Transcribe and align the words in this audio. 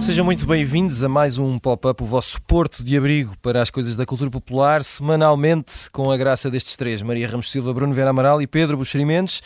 Sejam 0.00 0.24
muito 0.24 0.46
bem-vindos 0.46 1.04
a 1.04 1.08
mais 1.08 1.36
um 1.36 1.58
pop-up, 1.58 2.02
o 2.02 2.06
vosso 2.06 2.40
porto 2.42 2.82
de 2.82 2.96
abrigo 2.96 3.36
para 3.42 3.60
as 3.60 3.68
coisas 3.68 3.94
da 3.96 4.06
cultura 4.06 4.30
popular, 4.30 4.82
semanalmente 4.82 5.90
com 5.92 6.10
a 6.10 6.16
graça 6.16 6.50
destes 6.50 6.76
três, 6.76 7.02
Maria 7.02 7.28
Ramos 7.28 7.50
Silva, 7.50 7.74
Bruno 7.74 7.92
Vera 7.92 8.08
Amaral 8.08 8.40
e 8.40 8.46
Pedro 8.46 8.78
Buxeri 8.78 9.04
Mendes. 9.04 9.42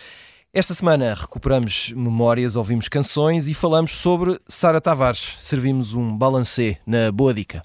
Esta 0.57 0.73
semana 0.73 1.15
recuperamos 1.15 1.93
memórias, 1.97 2.55
ouvimos 2.55 2.89
canções 2.89 3.49
e 3.49 3.55
falamos 3.55 3.91
sobre 3.91 4.39
Sara 4.47 4.81
Tavares. 4.81 5.37
Servimos 5.41 5.95
um 5.95 6.17
balancê 6.17 6.79
na 6.87 7.11
Boa 7.11 7.35
Dica. 7.35 7.65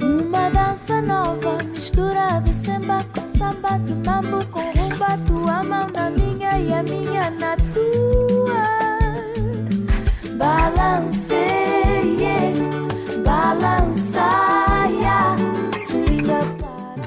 Uma 0.00 0.48
dança 0.48 1.02
nova, 1.02 1.58
mistura 1.64 2.38
de 2.38 2.54
samba 2.54 3.02
com 3.12 3.26
samba, 3.26 3.76
de 3.78 3.94
mambo 4.08 4.46
com 4.46 4.60
rumba, 4.60 5.18
tua 5.26 5.64
mão 5.64 5.90
na 5.90 6.08
minha 6.10 6.56
e 6.56 6.72
a 6.72 6.84
minha 6.84 7.28
na 7.28 7.56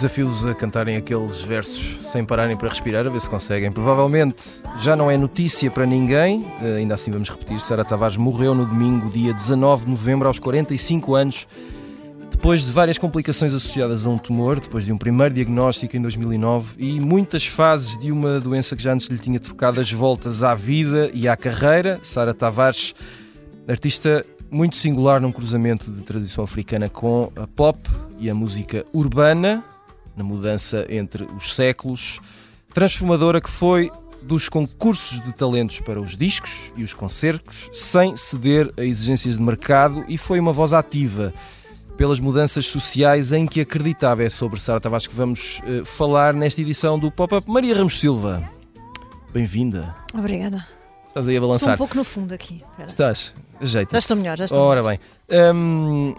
para 0.05 0.23
Desafio-os 0.23 0.45
a 0.45 0.54
cantarem 0.54 0.98
aqueles 0.98 1.41
versos 1.41 1.98
sem 2.12 2.23
pararem 2.23 2.55
para 2.55 2.70
respirar, 2.70 3.08
a 3.08 3.09
ver 3.09 3.20
se 3.20 3.30
conseguem. 3.30 3.72
Provavelmente 3.72 4.45
já 4.80 4.95
não 4.95 5.09
é 5.09 5.18
notícia 5.18 5.72
para 5.72 5.86
ninguém, 5.86 6.45
eh, 6.62 6.78
ainda 6.78 6.94
assim 6.94 7.09
vamos 7.09 7.30
repetir: 7.30 7.59
Sara 7.59 7.84
Tavares 7.84 8.16
morreu 8.16 8.54
no 8.54 8.66
domingo, 8.66 9.09
dia 9.09 9.34
19 9.34 9.86
de 9.86 9.91
novembro, 9.91 10.28
aos 10.28 10.38
45 10.38 11.16
anos. 11.16 11.48
Depois 12.30 12.64
de 12.64 12.72
várias 12.72 13.00
complicações 13.00 13.53
associadas 13.53 14.06
a 14.06 14.09
um 14.09 14.17
tumor, 14.17 14.59
depois 14.59 14.86
de 14.86 14.94
um 14.94 14.98
primeiro 14.98 15.33
diagnóstico 15.33 15.98
em 15.98 16.02
2009 16.02 16.76
e 16.78 17.00
muitas 17.00 17.48
fases 17.48 17.98
de 17.98 18.11
uma 18.11 18.39
doença 18.39 18.76
que 18.76 18.83
já 18.83 18.94
antes 18.94 19.08
lhe 19.08 19.17
tinha 19.17 19.39
trocado 19.39 19.80
as 19.80 19.92
voltas 19.92 20.44
à 20.44 20.53
vida 20.53 21.09
e 21.14 21.28
à 21.28 21.36
carreira, 21.36 22.00
Sara 22.03 22.33
Tavares, 22.33 22.94
artista 23.67 24.23
muito 24.52 24.76
singular 24.76 25.20
num 25.20 25.31
cruzamento 25.31 25.92
de 25.92 26.02
tradição 26.03 26.44
africana 26.44 26.88
com 26.89 27.31
a 27.36 27.48
pop 27.48 27.80
e 28.20 28.30
a 28.30 28.36
música 28.36 28.86
urbana, 28.94 29.64
na 30.16 30.23
mudança 30.23 30.85
entre 30.89 31.23
os 31.35 31.55
séculos, 31.55 32.19
transformadora 32.73 33.39
que 33.41 33.49
foi 33.49 33.91
dos 34.21 34.49
concursos 34.49 35.19
de 35.21 35.31
talentos 35.33 35.80
para 35.80 36.02
os 36.02 36.17
discos 36.17 36.71
e 36.75 36.83
os 36.83 36.94
concertos, 36.94 37.69
sem 37.71 38.17
ceder 38.17 38.73
a 38.77 38.83
exigências 38.83 39.38
de 39.38 39.41
mercado 39.41 40.03
e 40.08 40.17
foi 40.17 40.39
uma 40.39 40.52
voz 40.52 40.73
ativa 40.73 41.33
pelas 41.95 42.19
mudanças 42.19 42.66
sociais 42.66 43.31
em 43.31 43.45
que 43.45 43.61
acreditava. 43.61 44.23
É 44.23 44.30
sobre 44.30 44.59
Sara 44.59 44.81
Tavares 44.81 45.08
que 45.08 45.16
vamos 45.16 45.61
eh, 45.66 45.83
falar 45.86 46.33
nesta 46.33 46.59
edição 46.59 46.97
do 46.97 47.11
Pop-Up. 47.11 47.49
Maria 47.49 47.75
Ramos 47.75 47.99
Silva, 47.99 48.43
bem-vinda. 49.31 49.95
Obrigada. 50.13 50.66
Estás 51.08 51.27
aí 51.27 51.36
a 51.36 51.38
Estou 51.38 51.45
um 51.45 51.47
balançar. 51.47 51.77
pouco 51.77 51.95
no 51.95 52.03
fundo 52.03 52.33
aqui. 52.33 52.55
Espera. 52.71 52.88
Estás? 52.88 53.33
Ajeita. 53.61 53.91
Já 53.93 53.99
estou 53.99 54.17
melhor, 54.17 54.38
já 54.38 54.45
estou 54.45 54.59
Ora 54.59 54.83
bem. 54.83 54.99
Hum, 55.53 56.13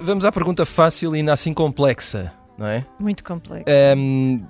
vamos 0.00 0.24
à 0.24 0.32
pergunta 0.32 0.66
fácil 0.66 1.14
e 1.14 1.20
ainda 1.20 1.32
assim 1.32 1.54
complexa, 1.54 2.32
não 2.58 2.66
é? 2.66 2.84
Muito 2.98 3.22
complexo. 3.24 3.64
Hum, 3.96 4.42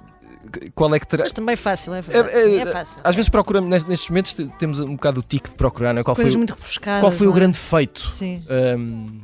qual 0.75 0.95
é 0.95 0.99
que 1.01 1.07
terá. 1.07 1.25
Mas 1.25 1.33
também 1.33 1.57
fácil, 1.57 1.95
é 1.95 2.03
verdade. 2.03 2.37
É, 2.37 2.41
é, 2.41 2.45
Sim, 2.45 2.57
é 2.61 2.67
fácil. 2.67 3.01
Às 3.03 3.15
vezes 3.17 3.29
procuramos, 3.29 3.85
nestes- 3.85 4.09
momentos 4.09 4.35
te- 4.35 4.47
temos 4.59 4.81
um 4.81 4.93
bocado 4.95 5.21
o 5.21 5.23
tique 5.23 5.49
de 5.51 5.55
procurar, 5.57 5.93
não 5.95 6.01
é? 6.01 6.05
Qual 6.05 6.15
foi, 6.15 6.25
Coisas 6.25 6.35
o- 6.35 6.39
muito 6.39 6.55
rebuscadas. 6.55 7.01
qual 7.01 7.13
foi 7.13 7.27
o 7.27 7.31
é? 7.31 7.35
grande 7.35 7.59
feito? 7.59 8.11
Sim. 8.13 8.43
Hum, 8.79 9.21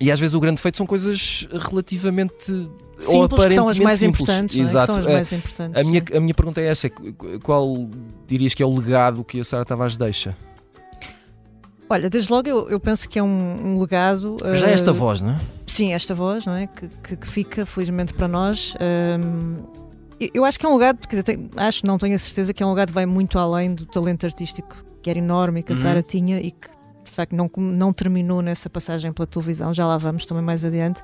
e 0.00 0.10
às 0.10 0.18
vezes 0.20 0.34
o 0.34 0.40
grande 0.40 0.60
feito 0.60 0.76
são 0.78 0.86
coisas 0.86 1.46
relativamente. 1.52 2.50
ou 2.52 2.98
Simples, 2.98 2.98
que 3.00 3.06
são 3.06 3.22
as 3.24 3.32
aparentemente 3.32 3.82
mais 3.82 3.98
simples. 3.98 4.20
importantes. 4.22 4.56
é? 4.56 4.60
Exato. 4.60 4.92
São 4.92 5.00
as 5.00 5.06
mais 5.06 5.32
importantes. 5.32 5.80
a, 5.80 5.84
minha, 5.84 6.04
sim. 6.06 6.16
a 6.16 6.20
minha 6.20 6.34
pergunta 6.34 6.60
é 6.60 6.66
essa: 6.66 6.86
é 6.86 6.90
qu- 6.90 7.40
qual 7.42 7.88
dirias 8.28 8.54
que 8.54 8.62
é 8.62 8.66
o 8.66 8.74
legado 8.74 9.24
que 9.24 9.40
a 9.40 9.44
Sara 9.44 9.64
Tavares 9.64 9.96
deixa? 9.96 10.36
Olha, 11.92 12.08
desde 12.08 12.32
logo 12.32 12.48
eu, 12.48 12.70
eu 12.70 12.78
penso 12.78 13.08
que 13.08 13.18
é 13.18 13.22
um, 13.22 13.26
um 13.74 13.80
legado. 13.80 14.36
Já 14.54 14.68
eh, 14.68 14.72
esta 14.72 14.92
voz, 14.92 15.20
não 15.20 15.32
é? 15.32 15.40
Sim, 15.66 15.92
esta 15.92 16.14
voz, 16.14 16.46
não 16.46 16.54
é? 16.54 16.68
Que, 16.68 16.86
que- 16.88 17.16
que 17.16 17.26
fica, 17.26 17.66
felizmente, 17.66 18.14
para 18.14 18.28
nós. 18.28 18.74
Hum, 19.20 19.56
eu- 20.32 20.44
acho 20.44 20.58
que 20.58 20.64
é 20.64 20.68
um 20.68 20.74
legado, 20.76 21.00
quer 21.00 21.08
dizer, 21.16 21.22
tenho- 21.24 21.50
acho, 21.56 21.84
não 21.84 21.98
tenho 21.98 22.14
a 22.14 22.18
certeza 22.18 22.54
que 22.54 22.62
é 22.62 22.66
um 22.66 22.70
legado 22.70 22.88
que 22.88 22.94
vai 22.94 23.06
muito 23.06 23.38
além 23.38 23.74
do 23.74 23.86
talento 23.86 24.24
artístico 24.24 24.76
que 25.02 25.10
era 25.10 25.18
enorme 25.18 25.60
e 25.60 25.62
que 25.64 25.72
a 25.72 25.74
Uhum. 25.76 25.82
Sara 25.82 26.02
tinha 26.02 26.38
e 26.38 26.50
que, 26.52 26.68
de 27.04 27.10
facto, 27.10 27.32
não, 27.34 27.50
não 27.56 27.92
terminou 27.92 28.40
nessa 28.40 28.70
passagem 28.70 29.12
pela 29.12 29.26
televisão. 29.26 29.74
Já 29.74 29.84
lá 29.86 29.96
vamos 29.98 30.24
também 30.26 30.44
mais 30.44 30.64
adiante. 30.64 31.02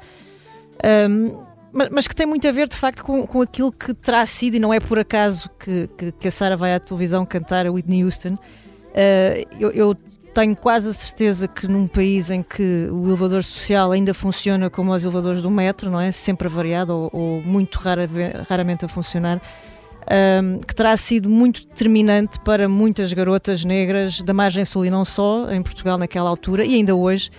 Hum, 1.10 1.42
mas, 1.72 1.88
mas 1.90 2.06
que 2.06 2.14
tem 2.14 2.26
muito 2.26 2.46
a 2.46 2.52
ver, 2.52 2.68
de 2.68 2.76
facto, 2.76 3.02
com, 3.02 3.26
com 3.26 3.40
aquilo 3.42 3.72
que 3.72 3.92
terá 3.92 4.24
sido, 4.24 4.54
e 4.54 4.58
não 4.60 4.72
é 4.72 4.78
por 4.78 4.98
acaso 4.98 5.50
que, 5.58 5.88
que, 5.98 6.12
que 6.12 6.28
a 6.28 6.30
Sara 6.30 6.56
vai 6.56 6.74
à 6.74 6.78
televisão 6.80 7.26
cantar 7.26 7.66
a 7.66 7.72
Whitney 7.72 8.04
Houston. 8.04 8.34
Uh, 8.34 9.46
eu, 9.58 9.70
eu 9.72 9.96
tenho 10.36 10.54
quase 10.54 10.90
a 10.90 10.92
certeza 10.92 11.48
que 11.48 11.66
num 11.66 11.88
país 11.88 12.30
em 12.30 12.42
que 12.42 12.88
o 12.92 13.06
elevador 13.08 13.42
social 13.42 13.90
ainda 13.90 14.12
funciona 14.12 14.68
como 14.68 14.92
os 14.92 15.02
elevadores 15.02 15.40
do 15.40 15.50
metro, 15.50 15.90
não 15.90 15.98
é? 15.98 16.12
Sempre 16.12 16.46
avariado 16.46 16.92
ou, 16.92 17.10
ou 17.12 17.42
muito 17.42 17.78
rara- 17.78 18.08
raramente 18.48 18.84
a 18.84 18.88
funcionar, 18.88 19.40
um, 20.42 20.58
que 20.60 20.74
terá 20.74 20.94
sido 20.96 21.28
muito 21.30 21.66
determinante 21.66 22.38
para 22.40 22.68
muitas 22.68 23.12
garotas 23.14 23.64
negras 23.64 24.20
da 24.20 24.34
margem 24.34 24.64
sul 24.64 24.84
e 24.84 24.90
não 24.90 25.04
só, 25.06 25.50
em 25.50 25.62
Portugal 25.62 25.96
naquela 25.96 26.28
altura 26.28 26.64
e 26.66 26.74
ainda 26.74 26.94
hoje, 26.94 27.30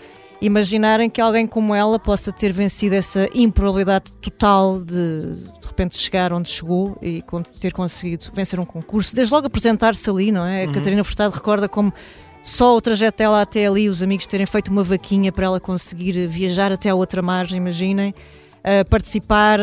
imaginarem 0.41 1.09
que 1.09 1.21
alguém 1.21 1.47
como 1.47 1.73
ela 1.73 1.97
possa 1.99 2.31
ter 2.31 2.51
vencido 2.51 2.95
essa 2.95 3.27
improbabilidade 3.33 4.11
total 4.21 4.79
de 4.83 5.33
de 5.61 5.67
repente 5.67 5.97
chegar 5.97 6.33
onde 6.33 6.49
chegou 6.49 6.97
e 7.01 7.23
ter 7.59 7.71
conseguido 7.73 8.25
vencer 8.33 8.59
um 8.59 8.65
concurso, 8.65 9.15
desde 9.15 9.31
logo 9.33 9.45
apresentar-se 9.47 10.09
ali, 10.09 10.31
não 10.31 10.43
é? 10.45 10.63
A 10.63 10.67
Uhum. 10.67 10.73
Catarina 10.73 11.03
Furtado 11.03 11.35
recorda 11.35 11.69
como 11.69 11.93
só 12.41 12.75
o 12.75 12.81
trajeto 12.81 13.17
dela 13.17 13.41
até 13.41 13.67
ali, 13.67 13.89
os 13.89 14.01
amigos 14.01 14.25
terem 14.25 14.45
feito 14.45 14.69
uma 14.69 14.83
vaquinha 14.83 15.31
para 15.31 15.45
ela 15.45 15.59
conseguir 15.59 16.27
viajar 16.27 16.71
até 16.71 16.89
a 16.89 16.95
outra 16.95 17.21
margem, 17.21 17.57
imaginem, 17.57 18.13
uh, 18.59 18.85
participar. 18.89 19.59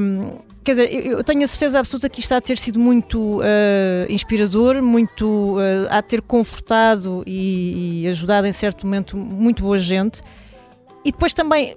um, 0.00 0.38
quer 0.62 0.72
dizer, 0.72 1.06
eu, 1.06 1.24
tenho 1.24 1.42
a 1.44 1.46
certeza 1.46 1.78
absoluta 1.78 2.08
que 2.08 2.20
isto 2.20 2.32
há 2.32 2.38
de 2.38 2.46
ter 2.46 2.58
sido 2.58 2.78
muito 2.78 3.38
uh, 3.38 3.42
inspirador, 4.08 4.82
muito 4.82 5.56
uh, 5.56 5.88
há 5.90 6.00
de 6.00 6.08
ter 6.08 6.22
confortado 6.22 7.22
e, 7.26 8.02
e 8.02 8.08
ajudado 8.08 8.46
em 8.46 8.52
certo 8.52 8.86
momento 8.86 9.16
muito 9.16 9.62
boa 9.62 9.78
gente. 9.78 10.22
E 11.04 11.10
depois 11.10 11.32
também, 11.32 11.74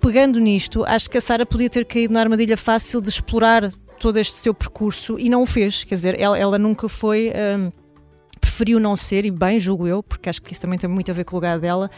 pegando 0.00 0.38
nisto, 0.38 0.84
acho 0.84 1.10
que 1.10 1.18
a 1.18 1.20
Sara 1.20 1.44
podia 1.44 1.68
ter 1.68 1.84
caído 1.84 2.14
na 2.14 2.20
armadilha 2.20 2.56
fácil 2.56 3.00
de 3.00 3.08
explorar 3.08 3.70
todo 3.98 4.16
este 4.18 4.36
seu 4.36 4.54
percurso 4.54 5.18
e 5.18 5.28
não 5.28 5.42
o 5.42 5.46
fez. 5.46 5.84
Quer 5.84 5.94
dizer, 5.96 6.20
ela, 6.20 6.38
ela 6.38 6.58
nunca 6.58 6.88
foi. 6.88 7.32
um, 7.58 7.77
preferiu 8.58 8.80
não 8.80 8.96
ser, 8.96 9.24
e 9.24 9.30
bem, 9.30 9.60
julgo 9.60 9.86
eu, 9.86 10.02
porque 10.02 10.28
acho 10.28 10.42
que 10.42 10.52
isso 10.52 10.60
também 10.60 10.78
tem 10.78 10.90
muito 10.90 11.08
a 11.10 11.14
ver 11.14 11.24
com 11.24 11.36
o 11.36 11.38
lugar 11.38 11.58
dela. 11.60 11.88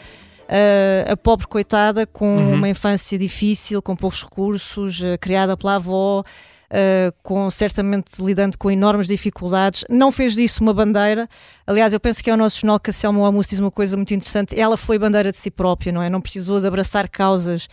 uh, 0.47 1.11
a 1.13 1.15
pobre 1.15 1.47
coitada 1.47 2.05
com 2.05 2.35
Uhum. 2.37 2.53
uma 2.55 2.67
infância 2.69 3.17
difícil, 3.17 3.81
com 3.81 3.95
poucos 3.95 4.21
recursos, 4.21 4.99
uh, 4.99 5.17
criada 5.19 5.55
pela 5.55 5.75
avó, 5.75 6.19
uh, 6.21 7.13
com 7.23 7.49
certamente 7.49 8.21
lidando 8.21 8.57
com 8.57 8.69
enormes 8.69 9.07
dificuldades, 9.07 9.85
não 9.89 10.11
fez 10.11 10.35
disso 10.35 10.61
uma 10.61 10.73
bandeira. 10.73 11.27
Aliás, 11.65 11.93
eu 11.93 11.99
penso 12.01 12.21
que 12.21 12.29
é 12.29 12.33
o 12.33 12.37
nosso 12.37 12.59
jornal 12.59 12.79
que 12.81 12.89
a 12.89 12.93
Selma 12.93 13.25
Amus 13.25 13.47
diz 13.47 13.59
uma 13.59 13.71
coisa 13.71 13.95
muito 13.95 14.13
interessante. 14.13 14.59
Ela 14.59 14.75
foi 14.75 14.99
bandeira 14.99 15.31
de 15.31 15.37
si 15.37 15.49
própria, 15.49 15.89
não 15.91 16.03
é? 16.03 16.09
Não 16.09 16.19
precisou 16.19 16.59
de 16.59 16.67
abraçar 16.67 17.07
causas 17.07 17.69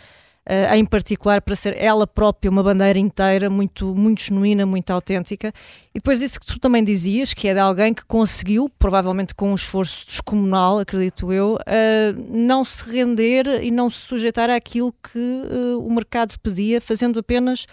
uh, 0.49 0.75
em 0.75 0.85
particular 0.85 1.43
para 1.43 1.55
ser 1.55 1.77
ela 1.77 2.07
própria 2.07 2.51
uma 2.51 2.63
bandeira 2.63 2.99
inteira, 2.99 3.51
muito, 3.51 3.95
muito 3.95 4.23
genuína, 4.23 4.65
muito 4.65 4.91
autêntica. 4.91 5.53
E 5.95 5.99
depois 5.99 6.23
isso 6.23 6.41
que 6.41 6.47
tu 6.47 6.59
também 6.59 6.83
dizias, 6.83 7.35
que 7.35 7.49
é 7.49 7.55
de 7.55 7.61
alguém 7.61 7.93
que 7.93 8.05
conseguiu, 8.05 8.71
provavelmente 8.79 9.35
com 9.35 9.53
um 9.53 9.55
esforço 9.55 10.07
descomunal, 10.07 10.79
acredito 10.79 11.33
eu, 11.33 11.57
uh, 11.57 12.37
não 12.37 12.65
se 12.65 12.89
render 12.91 13.63
e 13.63 13.71
não 13.71 13.91
se 13.91 13.99
sujeitar 13.99 14.49
àquilo 14.49 14.93
que 14.93 15.19
uh, 15.19 15.87
o 15.87 15.93
mercado 15.93 16.39
pedia, 16.41 16.81
fazendo 16.81 17.19
apenas 17.19 17.67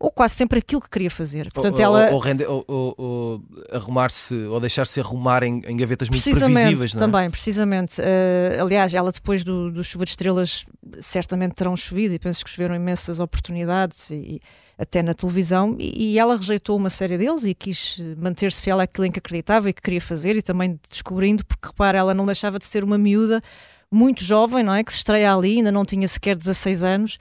ou 0.00 0.10
quase 0.10 0.34
sempre 0.34 0.58
aquilo 0.58 0.80
que 0.80 0.88
queria 0.88 1.10
fazer. 1.10 1.52
Portanto, 1.52 1.74
ou, 1.74 1.82
ela 1.82 2.10
ou, 2.10 2.64
ou 2.66 2.94
ou- 2.96 3.42
arrumar-se 3.70 4.34
ou 4.34 4.58
deixar-se 4.58 4.98
arrumar 4.98 5.42
em, 5.42 5.60
em 5.66 5.76
gavetas 5.76 6.08
muito 6.08 6.24
previsíveis, 6.24 6.94
não 6.94 7.02
é? 7.02 7.04
também, 7.04 7.30
precisamente. 7.30 8.00
Uh, 8.00 8.62
aliás, 8.64 8.94
ela 8.94 9.12
depois 9.12 9.44
do, 9.44 9.70
do 9.70 9.84
Chuva 9.84 10.06
de 10.06 10.12
Estrelas 10.12 10.64
certamente 11.02 11.54
terão 11.54 11.76
chovido 11.76 12.14
e 12.14 12.18
penso 12.18 12.42
que 12.42 12.50
choveram 12.50 12.74
imensas 12.74 13.20
oportunidades 13.20 14.10
e, 14.10 14.40
até 14.78 15.02
na 15.02 15.12
televisão 15.12 15.76
e, 15.78 16.14
e 16.14 16.18
ela 16.18 16.34
rejeitou 16.34 16.78
uma 16.78 16.88
série 16.88 17.18
deles 17.18 17.44
e 17.44 17.54
quis 17.54 18.02
manter-se 18.16 18.62
fiel 18.62 18.80
àquilo 18.80 19.04
em 19.04 19.12
que 19.12 19.18
acreditava 19.18 19.68
e 19.68 19.74
que 19.74 19.82
queria 19.82 20.00
fazer 20.00 20.34
e 20.34 20.40
também 20.40 20.80
descobrindo, 20.90 21.44
porque 21.44 21.68
repara, 21.68 21.98
ela 21.98 22.14
não 22.14 22.24
deixava 22.24 22.58
de 22.58 22.66
ser 22.66 22.82
uma 22.82 22.96
miúda 22.96 23.42
muito 23.90 24.24
jovem, 24.24 24.64
não 24.64 24.72
é? 24.72 24.82
Que 24.82 24.92
se 24.92 24.98
estreia 24.98 25.34
ali, 25.34 25.58
ainda 25.58 25.70
não 25.70 25.84
tinha 25.84 26.08
sequer 26.08 26.36
16 26.36 26.82
anos. 26.82 27.18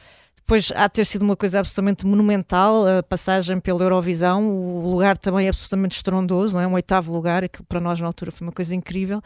Depois 0.50 0.72
há 0.76 0.88
de 0.88 0.94
ter 0.94 1.06
sido 1.06 1.22
uma 1.22 1.36
coisa 1.36 1.60
absolutamente 1.60 2.08
monumental, 2.08 2.84
a 2.88 3.04
passagem 3.04 3.60
pela 3.60 3.84
Eurovisão, 3.84 4.50
o 4.50 4.94
lugar 4.94 5.16
também 5.16 5.46
é 5.46 5.50
absolutamente 5.50 5.98
estrondoso, 5.98 6.56
não 6.56 6.62
é? 6.62 6.66
Um 6.66 6.74
oitavo 6.74 7.14
lugar, 7.14 7.48
que 7.48 7.62
para 7.62 7.80
nós 7.80 8.00
na 8.00 8.08
altura 8.08 8.32
foi 8.32 8.48
uma 8.48 8.52
coisa 8.52 8.74
incrível. 8.74 9.20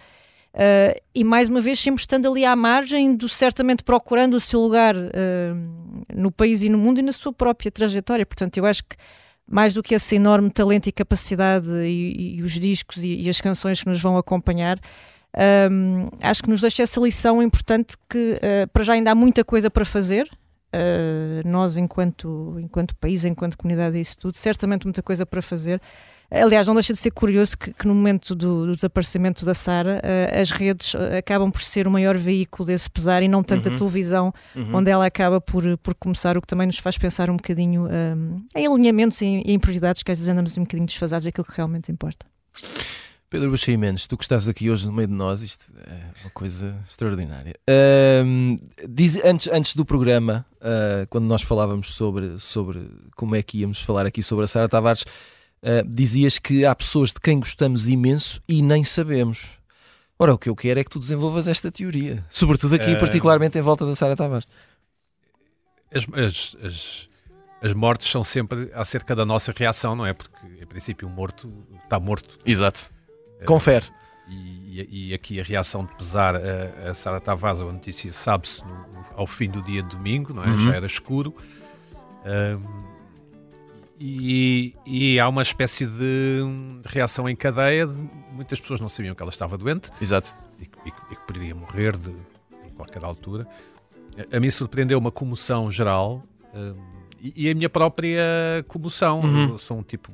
Uh, 0.53 0.99
e 1.15 1.23
mais 1.23 1.47
uma 1.47 1.61
vez, 1.61 1.79
sempre 1.79 2.01
estando 2.01 2.29
ali 2.29 2.43
à 2.43 2.53
margem, 2.57 3.15
do, 3.15 3.29
certamente 3.29 3.85
procurando 3.85 4.33
o 4.33 4.39
seu 4.41 4.59
lugar 4.59 4.97
uh, 4.97 6.11
no 6.13 6.29
país 6.29 6.61
e 6.61 6.67
no 6.67 6.77
mundo 6.77 6.99
e 6.99 7.01
na 7.01 7.13
sua 7.13 7.31
própria 7.31 7.71
trajetória. 7.71 8.25
Portanto, 8.25 8.57
eu 8.57 8.65
acho 8.65 8.83
que 8.83 8.97
mais 9.47 9.73
do 9.73 9.81
que 9.81 9.95
esse 9.95 10.17
enorme 10.17 10.51
talento 10.51 10.87
e 10.87 10.91
capacidade 10.91 11.71
e, 11.71 12.35
e 12.35 12.43
os 12.43 12.51
discos 12.51 13.01
e, 13.01 13.21
e, 13.21 13.29
as 13.29 13.39
canções 13.39 13.81
que 13.81 13.87
nos 13.87 14.01
vão 14.01 14.17
acompanhar, 14.17 14.77
um, 15.71 16.09
acho 16.19 16.43
que 16.43 16.49
nos 16.49 16.59
deixa 16.59 16.83
essa 16.83 16.99
lição 16.99 17.41
importante 17.41 17.95
que 18.09 18.33
uh, 18.33 18.67
para 18.73 18.83
já 18.83 18.91
ainda 18.91 19.11
há 19.11 19.15
muita 19.15 19.45
coisa 19.45 19.71
para 19.71 19.85
fazer. 19.85 20.29
Nós, 21.45 21.77
enquanto, 21.77 22.57
enquanto 22.59 22.95
país, 22.95 23.25
enquanto 23.25 23.57
comunidade, 23.57 23.99
isso 23.99 24.17
tudo, 24.17 24.35
certamente 24.35 24.85
muita 24.85 25.01
coisa 25.01 25.25
para 25.25 25.41
fazer. 25.41 25.81
Aliás, 26.41 26.65
não 26.65 26.73
deixa 26.73 26.93
de 26.93 26.99
ser 26.99 27.11
curioso 27.11 27.55
que, 27.55 27.71
que 27.71 27.87
no 27.87 27.93
momento 27.93 28.33
do, 28.33 28.65
do, 28.65 28.73
desaparecimento 28.73 29.45
da 29.45 29.53
Sara, 29.53 30.01
uh, 30.03 30.41
as 30.41 30.49
redes 30.49 30.95
uh, 30.95 31.17
acabam 31.19 31.51
por 31.51 31.61
ser 31.61 31.87
o 31.87 31.91
maior 31.91 32.17
veículo 32.17 32.65
desse 32.65 32.89
pesar 32.89 33.21
e 33.21 33.27
não 33.27 33.43
tanto 33.43 33.69
uhum. 33.69 33.75
a 33.75 33.77
televisão, 33.77 34.33
uhum. 34.55 34.77
onde 34.77 34.89
ela 34.89 35.05
acaba 35.05 35.39
por, 35.39 35.77
por 35.77 35.93
começar, 35.93 36.35
o 36.35 36.41
que 36.41 36.47
também 36.47 36.65
nos 36.65 36.79
faz 36.79 36.97
pensar 36.97 37.29
um 37.29 37.37
bocadinho 37.37 37.85
um, 37.87 38.43
em 38.55 38.65
alinhamentos 38.65 39.21
e 39.21 39.25
em, 39.25 39.41
em, 39.45 39.59
prioridades, 39.59 40.01
que 40.01 40.11
às 40.11 40.17
vezes 40.17 40.31
andamos 40.31 40.57
um 40.57 40.61
bocadinho 40.61 40.87
desfasados 40.87 41.25
daquilo 41.25 41.45
que 41.45 41.55
realmente 41.55 41.91
importa. 41.91 42.25
Pedro 43.33 43.49
Buxei 43.49 43.75
Mendes, 43.75 44.05
tu 44.05 44.15
que 44.15 44.23
estás 44.23 44.47
aqui 44.47 44.69
hoje 44.69 44.85
no 44.85 44.93
meio 44.93 45.07
de 45.07 45.13
nós, 45.15 45.41
isto 45.41 45.65
é 45.87 46.21
uma 46.21 46.29
coisa 46.29 46.79
extraordinária. 46.87 47.55
diz, 48.87 49.15
antes, 49.25 49.47
antes 49.47 49.75
do 49.75 49.83
programa, 49.83 50.45
uh, 50.57 51.07
quando 51.09 51.25
nós 51.25 51.41
falávamos 51.41 51.95
sobre, 51.95 52.39
sobre 52.39 52.87
como 53.15 53.35
é 53.35 53.41
que 53.41 53.57
íamos 53.57 53.81
falar 53.81 54.05
aqui 54.05 54.21
sobre 54.21 54.45
a 54.45 54.47
Sara 54.47 54.69
Tavares, 54.69 55.03
Uh, 55.63 55.81
dizias 55.87 56.37
que 56.37 56.65
há 56.65 56.75
pessoas 56.75 57.13
de 57.13 57.21
quem 57.21 57.39
gostamos 57.39 57.87
imenso 57.87 58.43
e 58.49 58.61
nem 58.61 58.83
sabemos. 58.83 59.57
Ora, 60.19 60.33
o 60.33 60.37
que 60.37 60.49
eu 60.49 60.55
quero 60.57 60.77
é 60.77 60.83
que 60.83 60.89
tu 60.89 60.99
desenvolvas 60.99 61.47
esta 61.47 61.71
teoria, 61.71 62.21
sobretudo 62.29 62.75
aqui, 62.75 62.91
uh... 62.91 62.99
particularmente 62.99 63.57
em 63.57 63.61
volta 63.61 63.85
da 63.85 63.95
Sara 63.95 64.13
Tavares. 64.13 64.45
As, 65.89 66.05
as, 66.13 66.57
as, 66.61 67.09
as, 67.61 67.73
mortes 67.73 68.11
são 68.11 68.25
sempre 68.25 68.71
acerca 68.73 69.15
da 69.15 69.25
nossa 69.25 69.53
reação, 69.55 69.95
não 69.95 70.05
é? 70.05 70.11
Porque, 70.11 70.35
em 70.61 70.65
princípio, 70.65 71.07
o 71.07 71.09
morto 71.09 71.49
está 71.85 71.97
morto. 71.97 72.37
Exato. 72.45 72.92
Uh, 73.43 73.45
Confere. 73.45 73.85
E, 74.27 75.09
e, 75.09 75.13
aqui 75.13 75.39
a 75.39 75.43
reação 75.43 75.85
de 75.85 75.95
pesar 75.95 76.35
a, 76.35 76.89
a 76.89 76.93
Sara 76.93 77.19
Tavares, 77.19 77.59
a 77.59 77.65
notícia 77.65 78.11
sabe-se 78.11 78.63
ao 79.15 79.27
fim 79.27 79.49
do 79.49 79.61
dia 79.61 79.83
de 79.83 79.89
domingo, 79.89 80.33
não 80.33 80.43
é? 80.43 80.47
Uhum. 80.47 80.57
Já 80.59 80.75
era 80.75 80.85
escuro. 80.85 81.35
E, 83.99 84.75
e, 84.85 85.19
há 85.19 85.29
uma 85.29 85.41
espécie 85.41 85.85
de 85.85 86.41
reação 86.85 87.29
em 87.29 87.35
cadeia 87.35 87.85
de 87.85 88.03
muitas 88.31 88.59
pessoas 88.59 88.79
não 88.79 88.89
sabiam 88.89 89.13
que 89.15 89.21
ela 89.21 89.31
estava 89.31 89.57
doente 89.57 89.91
Exato. 90.01 90.33
E, 90.59 90.63
e, 90.63 90.89
e 90.89 91.15
que 91.15 91.21
poderia 91.27 91.53
morrer 91.53 91.95
de, 91.95 92.09
em 92.09 92.71
qualquer 92.75 93.03
altura. 93.03 93.47
A, 94.31 94.37
a 94.37 94.39
mim 94.39 94.49
surpreendeu 94.49 94.97
uma 94.97 95.11
comoção 95.11 95.71
geral 95.71 96.23
uh, 96.53 96.77
e, 97.21 97.49
a 97.49 97.55
minha 97.55 97.69
própria 97.69 98.65
comoção. 98.67 99.21
Uhum. 99.21 99.49
Eu 99.51 99.57
sou 99.57 99.77
um 99.77 99.83
tipo, 99.83 100.11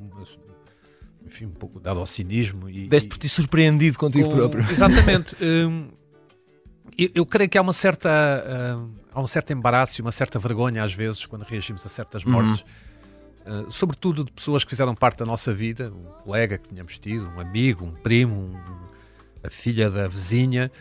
enfim, 1.29 1.45
um 1.45 1.51
pouco 1.51 1.79
dado 1.79 1.99
ao 1.99 2.05
cinismo. 2.05 2.69
E, 2.69 2.87
Deste 2.87 3.07
por 3.07 3.17
ti 3.17 3.29
surpreendido 3.29 3.97
contigo 3.97 4.29
com, 4.29 4.35
próprio. 4.35 4.65
Exatamente. 4.69 5.35
um, 5.43 5.89
eu, 6.97 7.09
eu, 7.15 7.25
creio 7.25 7.49
que 7.49 7.57
há 7.57 7.61
uma 7.61 7.73
certa. 7.73 8.09
Uh, 8.09 8.89
há 9.13 9.21
um 9.21 9.27
certo 9.27 9.53
embaraço 9.53 9.99
e 9.99 10.01
uma 10.01 10.11
certa 10.11 10.37
vergonha 10.37 10.83
às 10.83 10.93
vezes 10.93 11.25
quando 11.25 11.43
reagimos 11.43 11.85
a 11.85 11.89
certas 11.89 12.23
mortes. 12.23 12.61
Uhum 12.61 12.67
sobretudo 13.69 14.23
de 14.23 14.31
pessoas 14.31 14.63
que 14.63 14.69
fizeram 14.69 14.93
parte 14.93 15.19
da 15.19 15.25
nossa 15.25 15.53
vida, 15.53 15.91
um 15.91 16.03
colega 16.23 16.57
que 16.57 16.69
tínhamos 16.69 16.97
tido, 16.99 17.27
um 17.29 17.39
amigo, 17.39 17.85
um 17.85 17.91
primo, 17.91 18.35
um, 18.35 18.59
a 19.43 19.49
filha 19.49 19.89
da 19.89 20.07
vizinha, 20.07 20.71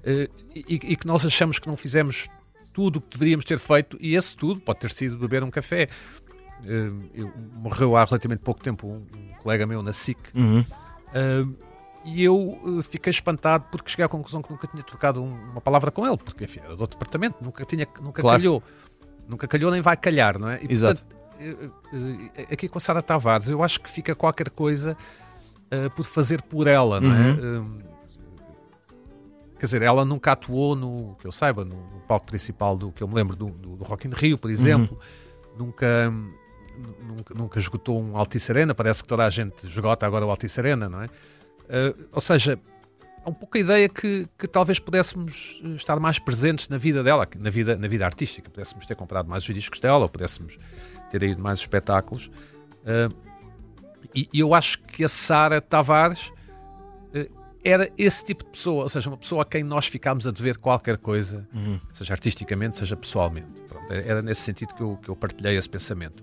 uh, 0.00 0.30
e, 0.54 0.64
e, 0.68 0.96
que 0.96 1.06
nós 1.06 1.24
achamos 1.26 1.58
que 1.58 1.66
não 1.66 1.76
fizemos 1.76 2.28
tudo 2.72 2.98
o 2.98 3.00
que 3.00 3.10
deveríamos 3.16 3.44
ter 3.44 3.58
feito, 3.58 3.96
e 4.00 4.14
esse 4.14 4.36
tudo 4.36 4.60
pode 4.60 4.80
ter 4.80 4.92
sido 4.92 5.16
beber 5.16 5.42
um 5.42 5.50
café. 5.50 5.88
Uh, 6.60 7.10
eu, 7.14 7.32
morreu 7.54 7.96
há 7.96 8.04
relativamente 8.04 8.40
pouco 8.40 8.62
tempo 8.62 8.86
um, 8.86 9.06
um 9.16 9.32
colega 9.42 9.66
meu 9.66 9.82
na 9.82 9.92
SIC. 9.92 10.18
Uhum. 10.34 10.64
e 12.04 12.24
eu 12.24 12.82
fiquei 12.88 13.10
espantado 13.10 13.66
porque 13.70 13.90
cheguei 13.90 14.04
à 14.04 14.08
conclusão 14.08 14.42
que 14.42 14.50
nunca 14.50 14.66
tinha 14.66 14.82
trocado 14.82 15.22
uma 15.22 15.60
palavra 15.60 15.90
com 15.90 16.06
ele, 16.06 16.16
porque 16.16 16.44
enfim, 16.44 16.60
era 16.60 16.76
do 16.76 16.80
outro 16.80 16.98
departamento, 16.98 17.36
nunca, 17.42 17.64
tinha, 17.64 17.86
nunca 18.00 18.22
claro. 18.22 18.38
calhou. 18.38 18.62
Nunca 19.26 19.48
calhou 19.48 19.70
nem 19.70 19.80
vai 19.80 19.96
calhar, 19.96 20.38
não 20.38 20.50
é? 20.50 20.60
E, 20.62 20.70
Exato. 20.70 21.02
Portanto, 21.04 21.24
eh, 21.38 21.68
eh, 22.36 22.46
aqui 22.52 22.68
com 22.68 22.78
a 22.78 22.80
Sara 22.80 23.02
Tavares, 23.02 23.48
eu 23.48 23.62
acho 23.62 23.80
que 23.80 23.90
fica 23.90 24.14
qualquer 24.14 24.50
coisa 24.50 24.96
uh, 25.66 25.90
por 25.90 26.04
fazer 26.04 26.42
por 26.42 26.66
ela, 26.66 27.00
não 27.00 27.14
é? 27.14 27.30
Uhum. 27.30 27.78
quer 29.58 29.66
dizer, 29.66 29.82
ela 29.82 30.04
nunca 30.04 30.32
atuou 30.32 30.76
no, 30.76 31.16
que 31.18 31.26
eu 31.26 31.32
saiba, 31.32 31.64
no, 31.64 31.76
no 31.76 32.00
palco 32.06 32.26
principal 32.26 32.76
do 32.76 32.92
que 32.92 33.02
eu 33.02 33.08
me 33.08 33.14
lembro 33.14 33.34
do, 33.34 33.46
do, 33.46 33.76
do 33.76 33.84
Rock 33.84 34.06
in 34.06 34.12
Rio, 34.12 34.38
por 34.38 34.50
exemplo. 34.50 34.96
Uhum. 34.96 35.66
Nunca, 35.66 36.12
nunca, 37.02 37.34
nunca 37.34 37.58
esgotou 37.58 38.02
um 38.02 38.16
Altice 38.16 38.50
Arena, 38.50 38.74
parece 38.74 39.02
que 39.02 39.08
toda 39.08 39.24
a 39.24 39.30
gente 39.30 39.66
esgota 39.66 40.06
agora 40.06 40.26
o 40.26 40.30
Altice 40.30 40.60
Arena, 40.60 40.88
não 40.88 41.02
é? 41.02 41.06
Uh, 41.06 42.08
ou 42.12 42.20
seja, 42.20 42.58
há 43.24 43.30
um 43.30 43.34
pouco 43.34 43.56
a 43.56 43.60
ideia 43.60 43.88
que, 43.88 44.28
que 44.38 44.46
talvez 44.46 44.78
pudéssemos 44.78 45.60
estar 45.76 45.98
mais 45.98 46.18
presentes 46.18 46.68
na 46.68 46.76
vida 46.76 47.02
dela, 47.02 47.26
na 47.38 47.50
vida, 47.50 47.76
na 47.76 47.88
vida 47.88 48.04
artística, 48.04 48.50
pudéssemos 48.50 48.86
ter 48.86 48.94
comprado 48.94 49.28
mais 49.28 49.48
os 49.48 49.54
discos 49.54 49.80
dela, 49.80 50.00
ou 50.00 50.08
pudéssemos 50.08 50.58
ter 51.10 51.22
ido 51.22 51.42
mais 51.42 51.60
espetáculos. 51.60 52.30
Uh, 52.82 53.14
e, 54.14 54.28
e, 54.32 54.40
eu 54.40 54.54
acho 54.54 54.78
que 54.80 55.04
a 55.04 55.08
Sara 55.08 55.60
Tavares 55.60 56.28
uh, 56.28 57.44
era 57.64 57.90
esse 57.96 58.22
tipo 58.24 58.44
de 58.44 58.50
pessoa, 58.50 58.82
ou 58.82 58.88
seja, 58.88 59.08
uma 59.08 59.16
pessoa 59.16 59.42
a 59.42 59.44
quem 59.44 59.62
nós 59.62 59.86
ficámos 59.86 60.26
a 60.26 60.30
dever 60.30 60.58
qualquer 60.58 60.98
coisa, 60.98 61.48
uhum. 61.54 61.80
seja 61.92 62.12
artisticamente, 62.12 62.76
seja 62.78 62.94
pessoalmente. 62.94 63.48
Pronto, 63.66 63.90
era 63.90 64.20
nesse 64.20 64.42
sentido 64.42 64.74
que 64.74 64.82
eu, 64.82 64.98
que 64.98 65.08
eu 65.08 65.16
partilhei 65.16 65.56
esse 65.56 65.68
pensamento. 65.68 66.22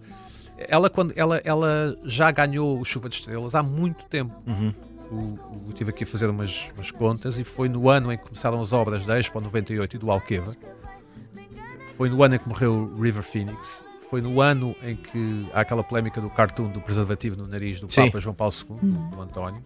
Ela, 0.67 0.89
quando, 0.89 1.13
ela, 1.15 1.41
ela 1.43 1.97
já 2.03 2.31
ganhou 2.31 2.79
o 2.79 2.85
Chuva 2.85 3.09
de 3.09 3.15
Estrelas 3.15 3.55
há 3.55 3.63
muito 3.63 4.05
tempo. 4.05 4.33
Uhum. 4.45 4.73
O, 5.11 5.69
o, 5.69 5.73
tive 5.73 5.89
aqui 5.89 6.03
a 6.03 6.07
fazer 6.07 6.27
umas, 6.27 6.69
umas, 6.73 6.89
contas 6.89 7.37
e 7.37 7.43
foi 7.43 7.67
no 7.67 7.89
ano 7.89 8.13
em 8.13 8.17
que 8.17 8.23
começaram 8.23 8.61
as 8.61 8.71
obras 8.71 9.05
da 9.05 9.19
Expo 9.19 9.41
98 9.41 9.95
e 9.95 9.99
do 9.99 10.09
Alqueva. 10.09 10.55
Foi 11.97 12.09
no 12.09 12.23
ano 12.23 12.35
em 12.35 12.39
que 12.39 12.47
morreu 12.47 12.93
River 12.97 13.23
Phoenix 13.23 13.83
foi 14.11 14.19
no 14.19 14.41
ano 14.41 14.75
em 14.83 14.93
que 14.93 15.47
há 15.53 15.61
aquela 15.61 15.81
polémica 15.81 16.19
do 16.19 16.29
cartoon 16.29 16.69
do 16.69 16.81
preservativo 16.81 17.37
no 17.37 17.47
nariz 17.47 17.79
do 17.79 17.89
Sim. 17.89 18.07
Papa 18.07 18.19
João 18.19 18.35
Paulo 18.35 18.53
II, 18.53 18.77
uhum. 18.83 19.09
do 19.09 19.21
António. 19.21 19.63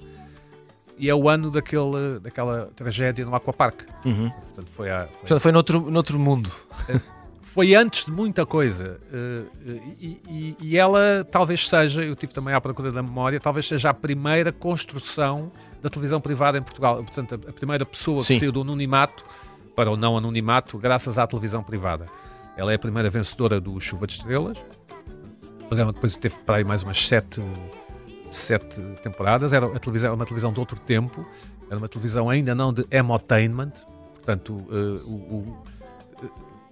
E 1.00 1.10
é 1.10 1.16
o 1.16 1.28
ano 1.28 1.50
daquele, 1.50 2.20
daquela 2.22 2.70
tragédia 2.76 3.26
no 3.26 3.34
Aquapark. 3.34 3.82
Uhum. 4.06 4.30
Portanto, 4.30 4.68
foi, 4.76 4.92
a, 4.92 5.08
foi... 5.08 5.18
Portanto, 5.18 5.40
foi 5.40 5.52
noutro, 5.52 5.90
noutro 5.90 6.20
mundo. 6.20 6.52
Eh, 7.56 7.66
foi 7.66 7.74
antes 7.74 8.06
de 8.06 8.12
muita 8.12 8.46
coisa. 8.46 9.00
Uh, 9.12 9.50
e, 10.00 10.20
e, 10.28 10.58
e, 10.62 10.78
ela 10.78 11.26
talvez 11.32 11.68
seja, 11.68 12.04
eu 12.04 12.16
tive 12.16 12.34
também 12.34 12.54
à 12.54 12.60
procura 12.60 12.92
da 12.92 13.02
memória, 13.02 13.40
talvez 13.40 13.68
seja 13.68 13.90
a 13.90 13.94
primeira 13.94 14.52
construção 14.52 15.52
da 15.82 15.90
televisão 15.90 16.20
privada 16.20 16.58
em 16.58 16.62
Portugal. 16.62 16.98
Portanto, 16.98 17.40
a, 17.48 17.54
primeira 17.54 17.86
pessoa 17.86 18.22
Sim. 18.22 18.34
que 18.34 18.40
saiu 18.42 18.52
do 18.52 18.62
anonimato 18.62 19.26
para 19.76 19.90
o 19.90 19.96
não 19.96 20.18
anonimato 20.18 20.78
graças 20.78 21.18
à 21.18 21.26
televisão 21.26 21.64
privada. 21.64 22.08
Ela 22.58 22.72
é 22.72 22.76
a 22.76 22.80
primeira 22.80 23.10
vencedora 23.10 23.60
do 23.60 23.80
Chuva 23.80 24.06
de 24.08 24.14
Estrelas. 24.14 24.58
O 25.64 25.68
programa 25.68 25.94
depois 25.94 26.16
teve 26.16 26.38
para 26.40 26.58
aí 26.58 26.64
mais 26.64 26.84
umas 26.84 27.06
sete, 27.06 27.42
sete 28.32 28.82
temporadas. 29.02 29.52
Era 29.54 29.66
a 29.66 29.80
televisão, 29.80 30.14
uma 30.14 30.26
televisão 30.26 30.54
de 30.54 30.60
outro 30.60 30.80
tempo. 30.80 31.26
Era 31.70 31.78
uma 31.78 31.90
televisão 31.90 32.30
ainda 32.30 32.54
não 32.54 32.72
de 32.72 32.86
emotainment. 32.92 33.74
Portanto, 34.16 34.54
uh, 34.54 35.04
o, 35.06 35.36
o, 35.36 35.64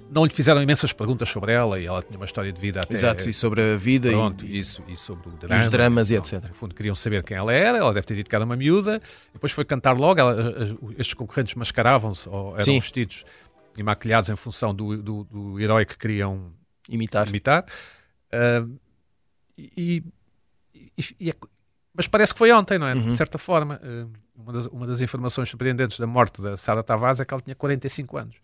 não 0.10 0.26
lhe 0.26 0.32
fizeram 0.32 0.62
imensas 0.62 0.94
perguntas 0.94 1.30
sobre 1.30 1.52
ela 1.54 1.80
e 1.80 1.86
ela 1.86 2.02
tinha 2.02 2.18
uma 2.18 2.26
história 2.26 2.52
de 2.52 2.60
vida 2.60 2.82
até. 2.82 2.94
Exato, 2.94 3.30
e 3.30 3.34
sobre 3.34 3.62
a 3.62 3.78
vida 3.78 4.10
pronto, 4.10 4.46
e, 4.46 4.60
isso, 4.60 4.84
e 4.88 4.98
sobre 4.98 5.30
o 5.30 5.32
drama, 5.32 5.62
os 5.62 5.70
dramas 5.70 6.12
e 6.12 6.16
etc. 6.16 6.48
No 6.48 6.54
fundo, 6.54 6.76
queriam 6.76 6.96
saber 6.96 7.24
quem 7.24 7.38
ela 7.38 7.54
era. 7.54 7.78
Ela 7.78 7.94
deve 7.94 8.06
ter 8.06 8.16
dito 8.16 8.30
que 8.30 8.36
era 8.36 8.46
uma 8.46 8.56
miúda. 8.56 9.02
Depois 9.34 9.52
foi 9.52 9.66
cantar 9.66 9.98
logo. 9.98 10.20
Ela, 10.20 10.54
estes 10.98 11.14
concorrentes 11.14 11.56
mascaravam-se 11.56 12.28
ou 12.30 12.54
eram 12.54 12.64
Sim. 12.64 12.80
vestidos 12.80 13.26
e 13.78 13.84
maquilhados 13.84 14.30
em 14.30 14.36
função 14.36 14.74
do, 14.74 15.02
do, 15.02 15.24
do 15.24 15.60
herói 15.60 15.86
que 15.86 15.98
queriam 15.98 16.52
imitar. 16.90 17.28
imitar. 17.28 17.66
Uh, 18.32 18.80
e, 19.58 20.04
e, 20.76 21.04
e 21.20 21.30
é, 21.30 21.36
mas 21.94 22.08
parece 22.08 22.34
que 22.34 22.40
foi 22.40 22.52
ontem, 22.52 22.78
não 22.80 22.88
é? 22.88 22.94
Uhum. 22.94 23.10
De 23.10 23.18
certa 23.18 23.38
forma. 23.38 23.80
Uh, 23.84 24.24
uma, 24.36 24.52
das, 24.52 24.66
uma 24.68 24.88
das 24.88 25.00
informações 25.00 25.50
surpreendentes 25.50 26.00
da 26.00 26.08
morte 26.08 26.42
da 26.42 26.58
Sara 26.58 26.84
Tavares 26.84 27.20
é 27.20 27.26
que 27.26 27.34
ela 27.34 27.42
tinha 27.42 27.56
45 27.56 28.18
anos. 28.18 28.36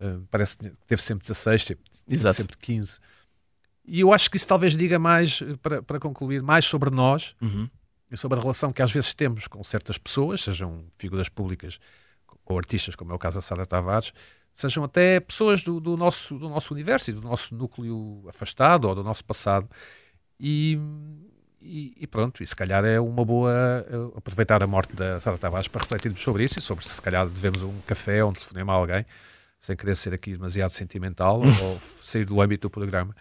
Uh, 0.00 0.26
parece 0.30 0.56
que 0.56 0.70
teve 0.86 1.02
sempre 1.02 1.26
16, 1.26 1.64
teve, 1.64 1.80
teve 2.08 2.32
sempre 2.32 2.56
15. 2.56 2.98
E 3.86 4.00
eu 4.00 4.12
acho 4.12 4.30
que 4.30 4.36
isso 4.36 4.46
talvez 4.46 4.76
diga 4.76 4.98
mais, 4.98 5.40
para, 5.62 5.82
para 5.82 6.00
concluir, 6.00 6.42
mais 6.42 6.64
sobre 6.64 6.90
nós 6.90 7.34
uhum. 7.40 7.68
e 8.10 8.16
sobre 8.16 8.38
a 8.38 8.42
relação 8.42 8.72
que 8.72 8.82
às 8.82 8.90
vezes 8.90 9.12
temos 9.12 9.46
com 9.46 9.62
certas 9.62 9.98
pessoas, 9.98 10.42
sejam 10.42 10.84
figuras 10.98 11.28
públicas 11.28 11.78
ou 12.46 12.56
artistas, 12.56 12.94
como 12.94 13.12
é 13.12 13.14
o 13.14 13.18
caso 13.18 13.36
da 13.36 13.42
Sara 13.42 13.66
Tavares, 13.66 14.12
sejam 14.54 14.84
até 14.84 15.20
pessoas 15.20 15.62
do, 15.62 15.80
do, 15.80 15.96
nosso, 15.96 16.38
do 16.38 16.48
nosso 16.48 16.72
universo 16.72 17.10
e 17.10 17.12
do 17.12 17.20
nosso 17.20 17.54
núcleo 17.54 18.24
afastado 18.28 18.88
ou 18.88 18.94
do 18.94 19.02
nosso 19.02 19.24
passado. 19.24 19.68
E, 20.38 20.78
e, 21.60 21.94
e, 22.00 22.06
pronto, 22.06 22.42
e 22.42 22.46
se 22.46 22.54
calhar 22.54 22.84
é 22.84 23.00
uma 23.00 23.24
boa 23.24 23.84
uh, 23.90 24.18
aproveitar 24.18 24.62
a 24.62 24.66
morte 24.66 24.94
da 24.94 25.20
Sara 25.20 25.38
Tavares 25.38 25.68
para 25.68 25.82
refletirmos 25.82 26.20
sobre 26.20 26.44
isso 26.44 26.58
e 26.58 26.62
sobre 26.62 26.86
se 26.86 27.00
calhar 27.02 27.26
devemos 27.28 27.62
um 27.62 27.80
café 27.86 28.22
ou 28.24 28.30
um 28.30 28.32
telefonema 28.32 28.72
a 28.72 28.76
alguém, 28.76 29.06
sem 29.64 29.74
querer 29.74 29.96
ser 29.96 30.12
aqui 30.12 30.32
demasiado 30.32 30.72
sentimental 30.72 31.40
ou 31.40 31.80
sair 32.04 32.26
do 32.26 32.38
âmbito 32.38 32.68
do 32.68 32.70
programa. 32.70 33.16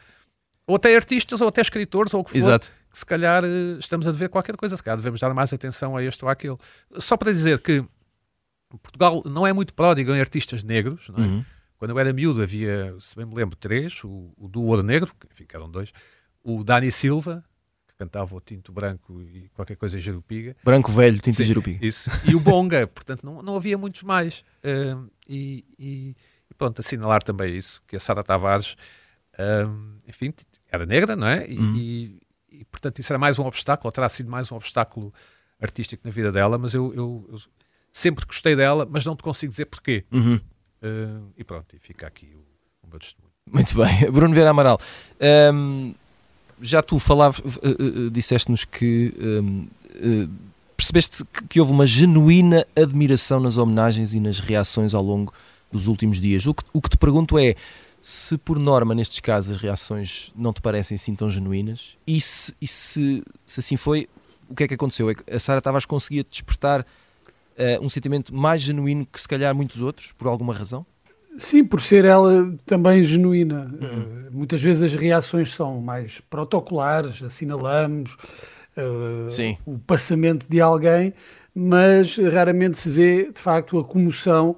Ou 0.68 0.76
até 0.76 0.94
artistas, 0.94 1.40
ou 1.40 1.48
até 1.48 1.62
escritores, 1.62 2.14
ou 2.14 2.20
o 2.20 2.24
que 2.24 2.32
for, 2.32 2.38
Exato. 2.38 2.70
que 2.92 3.00
se 3.00 3.06
calhar 3.06 3.46
uh, 3.46 3.80
estamos 3.80 4.06
a 4.10 4.12
dever 4.12 4.28
qualquer 4.28 4.58
coisa, 4.58 4.76
se 4.76 4.84
calhar 4.84 4.98
devemos 4.98 5.22
dar 5.22 5.34
mais 5.34 5.54
atenção 5.54 5.96
a 5.96 6.04
este 6.04 6.24
ou 6.26 6.30
àquele. 6.30 6.58
Só 6.98 7.16
para 7.16 7.32
dizer 7.32 7.60
que 7.60 7.86
Portugal 8.82 9.24
não 9.26 9.48
é 9.48 9.54
muito 9.54 9.74
pródigo 9.74 10.14
em 10.14 10.20
artistas 10.20 10.66
negros, 10.66 11.08
não 11.08 11.24
é? 11.24 11.28
Uhum. 11.28 11.46
Quando 11.78 11.92
eu 11.92 12.00
era 12.00 12.12
miúdo 12.12 12.42
havia, 12.42 12.94
se 13.00 13.16
bem 13.16 13.26
me 13.26 13.36
lembro, 13.36 13.56
três, 13.56 14.04
o, 14.04 14.34
o 14.38 14.50
do 14.50 14.64
Ouro 14.64 14.84
Negro, 14.84 15.16
que 15.18 15.28
enfim, 15.32 15.46
eram 15.54 15.72
dois, 15.72 15.94
o 16.44 16.62
Dani 16.62 16.92
Silva, 16.92 17.42
que 17.88 17.96
cantava 17.96 18.36
o 18.36 18.42
Tinto 18.42 18.74
Branco 18.74 19.22
e 19.22 19.48
qualquer 19.54 19.78
coisa 19.78 19.98
em 19.98 20.02
Jerupiga. 20.02 20.58
Branco 20.62 20.92
velho, 20.92 21.22
tinta 21.22 21.38
Sim, 21.38 21.46
Jerupiga. 21.46 21.86
Isso. 21.86 22.10
E 22.26 22.36
o 22.36 22.40
Bonga, 22.42 22.86
portanto 22.94 23.24
não, 23.24 23.42
não 23.42 23.56
havia 23.56 23.78
muitos 23.78 24.04
mais. 24.04 24.44
E, 25.28 25.66
e, 25.80 26.16
e, 26.54 26.56
pronto, 26.56 26.80
assinalar 26.80 27.24
também 27.24 27.58
isso, 27.58 27.82
que 27.88 27.96
a 27.96 28.00
Sara 28.00 28.24
Tavares, 28.24 28.76
um, 29.68 29.96
enfim, 30.08 30.34
era 30.72 30.86
negra, 30.86 31.16
não 31.16 31.28
é? 31.28 31.50
E, 31.50 31.58
Uhum. 31.58 31.76
e, 31.76 32.20
e, 32.52 32.66
portanto 32.66 33.00
isso 33.00 33.12
era 33.12 33.18
mais 33.20 33.40
um 33.40 33.46
obstáculo, 33.46 33.88
ou 33.88 33.92
terá 33.92 34.08
sido 34.08 34.30
mais 34.30 34.52
um 34.52 34.56
obstáculo 34.56 35.14
artístico 35.62 36.02
na 36.06 36.12
vida 36.12 36.32
dela, 36.32 36.58
mas 36.58 36.74
eu, 36.74 36.94
eu- 36.94 37.26
eu 37.32 37.40
sempre 37.92 38.26
gostei 38.26 38.56
dela, 38.56 38.88
mas 38.90 39.06
não 39.06 39.16
te 39.16 39.24
consigo 39.24 39.52
dizer 39.52 39.66
porquê. 39.66 40.04
Uhum. 40.12 40.40
Um, 40.84 41.30
e 41.38 41.44
pronto, 41.44 41.76
e 41.76 41.80
fica 41.80 42.06
aqui 42.08 42.28
o, 42.36 42.40
o 42.86 42.90
meu 42.90 43.00
testemunho. 43.00 43.32
Muito 43.52 43.76
bem. 43.76 44.10
Bruno 44.12 44.34
Vera 44.34 44.50
Amaral, 44.52 44.80
hum, 45.54 45.94
já 46.62 46.82
tu 46.82 47.00
falavas, 47.00 47.40
uh, 47.40 47.44
uh, 47.46 48.08
uh, 48.08 48.10
disseste-nos 48.12 48.66
que 48.66 49.14
uh, 49.18 50.30
percebeste 50.76 51.24
que, 51.26 51.48
que 51.48 51.60
houve 51.60 51.72
uma 51.72 51.88
genuína 51.88 52.66
admiração 52.76 53.40
nas 53.40 53.58
homenagens 53.58 54.14
e 54.14 54.20
nas 54.20 54.40
reações 54.40 54.94
ao 54.94 55.02
longo 55.04 55.34
dos 55.74 55.88
últimos 55.88 56.22
dias. 56.22 56.46
O 56.46 56.54
que, 56.54 56.64
o 56.72 56.82
que 56.82 56.90
te 56.90 56.98
pergunto 56.98 57.38
é 57.38 57.56
se, 58.02 58.38
por 58.38 58.60
norma, 58.60 58.94
nestes 58.94 59.20
casos, 59.20 59.56
as 59.56 59.62
reações 59.62 60.32
não 60.36 60.52
te 60.52 60.62
parecem 60.62 60.96
assim 60.96 61.16
tão 61.16 61.30
genuínas 61.30 61.98
e 62.06 62.20
se, 62.20 62.54
e 62.62 62.68
se, 62.68 63.24
se 63.46 63.60
assim 63.62 63.78
foi, 63.78 64.10
o 64.50 64.54
que 64.54 64.64
é 64.64 64.68
que 64.68 64.74
aconteceu? 64.74 65.10
É 65.10 65.16
que 65.16 65.24
a 65.34 65.40
Sara 65.40 65.62
Tavares 65.62 65.86
conseguia 65.86 66.24
despertar 66.30 66.82
uh, 66.82 66.86
um 67.82 67.88
sentimento 67.88 68.36
mais 68.36 68.62
genuíno 68.62 69.06
que, 69.06 69.20
se 69.20 69.28
calhar, 69.28 69.56
muitos 69.56 69.80
outros, 69.80 70.12
por 70.18 70.28
alguma 70.28 70.54
razão? 70.54 70.86
Sim, 71.38 71.64
por 71.64 71.82
ser 71.82 72.06
ela 72.06 72.54
também 72.66 73.04
genuína. 73.04 73.74
Uh, 73.74 74.36
muitas 74.36 74.62
vezes 74.62 74.84
as 74.84 74.94
reações 74.94 75.54
são 75.54 75.80
mais 75.82 76.22
protocolares, 76.30 77.24
assinalamos 77.24 78.16
uh, 78.78 79.58
o 79.66 79.80
passamento 79.80 80.48
de 80.50 80.60
alguém, 80.60 81.14
mas 81.56 82.18
raramente 82.18 82.78
se 82.78 82.90
vê, 82.90 83.32
de 83.32 83.40
facto, 83.40 83.80
a 83.80 83.84
comoção 83.84 84.58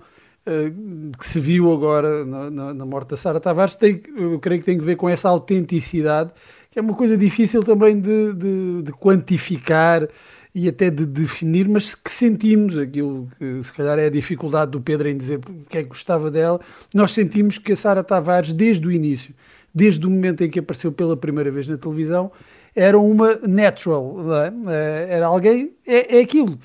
que 1.20 1.28
se 1.28 1.40
viu 1.40 1.72
agora 1.72 2.24
na, 2.26 2.50
na- 2.52 2.74
na 2.74 2.86
morte 2.86 3.10
da 3.10 3.18
Sara 3.18 3.40
Tavares. 3.40 3.76
Tem, 3.76 4.02
eu 4.16 4.40
creio 4.40 4.60
que 4.60 4.66
tem 4.66 4.78
que 4.78 4.84
ver 4.84 4.96
com 4.96 5.10
essa 5.10 5.28
autenticidade, 5.30 6.32
que 6.70 6.78
é 6.78 6.82
uma 6.82 6.94
coisa 6.94 7.18
difícil 7.18 7.64
também 7.64 8.00
de, 8.00 8.34
de- 8.34 8.82
de 8.84 8.92
quantificar 8.94 10.08
e 10.54 10.70
até 10.70 10.90
de 10.90 11.06
definir, 11.06 11.68
mas 11.68 11.96
que 11.96 12.10
sentimos 12.12 12.78
aquilo 12.78 13.28
que 13.38 13.62
se 13.64 13.74
calhar 13.74 14.00
é 14.00 14.06
a 14.06 14.10
dificuldade 14.10 14.72
do 14.72 14.80
Pedro 14.80 15.10
em 15.10 15.18
dizer 15.18 15.40
o 15.40 15.66
que 15.70 15.78
é 15.80 15.84
que 15.84 15.90
gostava 15.90 16.32
dela. 16.32 16.60
Nós 16.94 17.12
sentimos 17.12 17.58
que 17.58 17.74
a 17.74 17.76
Sara 17.76 18.04
Tavares, 18.04 18.54
desde 18.54 18.88
o 18.88 18.92
início, 18.92 19.34
desde 19.74 20.06
o 20.06 20.10
momento 20.10 20.44
em 20.44 20.50
que 20.50 20.60
apareceu 20.60 20.92
pela 20.92 21.18
primeira 21.18 21.52
vez 21.52 21.68
na 21.68 21.78
televisão, 21.78 22.32
era 22.74 22.98
uma 22.98 23.36
natural, 23.48 24.16
é? 24.44 24.54
Eh, 24.72 25.08
era 25.10 25.26
alguém, 25.28 25.74
é, 25.86 26.18
é 26.20 26.22
aquilo. 26.22 26.58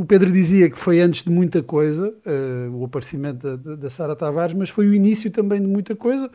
O 0.00 0.04
Pedro 0.06 0.32
dizia 0.32 0.70
que 0.70 0.78
foi 0.78 1.00
antes 1.00 1.22
de 1.22 1.30
muita 1.30 1.62
coisa, 1.62 2.08
uh, 2.08 2.76
o 2.76 2.84
aparecimento 2.84 3.58
da, 3.58 3.76
da, 3.76 3.90
Sara 3.90 4.16
Tavares, 4.16 4.54
mas 4.54 4.70
foi 4.70 4.86
o 4.86 4.94
início 4.94 5.30
também 5.30 5.60
de 5.60 5.66
muita 5.66 5.94
coisa. 5.94 6.30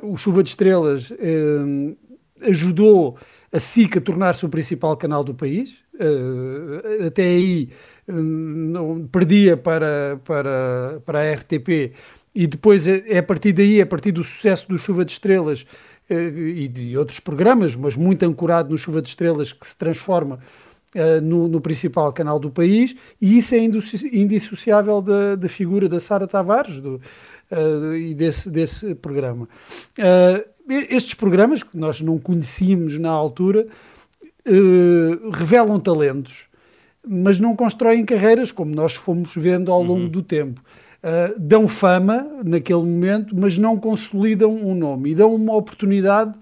Uh, 0.00 0.12
o 0.12 0.16
Chuva 0.16 0.42
de 0.42 0.50
Estrelas 0.50 1.12
ajudou 2.42 3.18
a 3.52 3.58
SIC 3.58 3.96
a 3.96 4.00
tornar-se 4.00 4.46
o 4.46 4.48
principal 4.48 4.96
canal 4.96 5.24
do 5.24 5.34
país. 5.34 5.78
Uh, 5.94 7.06
até 7.08 7.22
aí 7.22 7.70
não, 8.06 9.04
perdia 9.08 9.56
para, 9.56 10.20
para, 10.24 11.02
para 11.04 11.18
a 11.18 11.34
RTP 11.34 11.92
e 12.32 12.46
depois 12.46 12.86
é, 12.86 13.02
é 13.08 13.18
a 13.18 13.22
partir 13.22 13.52
daí, 13.52 13.80
é 13.80 13.82
a 13.82 13.86
partir 13.86 14.12
do 14.12 14.22
sucesso 14.22 14.68
do 14.68 14.78
Chuva 14.78 15.04
de 15.04 15.10
Estrelas 15.10 15.66
e 16.08 16.68
de 16.68 16.96
outros 16.96 17.20
programas, 17.20 17.74
mas 17.74 17.96
muito 17.96 18.24
ancorado 18.24 18.70
no 18.70 18.78
Chuva 18.78 19.02
de 19.02 19.08
Estrelas, 19.08 19.52
que 19.52 19.66
se 19.66 19.76
transforma 19.76 20.38
Uh, 20.94 21.20
no, 21.20 21.48
no 21.48 21.60
principal 21.60 22.10
canal 22.14 22.38
do 22.38 22.50
país, 22.50 22.94
e 23.20 23.36
isso 23.36 23.54
é 23.54 23.58
indissoci- 23.58 24.08
indissociável 24.10 25.02
da, 25.02 25.36
da 25.36 25.46
figura 25.46 25.86
da 25.86 26.00
Sara 26.00 26.26
Tavares 26.26 26.80
do, 26.80 26.98
uh, 27.52 27.94
e 27.94 28.14
desse, 28.14 28.48
desse 28.48 28.94
programa. 28.94 29.46
Uh, 29.98 30.48
estes 30.88 31.12
programas, 31.12 31.62
que 31.62 31.76
nós 31.76 32.00
não 32.00 32.18
conhecíamos 32.18 32.98
na 32.98 33.10
altura, 33.10 33.66
revelam 35.32 35.78
talentos, 35.78 36.44
mas 37.06 37.38
não 37.38 37.54
constroem 37.54 38.04
carreiras, 38.04 38.50
como 38.50 38.74
nós 38.74 38.94
fomos 38.94 39.34
vendo 39.34 39.70
ao 39.70 39.82
longo 39.82 40.08
do 40.08 40.22
tempo. 40.22 40.62
Uh, 40.98 41.38
dão 41.38 41.68
fama 41.68 42.26
naquele 42.44 42.80
momento, 42.80 43.36
mas 43.36 43.56
não 43.56 43.76
consolidam 43.76 44.50
um 44.50 44.74
nome 44.74 45.10
e 45.10 45.14
dão 45.14 45.34
uma 45.34 45.54
oportunidade 45.54 46.36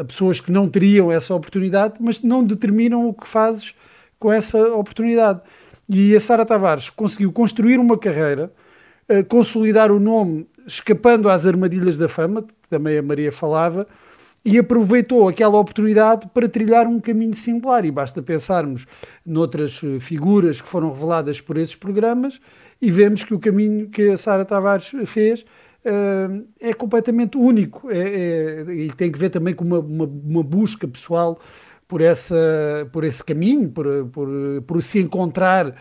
a 0.00 0.04
pessoas 0.04 0.40
que 0.40 0.52
não 0.52 0.68
teriam 0.68 1.10
essa 1.10 1.34
oportunidade, 1.34 1.94
mas 2.00 2.22
não 2.22 2.44
determinam 2.44 3.08
o 3.08 3.14
que 3.14 3.26
fazes 3.26 3.74
com 4.18 4.32
essa 4.32 4.58
oportunidade. 4.74 5.40
E 5.88 6.14
a 6.14 6.20
Sara 6.20 6.44
Tavares 6.44 6.90
conseguiu 6.90 7.32
construir 7.32 7.78
uma 7.78 7.96
carreira, 7.96 8.52
uh, 9.08 9.24
consolidar 9.24 9.90
o 9.90 9.98
nome, 9.98 10.46
escapando 10.66 11.30
às 11.30 11.46
armadilhas 11.46 11.96
da 11.96 12.08
fama, 12.08 12.42
que 12.42 12.68
também 12.68 12.98
a 12.98 13.02
Maria 13.02 13.32
falava, 13.32 13.86
e 14.44 14.58
aproveitou 14.58 15.26
aquela 15.26 15.58
oportunidade 15.58 16.28
para 16.32 16.48
trilhar 16.48 16.86
um 16.86 17.00
caminho 17.00 17.34
singular. 17.34 17.86
E 17.86 17.90
basta 17.90 18.20
pensarmos 18.20 18.86
noutras 19.24 19.82
uh, 19.82 19.98
figuras 19.98 20.60
que 20.60 20.68
foram 20.68 20.92
reveladas 20.92 21.40
por 21.40 21.56
esses 21.56 21.74
programas 21.74 22.38
e 22.80 22.90
vemos 22.90 23.24
que 23.24 23.34
o 23.34 23.38
caminho 23.38 23.88
que 23.88 24.10
a 24.10 24.18
Sara 24.18 24.44
Tavares 24.44 24.90
fez 25.06 25.44
é 26.60 26.74
completamente 26.74 27.36
único 27.36 27.90
é, 27.90 27.98
é, 27.98 28.72
e 28.72 28.92
tem 28.92 29.10
que 29.10 29.18
ver 29.18 29.30
também 29.30 29.54
com 29.54 29.64
uma, 29.64 29.78
uma, 29.78 30.04
uma 30.04 30.42
busca 30.42 30.86
pessoal 30.86 31.38
por, 31.86 32.00
essa, 32.02 32.88
por 32.92 33.02
esse 33.02 33.24
caminho, 33.24 33.70
por, 33.70 33.86
por, 34.12 34.28
por 34.66 34.82
se 34.82 35.00
encontrar, 35.00 35.74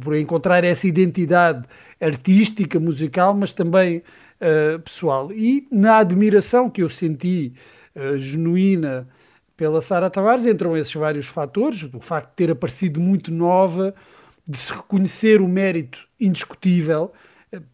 por 0.00 0.16
encontrar 0.16 0.64
essa 0.64 0.86
identidade 0.86 1.68
artística, 2.00 2.80
musical, 2.80 3.34
mas 3.34 3.52
também 3.52 3.98
uh, 3.98 4.80
pessoal. 4.80 5.30
E 5.30 5.68
na 5.70 5.98
admiração 5.98 6.70
que 6.70 6.82
eu 6.82 6.88
senti 6.88 7.52
uh, 7.94 8.18
genuína 8.18 9.06
pela 9.56 9.80
Sara 9.80 10.08
Tavares 10.08 10.46
entram 10.46 10.76
esses 10.76 10.94
vários 10.94 11.26
fatores, 11.26 11.82
o 11.82 12.00
facto 12.00 12.30
de 12.30 12.36
ter 12.36 12.50
aparecido 12.50 13.00
muito 13.00 13.32
nova, 13.32 13.94
de 14.48 14.56
se 14.56 14.72
reconhecer 14.72 15.40
o 15.40 15.48
mérito 15.48 15.98
indiscutível, 16.18 17.12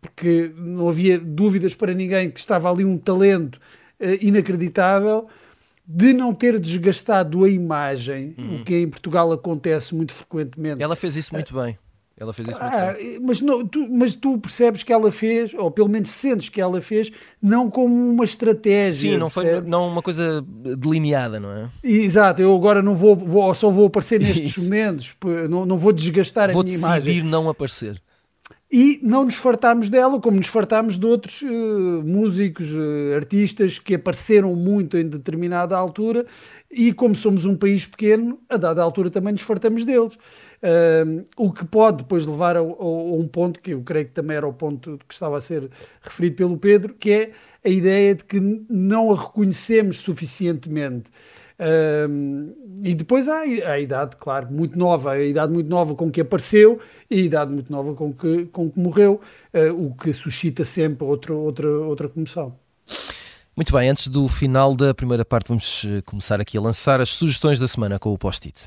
porque 0.01 0.53
não 0.57 0.89
havia 0.89 1.19
dúvidas 1.19 1.75
para 1.75 1.93
ninguém 1.95 2.31
que 2.31 2.41
estava 2.41 2.71
ali 2.71 2.85
um 2.85 2.97
talento 2.99 3.57
uh, 4.01 4.19
inacreditável, 4.21 5.27
de 5.87 6.13
não 6.13 6.33
ter 6.33 6.59
desgastado 6.61 7.45
a 7.45 7.49
imagem, 7.49 8.35
Uhum. 8.39 8.61
o 8.61 8.65
que 8.65 8.77
em 8.77 8.89
Portugal 8.89 9.33
acontece 9.33 9.95
muito 9.95 10.13
frequentemente. 10.13 10.83
Ela 10.83 10.95
fez 10.97 11.17
isso 11.17 11.35
muito 11.35 11.53
bem. 11.55 11.77
Ela 12.17 12.33
fez 12.33 12.47
isso 12.51 12.61
muito 12.61 12.73
Ah, 12.75 12.93
bem. 12.93 13.19
mas, 13.21 13.41
não, 13.41 13.67
tu, 13.67 13.89
mas 13.91 14.15
tu 14.15 14.39
percebes 14.39 14.85
que 14.85 14.93
ela 14.93 15.11
fez, 15.11 15.53
ou 15.55 15.71
pelo 15.73 15.89
menos 15.89 16.11
sentes 16.11 16.49
que 16.51 16.61
ela 16.61 16.81
fez, 16.81 17.11
não 17.43 17.69
como 17.69 17.93
uma 17.93 18.25
estratégia. 18.25 19.13
Sim, 19.13 19.17
não 19.19 19.29
foi 19.29 19.61
não 19.63 19.89
uma 19.89 20.03
coisa 20.03 20.41
delineada, 20.77 21.41
não 21.41 21.51
é? 21.51 21.69
Exato, 21.83 22.41
eu 22.41 22.55
agora 22.55 22.81
não 22.81 22.95
vou, 22.95 23.17
vou 23.17 23.53
só 23.55 23.71
vou 23.71 23.87
aparecer 23.87 24.21
nestes 24.23 24.53
Isso. 24.59 24.63
momentos, 24.65 25.15
não, 25.51 25.67
não 25.67 25.77
vou 25.79 25.93
desgastar 25.93 26.53
Vou 26.53 26.61
a 26.61 26.65
minha 26.65 26.77
decidir 26.79 27.11
imagem. 27.17 27.23
não 27.25 27.49
aparecer. 27.49 28.01
E 28.75 28.99
não 29.03 29.25
nos 29.27 29.35
fartámos 29.35 29.91
dela, 29.91 30.19
como 30.19 30.39
nos 30.39 30.47
fartámos 30.47 30.99
de 30.99 31.05
outros 31.05 31.43
eh, 31.43 31.47
músicos, 31.47 32.69
eh, 32.71 33.15
artistas 33.15 33.79
que 33.79 33.95
apareceram 33.97 34.55
muito 34.57 34.97
em 34.97 35.07
determinada 35.07 35.77
altura 35.77 36.25
e 36.71 36.91
como 36.91 37.15
somos 37.15 37.45
um 37.45 37.55
país 37.55 37.85
pequeno, 37.85 38.39
a 38.49 38.57
dada 38.57 38.83
altura 38.83 39.11
também 39.11 39.35
nos 39.35 39.43
fartamos 39.43 39.85
deles. 39.85 40.17
Ahm, 40.63 41.23
o 41.37 41.53
que 41.53 41.67
pode 41.67 41.99
depois 41.99 42.27
levar 42.27 42.57
a, 42.57 42.61
a- 42.61 42.63
a 42.63 43.15
um 43.15 43.27
ponto 43.29 43.61
que 43.61 43.73
eu 43.73 43.83
creio 43.83 44.07
que 44.07 44.13
também 44.13 44.39
era 44.39 44.47
o 44.49 44.55
ponto 44.55 44.99
que 45.07 45.13
estava 45.13 45.37
a 45.37 45.41
ser 45.43 45.69
referido 46.01 46.37
pelo 46.37 46.57
Pedro, 46.57 46.95
que 46.95 47.11
é 47.11 47.31
a 47.63 47.69
ideia 47.69 48.15
de 48.15 48.25
que 48.25 48.41
não 48.71 49.13
a 49.13 49.21
reconhecemos 49.21 49.99
suficientemente. 49.99 51.11
Um, 51.63 52.53
e 52.83 52.93
depois 52.95 53.29
há 53.29 53.41
a 53.41 53.79
idade, 53.79 54.17
claro, 54.17 54.49
muito 54.51 54.77
nova, 54.77 55.13
a 55.13 55.23
idade 55.23 55.53
muito 55.53 55.71
nova 55.71 55.95
com 55.95 56.11
que 56.11 56.21
apareceu 56.21 56.81
e 57.09 57.21
a 57.21 57.25
idade 57.25 57.55
muito 57.55 57.71
nova 57.71 57.95
com 57.95 58.13
que, 58.13 58.47
com 58.47 58.69
que 58.69 58.81
morreu, 58.81 59.21
uh, 59.55 59.87
o 59.87 59.95
que 59.95 60.13
suscita 60.13 60.65
sempre 60.65 61.05
outro, 61.05 61.39
outra, 61.39 61.69
outra 61.69 62.09
comoção. 62.09 62.57
Muito 63.55 63.73
bem, 63.73 63.89
antes 63.89 64.09
do 64.09 64.29
final 64.29 64.75
da 64.75 64.93
primeira 64.95 65.27
parte, 65.27 65.49
vamos 65.49 65.85
eh, 65.87 66.01
começar 66.07 66.41
aqui 66.41 66.57
a 66.57 66.61
lançar 66.61 67.03
as 67.03 67.11
sugestões 67.11 67.59
da 67.59 67.69
semana 67.69 67.99
com 67.99 68.11
o 68.11 68.17
post-it. 68.17 68.67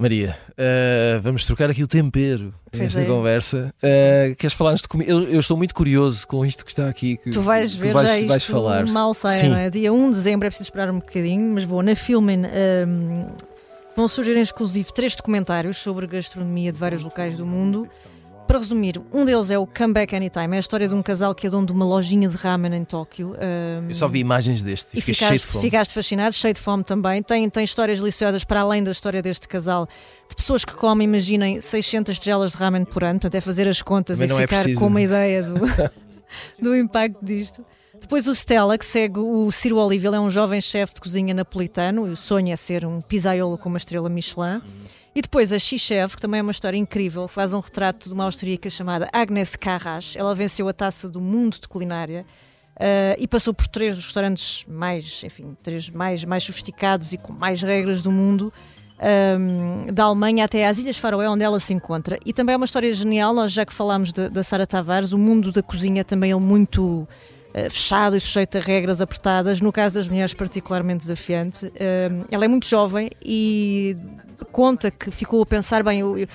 Maria, 0.00 0.34
uh, 0.52 1.20
vamos 1.20 1.44
trocar 1.44 1.68
aqui 1.68 1.82
o 1.82 1.86
tempero 1.86 2.54
nesta 2.72 3.02
é. 3.02 3.04
conversa. 3.04 3.74
Uh, 3.82 4.34
queres 4.34 4.54
falar 4.54 4.70
antes 4.70 4.80
de 4.80 4.88
comer? 4.88 5.06
Eu, 5.06 5.24
eu 5.24 5.40
estou 5.40 5.58
muito 5.58 5.74
curioso 5.74 6.26
com 6.26 6.42
isto 6.42 6.64
que 6.64 6.70
está 6.70 6.88
aqui. 6.88 7.18
Que, 7.18 7.30
Tu 7.30 7.42
vais 7.42 7.74
ver 7.74 7.92
vais, 7.92 8.08
já 8.08 8.16
isto 8.16 8.28
vais 8.28 8.44
falar. 8.46 8.86
mal 8.86 9.12
sai, 9.12 9.42
não 9.42 9.58
é? 9.58 9.68
Dia 9.68 9.92
1 9.92 10.08
de 10.08 10.16
dezembro 10.16 10.46
é 10.46 10.48
preciso 10.48 10.68
esperar 10.68 10.90
um 10.90 11.00
bocadinho, 11.00 11.52
mas 11.52 11.64
vou 11.64 11.82
na 11.82 11.94
Filmin. 11.94 12.44
hum, 12.46 13.26
vão 13.94 14.08
surgir 14.08 14.34
em 14.38 14.40
exclusivo 14.40 14.90
três 14.90 15.14
documentários 15.14 15.76
sobre 15.76 16.06
gastronomia 16.06 16.72
de 16.72 16.78
vários 16.78 17.02
locais 17.02 17.36
do 17.36 17.44
mundo. 17.44 17.86
Para 18.50 18.58
resumir, 18.58 19.00
um 19.12 19.24
deles 19.24 19.48
é 19.52 19.56
o 19.56 19.64
Come 19.64 19.92
Back 19.94 20.12
Anytime, 20.16 20.54
é 20.54 20.56
a 20.56 20.58
história 20.58 20.88
de 20.88 20.92
um 20.92 21.00
casal 21.04 21.32
que 21.36 21.46
é 21.46 21.50
dono 21.50 21.64
de 21.68 21.72
uma 21.72 21.84
lojinha 21.84 22.28
de 22.28 22.36
ramen 22.36 22.74
em 22.74 22.84
Tóquio. 22.84 23.28
hum, 23.28 23.86
Eu 23.88 23.94
só 23.94 24.08
vi 24.08 24.18
imagens 24.18 24.60
deste 24.60 24.88
e, 24.92 24.98
e 24.98 25.00
fiquei 25.00 25.14
cheio 25.14 25.30
de 25.30 25.38
ficaste, 25.38 25.52
fome. 25.52 25.64
ficaste 25.64 25.94
fascinado, 25.94 26.34
cheio 26.34 26.52
de 26.54 26.58
fome 26.58 26.82
também. 26.82 27.22
Tem, 27.22 27.48
tem 27.48 27.62
histórias 27.62 28.00
deliciosas 28.00 28.42
para 28.42 28.62
além 28.62 28.82
da 28.82 28.90
história 28.90 29.22
deste 29.22 29.46
casal, 29.46 29.88
de 30.28 30.34
pessoas 30.34 30.64
que 30.64 30.74
comem, 30.74 31.04
imaginem, 31.04 31.60
600 31.60 32.18
tigelas 32.18 32.50
de 32.50 32.56
ramen 32.56 32.84
por 32.84 33.04
ano, 33.04 33.20
portanto 33.20 33.36
é 33.36 33.40
fazer 33.40 33.68
as 33.68 33.82
contas 33.82 34.18
Também 34.18 34.34
e 34.34 34.36
não 34.36 34.42
é 34.42 34.48
ficar 34.48 34.62
preciso. 34.62 34.80
com 34.80 34.86
uma 34.88 35.00
ideia 35.00 35.44
do, 35.44 35.54
do 36.60 36.74
impacto 36.74 37.24
disto. 37.24 37.64
Depois 38.00 38.26
o 38.26 38.34
Stella, 38.34 38.76
que 38.76 38.84
segue 38.84 39.20
o 39.20 39.52
Ciro 39.52 39.76
Oliva, 39.76 40.08
ele 40.08 40.16
é 40.16 40.20
um 40.20 40.28
jovem 40.30 40.60
chefe 40.60 40.94
de 40.94 41.00
cozinha 41.00 41.32
napolitano 41.32 42.04
e 42.08 42.10
o 42.10 42.16
sonho 42.16 42.52
é 42.52 42.56
ser 42.56 42.84
um 42.84 43.00
pizzaiolo 43.00 43.56
com 43.56 43.68
uma 43.68 43.78
estrela 43.78 44.08
Michelin. 44.08 44.60
E 45.14 45.20
depois 45.20 45.52
a 45.52 45.58
X-Chef, 45.58 46.14
que 46.14 46.22
também 46.22 46.38
é 46.38 46.42
uma 46.42 46.52
história 46.52 46.76
incrível, 46.76 47.26
faz 47.26 47.52
um 47.52 47.58
retrato 47.58 48.08
de 48.08 48.14
uma 48.14 48.24
austríaca 48.24 48.70
chamada 48.70 49.08
Agnes 49.12 49.56
Carras. 49.56 50.14
Ela 50.16 50.34
venceu 50.34 50.68
a 50.68 50.72
taça 50.72 51.08
do 51.08 51.20
mundo 51.20 51.58
de 51.60 51.66
culinária 51.66 52.24
eh, 52.78 53.16
e 53.18 53.26
passou 53.26 53.52
por 53.52 53.66
três 53.66 53.96
dos 53.96 54.04
restaurantes 54.06 54.64
mais, 54.68 55.22
enfim, 55.24 55.56
três 55.62 55.90
mais, 55.90 56.24
mais 56.24 56.44
sofisticados 56.44 57.12
e 57.12 57.18
com 57.18 57.32
mais 57.32 57.60
regras 57.60 58.00
do 58.02 58.12
mundo. 58.12 58.52
ehm, 59.02 59.92
da 59.92 60.04
Alemanha 60.04 60.44
até 60.44 60.66
às 60.66 60.78
Ilhas 60.78 60.98
Faroé, 60.98 61.28
onde 61.28 61.42
ela 61.42 61.58
se 61.58 61.72
encontra. 61.72 62.18
E 62.24 62.32
também 62.34 62.52
é 62.52 62.56
uma 62.56 62.66
história 62.66 62.94
genial, 62.94 63.32
nós 63.32 63.50
já 63.50 63.64
que 63.64 63.72
falámos 63.72 64.12
da, 64.12 64.42
Sara 64.44 64.66
Tavares, 64.66 65.12
o 65.12 65.18
mundo 65.18 65.50
da 65.50 65.62
cozinha 65.62 66.04
também 66.04 66.32
é 66.32 66.36
muito 66.36 67.08
fechado 67.70 68.16
e 68.16 68.20
sujeito 68.20 68.58
a 68.58 68.60
regras 68.60 69.00
apertadas. 69.00 69.60
No 69.60 69.72
caso 69.72 69.96
das 69.96 70.08
mulheres, 70.08 70.32
particularmente 70.34 71.00
desafiante. 71.00 71.72
Ehm, 71.76 72.24
ela 72.30 72.44
é 72.44 72.48
muito 72.48 72.66
jovem 72.66 73.10
e 73.22 73.96
conta 74.52 74.90
que 74.90 75.10
ficou 75.10 75.42
a 75.42 75.46
pensar 75.46 75.82
bem. 75.82 76.00
eu- 76.00 76.18
eu- 76.18 76.28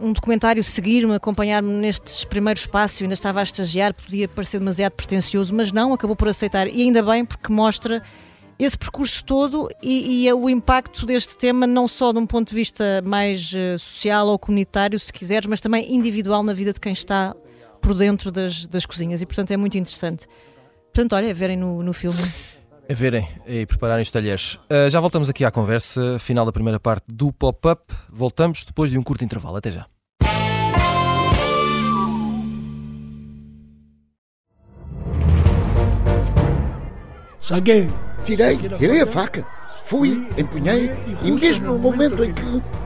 um 0.00 0.12
documentário 0.12 0.62
seguir-me, 0.62 1.14
acompanhar-me 1.14 1.72
nestes 1.72 2.24
primeiros 2.24 2.66
passos, 2.66 3.00
ainda 3.00 3.14
estava 3.14 3.40
a 3.40 3.42
estagiar, 3.42 3.94
podia 3.94 4.28
parecer 4.28 4.58
demasiado 4.58 4.92
pretencioso, 4.92 5.54
mas 5.54 5.72
não, 5.72 5.92
acabou 5.94 6.14
por 6.16 6.28
aceitar. 6.28 6.66
E 6.68 6.82
ainda 6.82 7.02
bem, 7.02 7.24
porque 7.24 7.50
mostra 7.52 8.02
esse 8.58 8.76
percurso 8.76 9.24
todo 9.24 9.68
e, 9.82 10.24
e 10.24 10.28
é 10.28 10.34
o 10.34 10.50
impacto 10.50 11.06
deste 11.06 11.36
tema, 11.36 11.66
não 11.66 11.86
só 11.88 12.12
de 12.12 12.18
um 12.18 12.26
ponto 12.26 12.48
de 12.50 12.54
vista 12.54 13.02
mais 13.04 13.52
eh, 13.54 13.76
social 13.78 14.26
ou 14.28 14.38
comunitário, 14.38 14.98
se 14.98 15.12
quiseres, 15.12 15.46
mas 15.46 15.60
também 15.60 15.94
individual 15.94 16.42
na 16.42 16.52
vida 16.52 16.72
de 16.72 16.80
quem 16.80 16.92
está 16.92 17.34
por 17.86 17.94
dentro 17.94 18.32
das, 18.32 18.66
das 18.66 18.84
cozinhas. 18.84 19.22
E, 19.22 19.26
portanto, 19.26 19.52
é 19.52 19.56
muito 19.56 19.78
interessante. 19.78 20.26
Portanto, 20.92 21.14
olha, 21.14 21.32
verem 21.32 21.56
no, 21.56 21.84
no 21.84 21.92
filme. 21.92 22.18
A 22.90 22.92
verem 22.92 23.28
e 23.46 23.64
prepararem 23.64 24.02
os 24.02 24.10
talheres. 24.10 24.54
Uh, 24.68 24.90
já 24.90 24.98
voltamos 24.98 25.28
aqui 25.28 25.44
à 25.44 25.52
conversa, 25.52 26.18
final 26.18 26.44
da 26.44 26.50
primeira 26.50 26.80
parte 26.80 27.04
do 27.06 27.32
pop-up. 27.32 27.94
Voltamos 28.10 28.64
depois 28.64 28.90
de 28.90 28.98
um 28.98 29.04
curto 29.04 29.24
intervalo. 29.24 29.56
Até 29.56 29.70
já. 29.70 29.86
Saguei. 37.40 37.88
Tirei, 38.24 38.56
tirei 38.56 39.02
a 39.02 39.06
faca. 39.06 39.46
Fui, 39.84 40.28
empunhei 40.36 40.90
e 41.22 41.30
mesmo 41.30 41.68
no 41.68 41.78
momento 41.78 42.24
em 42.24 42.32
que. 42.32 42.85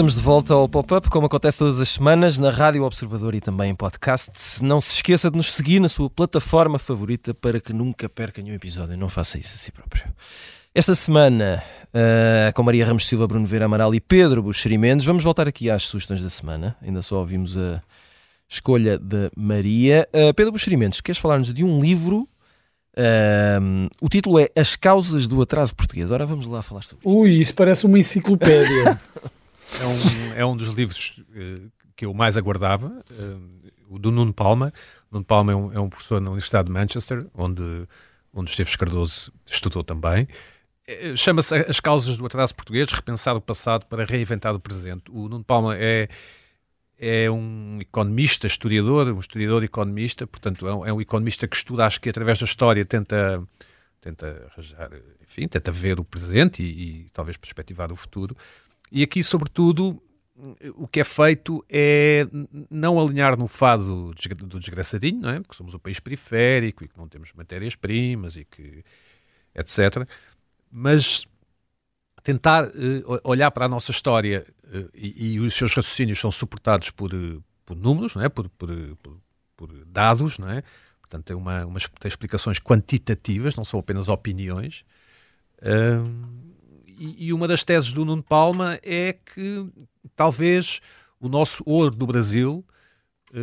Estamos 0.00 0.14
de 0.14 0.22
volta 0.22 0.54
ao 0.54 0.66
pop-up, 0.66 1.10
como 1.10 1.26
acontece 1.26 1.58
todas 1.58 1.78
as 1.78 1.90
semanas, 1.90 2.38
na 2.38 2.48
Rádio 2.48 2.84
Observador 2.84 3.34
e 3.34 3.40
também 3.40 3.72
em 3.72 3.74
podcast. 3.74 4.64
Não 4.64 4.80
se 4.80 4.94
esqueça 4.94 5.30
de 5.30 5.36
nos 5.36 5.52
seguir 5.52 5.78
na 5.78 5.90
sua 5.90 6.08
plataforma 6.08 6.78
favorita 6.78 7.34
para 7.34 7.60
que 7.60 7.70
nunca 7.70 8.08
perca 8.08 8.40
nenhum 8.40 8.54
episódio. 8.54 8.96
Não 8.96 9.10
faça 9.10 9.38
isso 9.38 9.54
a 9.54 9.58
si 9.58 9.70
próprio. 9.70 10.04
Esta 10.74 10.94
semana, 10.94 11.62
ah, 11.92 12.50
com 12.54 12.62
Maria 12.62 12.86
Ramos 12.86 13.06
Silva, 13.06 13.26
Bruno 13.26 13.44
Vera 13.44 13.66
Amaral 13.66 13.94
e 13.94 14.00
Pedro 14.00 14.42
Buxeri 14.42 14.78
Mendes, 14.78 15.04
vamos 15.04 15.22
voltar 15.22 15.46
aqui 15.46 15.68
às 15.68 15.82
sugestões 15.82 16.22
da 16.22 16.30
semana. 16.30 16.74
Ainda 16.80 17.02
só 17.02 17.18
ouvimos 17.18 17.54
a 17.58 17.82
escolha 18.48 18.98
da 18.98 19.30
Maria. 19.36 20.08
Ah, 20.14 20.32
Pedro 20.32 20.52
Buxeri 20.52 20.78
Mendes, 20.78 21.02
queres 21.02 21.20
falar-nos 21.20 21.52
de 21.52 21.62
um 21.62 21.78
livro? 21.78 22.26
Ah, 22.96 23.60
o 24.00 24.08
título 24.08 24.38
é 24.38 24.48
As 24.56 24.76
Causas 24.76 25.28
do 25.28 25.42
Atraso 25.42 25.76
Português. 25.76 26.10
Ora, 26.10 26.24
vamos 26.24 26.46
lá 26.46 26.62
falar 26.62 26.84
sobre 26.84 27.06
isso. 27.06 27.18
Ui, 27.18 27.32
isso 27.32 27.54
parece 27.54 27.84
uma 27.84 27.98
enciclopédia. 27.98 28.98
É 29.78 29.86
um, 29.86 30.32
é 30.34 30.46
um 30.46 30.56
dos 30.56 30.68
livros 30.70 31.22
eh, 31.34 31.60
que 31.96 32.04
eu 32.04 32.12
mais 32.12 32.36
aguardava, 32.36 33.04
eh, 33.10 33.36
o 33.88 33.98
do 33.98 34.10
Nuno 34.10 34.32
Palma. 34.32 34.72
Nuno 35.10 35.24
Palma 35.24 35.52
é 35.52 35.54
um, 35.54 35.72
é 35.72 35.80
um 35.80 35.88
professor 35.88 36.20
na 36.20 36.30
Universidade 36.30 36.66
de 36.66 36.72
Manchester, 36.72 37.26
onde, 37.34 37.86
onde 38.32 38.50
Esteves 38.50 38.74
Cardoso 38.76 39.32
estudou 39.50 39.84
também. 39.84 40.26
Eh, 40.86 41.14
Chama-se 41.16 41.54
As 41.54 41.78
Causas 41.78 42.16
do 42.16 42.26
Atraso 42.26 42.54
Português, 42.54 42.90
repensar 42.90 43.36
o 43.36 43.40
passado 43.40 43.86
para 43.86 44.04
reinventar 44.04 44.54
o 44.54 44.60
presente. 44.60 45.04
O 45.10 45.28
Nuno 45.28 45.44
Palma 45.44 45.76
é, 45.76 46.08
é 46.98 47.30
um 47.30 47.78
economista, 47.80 48.46
historiador, 48.46 49.06
um 49.08 49.20
historiador 49.20 49.62
economista, 49.62 50.26
portanto 50.26 50.66
é 50.66 50.74
um, 50.74 50.86
é 50.86 50.92
um 50.92 51.00
economista 51.00 51.46
que 51.46 51.56
estuda, 51.56 51.86
acho 51.86 52.00
que 52.00 52.08
através 52.08 52.38
da 52.38 52.44
história 52.44 52.84
tenta, 52.84 53.42
tenta 54.00 54.50
arranjar, 54.52 54.90
enfim, 55.22 55.46
tenta 55.48 55.70
ver 55.70 56.00
o 56.00 56.04
presente 56.04 56.62
e, 56.62 57.04
e 57.06 57.10
talvez 57.10 57.36
perspectivar 57.36 57.92
o 57.92 57.96
futuro. 57.96 58.36
E 58.90 59.02
aqui, 59.02 59.22
sobretudo, 59.22 60.02
o 60.74 60.88
que 60.88 61.00
é 61.00 61.04
feito 61.04 61.64
é 61.68 62.26
não 62.70 62.98
alinhar 62.98 63.38
no 63.38 63.46
fado 63.46 64.12
do 64.34 64.58
desgraçadinho, 64.58 65.20
não 65.20 65.30
é? 65.30 65.40
Porque 65.40 65.56
somos 65.56 65.74
um 65.74 65.78
país 65.78 66.00
periférico 66.00 66.84
e 66.84 66.88
que 66.88 66.98
não 66.98 67.08
temos 67.08 67.32
matérias-primas 67.34 68.36
e 68.36 68.44
que 68.44 68.84
etc. 69.54 70.08
Mas 70.70 71.26
tentar 72.22 72.64
o- 73.06 73.20
olhar 73.30 73.50
para 73.50 73.66
a 73.66 73.68
nossa 73.68 73.90
história 73.90 74.46
eh, 74.72 74.86
e, 74.94 75.34
e 75.34 75.40
os 75.40 75.54
seus 75.54 75.74
raciocínios 75.74 76.18
são 76.20 76.30
suportados 76.30 76.90
por, 76.90 77.12
eh, 77.14 77.38
por 77.64 77.76
números, 77.76 78.14
não 78.14 78.22
é? 78.22 78.28
Por, 78.28 78.48
por, 78.50 78.68
por- 79.02 79.18
por 79.56 79.84
dados, 79.86 80.38
não 80.38 80.50
é? 80.50 80.62
Portanto, 81.00 81.24
tem, 81.24 81.36
uma, 81.36 81.66
umas, 81.66 81.86
tem 81.98 82.08
explicações 82.08 82.58
quantitativas, 82.60 83.54
não 83.56 83.64
são 83.64 83.80
apenas 83.80 84.08
opiniões. 84.08 84.84
Ahm, 85.62 86.52
e, 87.26 87.32
uma 87.32 87.48
das 87.48 87.64
teses 87.64 87.92
do 87.92 88.04
Nuno 88.04 88.22
Palma 88.22 88.78
é 88.82 89.12
que 89.14 89.66
talvez 90.14 90.80
o 91.20 91.28
nosso 91.28 91.62
ouro 91.66 91.90
do 91.90 92.06
Brasil 92.06 92.64
eh, 93.32 93.38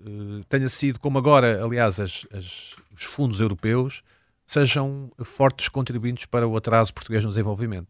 eh, 0.00 0.44
tenha 0.48 0.68
sido, 0.68 1.00
como 1.00 1.18
agora, 1.18 1.64
aliás, 1.64 1.98
as- 1.98 2.26
as- 2.32 2.76
os 2.94 3.02
fundos 3.04 3.40
europeus 3.40 4.02
sejam 4.46 5.10
fortes 5.24 5.68
contribuintes 5.68 6.26
para 6.26 6.46
o 6.46 6.56
atraso 6.56 6.92
português 6.92 7.22
no 7.24 7.30
desenvolvimento. 7.30 7.88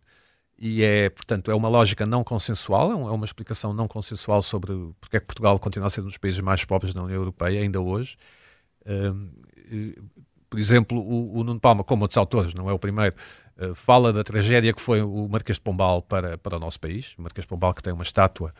E 0.59 0.83
é, 0.85 1.11
portanto, 1.11 1.51
é 1.51 1.55
uma 1.55 1.69
lógica 1.69 2.07
não 2.07 2.23
consensual, 2.23 2.91
é 2.93 2.95
é 2.95 3.11
uma 3.11 3.25
explicação 3.25 3.73
não 3.75 3.89
consensual 3.89 4.41
sobre 4.43 4.73
porque 5.01 5.17
é 5.17 5.21
que 5.21 5.27
Portugal 5.27 5.59
continua 5.59 5.89
a 5.89 5.91
ser 5.91 6.03
um 6.03 6.05
dos 6.05 6.17
países 6.19 6.39
mais 6.41 6.65
pobres 6.65 6.95
da 6.95 7.03
União 7.03 7.17
Europeia, 7.19 7.61
ainda 7.61 7.81
hoje. 7.81 8.17
Eh, 8.87 9.13
por 10.49 10.59
exemplo, 10.59 10.99
o, 10.99 11.39
o 11.39 11.45
Nuno 11.45 11.59
Palma, 11.59 11.83
como 11.83 12.03
outros 12.05 12.19
autores, 12.19 12.53
não 12.55 12.69
é 12.69 12.73
o 12.73 12.79
primeiro, 12.79 13.15
fala 13.75 14.13
da 14.13 14.23
tragédia 14.25 14.73
que 14.73 14.81
foi 14.81 15.03
o 15.03 15.29
Marquês 15.29 15.57
de 15.57 15.63
Pombal 15.63 16.03
para, 16.03 16.37
para 16.39 16.57
o 16.57 16.61
nosso 16.61 16.79
país. 16.81 17.15
O 17.19 17.23
Marquês 17.23 17.45
de 17.45 17.49
Pombal 17.49 17.75
que 17.75 17.83
tem 17.83 17.93
uma 17.93 18.03
estátua 18.03 18.53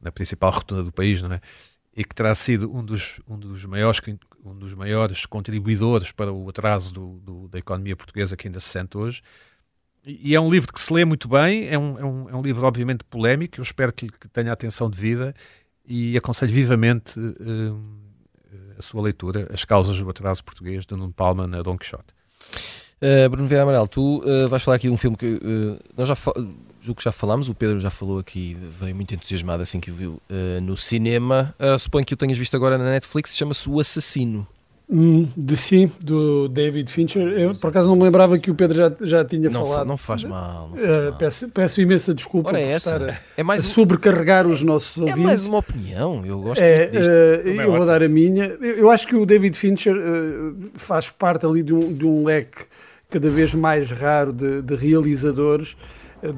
na 0.00 0.10
principal 0.12 0.50
rotunda 0.50 0.82
do 0.82 0.92
país, 0.92 1.22
não 1.22 1.32
é? 1.32 1.40
E 1.96 2.04
que 2.04 2.14
terá 2.14 2.34
sido 2.34 2.72
um 2.72 2.84
dos, 2.84 3.20
um 3.28 3.36
dos, 3.38 3.64
maiores, 3.64 4.00
um 4.44 4.54
dos 4.54 4.74
maiores 4.74 5.26
contribuidores 5.26 6.12
para 6.12 6.32
o 6.32 6.48
atraso 6.48 6.92
do, 6.92 7.18
do- 7.20 7.48
da 7.48 7.58
economia 7.58 7.96
portuguesa 7.96 8.36
que 8.36 8.46
ainda 8.46 8.60
se 8.60 8.68
sente 8.68 8.96
hoje. 8.96 9.20
E 10.04 10.34
é 10.34 10.40
um 10.40 10.48
livro 10.50 10.72
que 10.72 10.80
se 10.80 10.92
lê 10.92 11.04
muito 11.04 11.28
bem, 11.28 11.68
é 11.68 11.78
um, 11.78 11.98
é 11.98 12.04
um, 12.04 12.30
é 12.30 12.36
um 12.36 12.42
livro 12.42 12.64
obviamente 12.66 13.04
polémico, 13.04 13.58
eu 13.58 13.62
espero 13.62 13.92
que, 13.92 14.08
que 14.08 14.28
tenha 14.28 14.52
atenção 14.52 14.88
devida 14.88 15.34
e 15.84 16.16
aconselho 16.16 16.52
vivamente 16.52 17.18
eh, 17.18 17.72
eh, 18.52 18.74
a 18.78 18.82
sua 18.82 19.02
leitura, 19.02 19.48
As 19.52 19.64
Causas 19.64 20.00
do 20.00 20.08
Atraso 20.08 20.44
Português, 20.44 20.86
de 20.86 20.94
Nuno 20.94 21.12
Palma, 21.12 21.46
na 21.46 21.62
Dom 21.62 21.76
Quixote. 21.76 22.14
Uh, 23.00 23.28
Bruno 23.28 23.46
Vieira 23.46 23.62
Amarelo, 23.62 23.86
tu 23.86 24.18
uh, 24.18 24.48
vais 24.48 24.62
falar 24.62 24.76
aqui 24.76 24.88
de 24.88 24.92
um 24.92 24.96
filme 24.96 25.16
que 25.16 25.26
uh, 25.26 25.78
nós 25.96 26.08
já 26.08 26.16
julgo 26.80 26.98
que 26.98 27.04
já 27.04 27.12
falámos, 27.12 27.48
o 27.48 27.54
Pedro 27.54 27.78
já 27.78 27.90
falou 27.90 28.18
aqui, 28.18 28.56
veio 28.80 28.94
muito 28.94 29.14
entusiasmado 29.14 29.62
assim 29.62 29.78
que 29.78 29.90
o 29.90 29.94
viu 29.94 30.22
no 30.62 30.76
cinema. 30.76 31.54
suponho 31.78 32.06
que 32.06 32.14
o 32.14 32.16
tenhas 32.16 32.38
visto 32.38 32.56
agora 32.56 32.78
na 32.78 32.84
Netflix, 32.84 33.36
chama-se 33.36 33.68
O 33.68 33.78
Assassino. 33.78 34.46
Hum, 34.90 35.28
de 35.36 35.54
sim, 35.54 35.90
do 36.00 36.48
David 36.48 36.90
Fincher. 36.90 37.22
Eu 37.38 37.54
por 37.54 37.68
acaso 37.68 37.88
não 37.88 37.96
me 37.96 38.04
lembrava 38.04 38.38
que 38.38 38.50
o 38.50 38.54
Pedro 38.54 38.74
já, 38.74 38.92
já 39.02 39.24
tinha 39.24 39.50
não, 39.50 39.66
falado. 39.66 39.86
Não 39.86 39.98
faz 39.98 40.24
mal. 40.24 40.70
Não 40.70 40.78
faz 40.78 41.08
uh, 41.08 41.16
peço, 41.18 41.48
peço, 41.50 41.80
imensa 41.82 42.14
desculpa 42.14 42.48
Ora, 42.48 42.58
é 42.58 42.66
por 42.66 42.72
essa. 42.72 42.94
estar 42.94 43.10
a, 43.10 43.18
é 43.36 43.42
mais 43.42 43.60
a 43.60 43.64
sobrecarregar 43.64 44.46
os 44.46 44.62
nossos 44.62 44.96
é 44.96 45.00
ouvintes. 45.00 45.20
É 45.20 45.26
mais 45.26 45.44
uma 45.44 45.58
opinião, 45.58 46.24
eu 46.24 46.40
gosto 46.40 46.62
é, 46.62 46.86
disto. 46.86 47.10
Uh, 47.10 47.48
eu 47.48 47.72
vou 47.72 47.84
dar 47.84 48.02
a 48.02 48.08
minha. 48.08 48.44
Eu 48.44 48.90
acho 48.90 49.06
que 49.06 49.14
o 49.14 49.26
David 49.26 49.58
Fincher 49.58 49.94
uh, 49.94 50.70
faz 50.76 51.10
parte 51.10 51.44
ali 51.44 51.62
de 51.62 51.74
um, 51.74 51.92
de 51.92 52.06
um 52.06 52.24
leque 52.24 52.64
cada 53.10 53.30
vez 53.30 53.54
mais 53.54 53.90
raro 53.90 54.34
de, 54.34 54.60
de 54.60 54.74
realizadores 54.74 55.74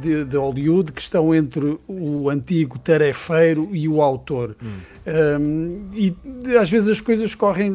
de, 0.00 0.24
de, 0.24 0.37
Hollywood 0.37 0.92
que 0.92 1.00
estão 1.00 1.35
entre 1.35 1.76
o 1.88 2.30
antigo 2.30 2.78
tarefeiro 2.78 3.74
e 3.74 3.88
o 3.88 4.00
autor. 4.00 4.54
Hum. 4.62 5.40
Um, 5.40 5.88
e 5.92 6.14
às 6.56 6.70
vezes 6.70 6.88
as 6.88 7.00
coisas 7.00 7.35
correm 7.35 7.72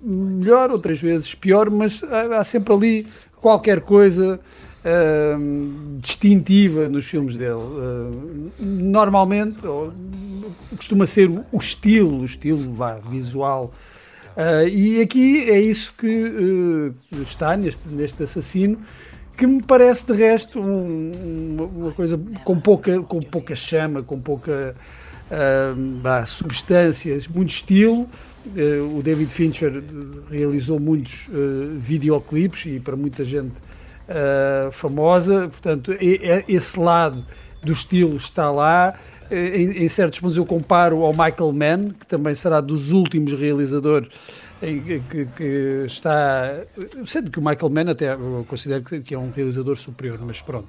melhor, 0.00 0.70
outras 0.70 1.00
vezes 1.00 1.34
pior, 1.34 1.68
mas 1.68 2.04
há, 2.04 2.38
há 2.38 2.44
sempre 2.44 2.72
ali 2.72 3.06
qualquer 3.36 3.80
coisa 3.80 4.38
um, 5.36 5.96
distintiva 5.98 6.88
nos 6.88 7.06
filmes 7.06 7.36
dele. 7.36 7.54
Uh, 7.54 8.52
normalmente 8.60 9.66
ou, 9.66 9.92
costuma 10.76 11.06
ser 11.06 11.28
o 11.28 11.58
estilo, 11.58 12.20
o 12.20 12.24
estilo 12.24 12.72
vá, 12.72 12.98
visual. 12.98 13.72
Uh, 14.38 14.68
e 14.68 15.00
aqui 15.00 15.50
é 15.50 15.58
isso 15.58 15.92
que 15.98 16.06
uh, 16.06 17.22
está 17.22 17.56
neste, 17.56 17.88
neste 17.88 18.22
assassino 18.22 18.78
que 19.38 19.46
me 19.46 19.62
parece 19.62 20.04
de 20.04 20.12
resto 20.14 20.58
um, 20.58 21.70
uma 21.76 21.92
coisa 21.92 22.20
com 22.42 22.58
pouca, 22.58 23.00
com 23.02 23.20
pouca 23.20 23.54
chama, 23.54 24.02
com 24.02 24.20
pouca 24.20 24.74
uh, 25.30 26.26
substâncias, 26.26 27.28
muito 27.28 27.50
estilo. 27.50 28.08
Uh, 28.46 28.98
o 28.98 29.00
David 29.00 29.32
Fincher 29.32 29.80
realizou 30.28 30.80
muitos 30.80 31.28
uh, 31.28 31.78
videoclipes 31.78 32.66
e 32.66 32.80
para 32.80 32.96
muita 32.96 33.24
gente 33.24 33.54
famosa, 34.72 35.48
portanto, 35.48 35.94
esse 36.00 36.80
lado 36.80 37.26
do 37.62 37.72
estilo 37.72 38.16
está 38.16 38.50
lá. 38.50 38.94
Em, 39.30 39.84
em 39.84 39.88
certos 39.88 40.20
pontos 40.20 40.36
eu 40.36 40.46
comparo 40.46 41.02
ao 41.02 41.12
Michael 41.12 41.52
Mann, 41.52 41.90
que 41.90 42.06
também 42.06 42.34
será 42.34 42.60
dos 42.60 42.90
últimos 42.90 43.32
realizadores 43.32 44.08
que, 44.60 45.26
que, 45.36 45.84
está. 45.86 46.62
Sendo 47.06 47.30
que 47.30 47.38
o 47.38 47.42
Michael 47.42 47.70
Mann 47.70 47.90
até 47.90 48.16
considero 48.46 48.82
que 48.82 49.14
é 49.14 49.18
um 49.18 49.30
realizador 49.30 49.76
superior, 49.76 50.18
mas 50.24 50.40
pronto. 50.40 50.68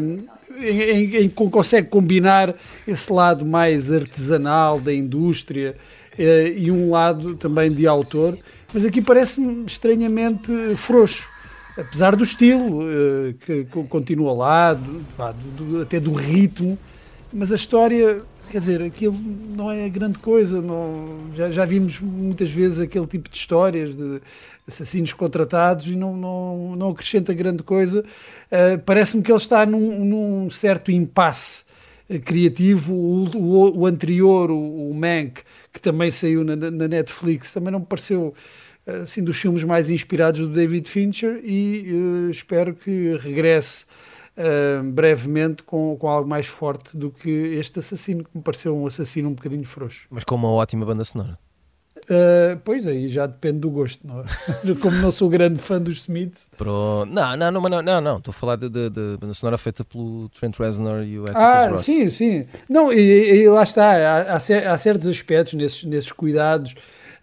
Um, 0.00 0.24
em, 0.58 1.16
em, 1.16 1.28
consegue 1.28 1.88
combinar 1.88 2.54
esse 2.86 3.12
lado 3.12 3.44
mais 3.44 3.90
artesanal 3.90 4.80
da 4.80 4.92
indústria 4.92 5.74
uh, 6.16 6.48
e 6.56 6.70
um 6.70 6.90
lado 6.90 7.34
também 7.34 7.72
de 7.72 7.86
autor, 7.86 8.38
mas 8.72 8.84
aqui 8.84 9.02
parece-me 9.02 9.64
estranhamente 9.66 10.52
frouxo. 10.76 11.28
Apesar 11.76 12.14
do 12.14 12.22
estilo, 12.22 12.82
uh, 12.82 13.34
que 13.44 13.64
continua 13.88 14.32
lá, 14.32 14.78
até 15.82 15.98
do 15.98 16.12
ritmo, 16.12 16.78
mas 17.32 17.52
a 17.52 17.56
história 17.56 18.22
quer 18.50 18.58
dizer, 18.58 18.82
aquilo 18.82 19.16
não 19.56 19.70
é 19.70 19.88
grande 19.88 20.18
coisa. 20.18 20.60
Não, 20.60 21.30
já, 21.36 21.50
já 21.50 21.64
vimos 21.64 22.00
muitas 22.00 22.50
vezes 22.50 22.80
aquele 22.80 23.06
tipo 23.06 23.28
de 23.28 23.36
histórias 23.36 23.96
de 23.96 24.20
assassinos 24.66 25.12
contratados 25.12 25.86
e 25.86 25.94
não, 25.96 26.16
não, 26.16 26.76
não 26.76 26.90
acrescenta 26.90 27.32
grande 27.32 27.62
coisa. 27.62 28.00
Uh, 28.50 28.78
Parece-me 28.84 29.22
que 29.22 29.30
ele 29.30 29.38
está 29.38 29.64
num, 29.64 30.04
num 30.04 30.50
certo 30.50 30.90
impasse 30.90 31.64
uh, 32.08 32.18
criativo. 32.20 32.92
O, 32.92 33.36
o, 33.36 33.78
o, 33.80 33.86
anterior, 33.86 34.50
o, 34.50 34.90
o 34.90 34.94
Mank, 34.94 35.42
que 35.72 35.80
também 35.80 36.10
saiu 36.10 36.42
na, 36.42 36.56
na 36.56 36.88
Netflix, 36.88 37.52
também 37.52 37.70
não 37.70 37.80
me 37.80 37.86
pareceu 37.86 38.34
assim 39.04 39.22
dos 39.22 39.36
filmes 39.36 39.62
mais 39.62 39.88
inspirados 39.88 40.40
do 40.40 40.48
David 40.48 40.88
Fincher 40.88 41.40
e 41.44 41.92
uh, 41.92 42.30
espero 42.30 42.74
que 42.74 43.16
regresse 43.22 43.84
uh, 44.40 44.82
brevemente 44.82 45.62
com, 45.62 45.96
com 45.96 46.08
algo 46.08 46.28
mais 46.28 46.46
forte 46.46 46.96
do 46.96 47.10
que 47.10 47.30
este 47.30 47.78
assassino, 47.78 48.24
que 48.24 48.36
me 48.36 48.42
pareceu 48.42 48.76
um 48.76 48.86
assassino 48.86 49.28
um 49.28 49.34
bocadinho 49.34 49.64
frouxo. 49.64 50.06
Mas 50.10 50.24
com 50.24 50.34
uma 50.34 50.50
ótima 50.50 50.84
banda 50.86 51.04
sonora. 51.04 51.38
Uh, 52.04 52.58
pois 52.64 52.86
aí 52.86 53.06
já 53.06 53.26
depende 53.26 53.58
do 53.60 53.70
gosto, 53.70 54.06
não 54.06 54.20
é? 54.20 54.24
Como 54.80 54.96
não 54.96 55.12
sou 55.12 55.28
grande 55.28 55.60
fã 55.60 55.80
dos 55.80 55.98
Smiths. 55.98 56.48
Pronto. 56.56 57.12
Não, 57.12 57.36
não, 57.36 57.50
não, 57.52 57.60
não, 57.60 57.82
não, 57.82 58.00
não. 58.00 58.16
Estou 58.18 58.32
a 58.32 58.34
falar 58.34 58.56
de, 58.56 58.68
de, 58.68 58.90
de, 58.90 59.16
banda 59.16 59.34
sonora 59.34 59.58
feita 59.58 59.84
pelo 59.84 60.28
Trent 60.30 60.56
Reznor 60.56 61.02
e 61.04 61.18
o 61.18 61.22
Atticus 61.24 61.42
Ah, 61.42 61.68
Ross. 61.68 61.84
sim, 61.84 62.10
sim. 62.10 62.46
Não, 62.68 62.92
e, 62.92 63.42
e 63.42 63.48
lá 63.48 63.62
está, 63.62 63.92
há, 63.92 64.34
há, 64.34 64.78
certos 64.78 65.06
aspectos 65.06 65.54
nesses, 65.54 65.84
nesses 65.84 66.10
cuidados 66.10 66.74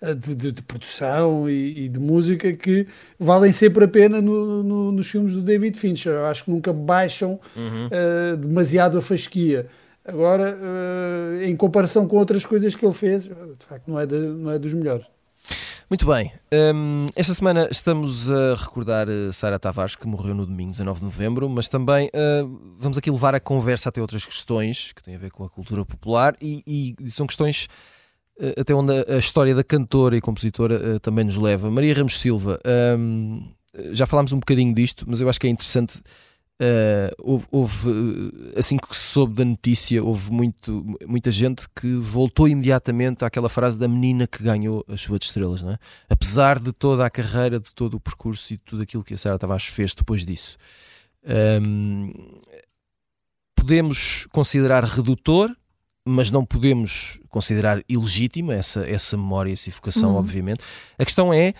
de, 0.01 0.35
de, 0.35 0.51
de 0.51 0.61
produção 0.61 1.49
e, 1.49 1.85
e, 1.85 1.89
de 1.89 1.99
música 1.99 2.53
que 2.53 2.87
valem 3.19 3.51
sempre 3.51 3.85
a 3.85 3.87
pena 3.87 4.21
no, 4.21 4.63
no, 4.63 4.91
nos 4.91 5.09
filmes 5.09 5.33
do 5.33 5.41
David 5.41 5.77
Fincher. 5.77 6.13
Eu 6.13 6.25
acho 6.25 6.43
que 6.43 6.51
nunca 6.51 6.71
baixam 6.71 7.39
uhum. 7.55 7.87
uh, 7.87 8.37
demasiado 8.37 8.97
a 8.97 9.01
fasquia. 9.01 9.67
Agora, 10.05 10.55
uh, 10.55 11.43
em 11.43 11.55
comparação 11.55 12.07
com 12.07 12.17
outras 12.17 12.45
coisas 12.45 12.75
que 12.75 12.85
ele 12.85 12.93
fez, 12.93 13.23
de 13.23 13.65
facto, 13.67 13.87
não 13.87 13.99
é, 13.99 14.05
de, 14.05 14.19
não 14.19 14.51
é 14.51 14.59
dos 14.59 14.73
melhores. 14.73 15.05
Muito 15.89 16.05
bem, 16.05 16.33
um, 16.75 17.05
esta 17.15 17.33
semana 17.33 17.69
estamos 17.71 18.29
a 18.29 18.55
recordar 18.55 19.07
Sara 19.31 19.57
Tavares, 19.57 19.95
que 19.95 20.05
morreu 20.05 20.35
no 20.35 20.45
domingo 20.45 20.71
19 20.71 20.99
de 20.99 21.05
novembro, 21.05 21.47
mas 21.47 21.69
também 21.69 22.07
uh, 22.07 22.75
vamos 22.77 22.97
aqui 22.97 23.09
levar 23.09 23.33
a 23.33 23.39
conversa 23.39 23.87
até 23.87 24.01
outras 24.01 24.25
questões 24.25 24.91
que 24.91 25.01
têm 25.01 25.15
a 25.15 25.17
ver 25.17 25.31
com 25.31 25.45
a 25.45 25.49
cultura 25.49 25.85
popular 25.85 26.35
e, 26.41 26.95
e 26.99 27.09
são 27.09 27.25
questões 27.25 27.69
até 28.57 28.73
onde 28.73 28.93
a, 28.93 29.17
história 29.17 29.55
da 29.55 29.63
cantora 29.63 30.17
e 30.17 30.21
compositora 30.21 30.99
também 30.99 31.25
nos 31.25 31.37
leva. 31.37 31.71
Maria 31.71 31.93
Ramos 31.93 32.19
Silva, 32.19 32.59
um, 32.97 33.47
já 33.91 34.05
falámos 34.05 34.31
um 34.33 34.39
bocadinho 34.39 34.73
disto, 34.73 35.05
mas 35.07 35.21
eu 35.21 35.29
acho 35.29 35.39
que 35.39 35.47
é 35.47 35.49
interessante 35.49 36.01
Uh, 36.59 37.13
houve, 37.19 37.45
houve, 37.51 38.53
assim 38.55 38.77
que 38.77 38.95
se 38.95 39.11
soube 39.11 39.35
da 39.35 39.45
notícia, 39.45 40.03
houve 40.03 40.31
muito, 40.31 40.83
muita 41.05 41.29
gente 41.29 41.67
que 41.69 41.97
voltou 41.97 42.47
imediatamente 42.47 43.23
àquela 43.23 43.47
frase 43.47 43.77
da 43.77 43.87
menina 43.87 44.25
que 44.25 44.41
ganhou 44.41 44.83
a 44.87 44.97
chuva 44.97 45.19
de 45.19 45.25
estrelas, 45.25 45.61
não 45.61 45.73
é? 45.73 45.77
apesar 46.09 46.59
de 46.59 46.73
toda 46.73 47.05
a 47.05 47.11
carreira, 47.11 47.59
de 47.59 47.71
todo 47.75 47.93
o 47.93 47.99
percurso 47.99 48.55
e 48.55 48.57
de 48.57 48.63
tudo 48.63 48.81
aquilo 48.81 49.03
que 49.03 49.13
a 49.13 49.17
Sara 49.19 49.37
Tavares 49.37 49.65
fez 49.65 49.93
depois 49.93 50.25
disso. 50.25 50.57
Um, 51.61 52.11
podemos 53.55 54.25
considerar 54.31 54.83
redutor, 54.83 55.55
mas 56.07 56.31
não 56.31 56.45
podemos 56.45 57.19
considerar 57.29 57.83
ilegítima 57.87 58.53
essa, 58.53 58.87
essa 58.89 59.17
memória, 59.17 59.51
essa 59.51 59.69
evocação, 59.69 60.11
uhum. 60.11 60.17
obviamente. 60.17 60.61
A 60.97 61.05
questão 61.05 61.33
é 61.33 61.53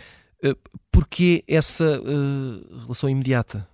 uh, 0.44 0.58
porque 0.92 1.44
essa 1.48 2.00
uh, 2.00 2.82
relação 2.82 3.10
imediata? 3.10 3.68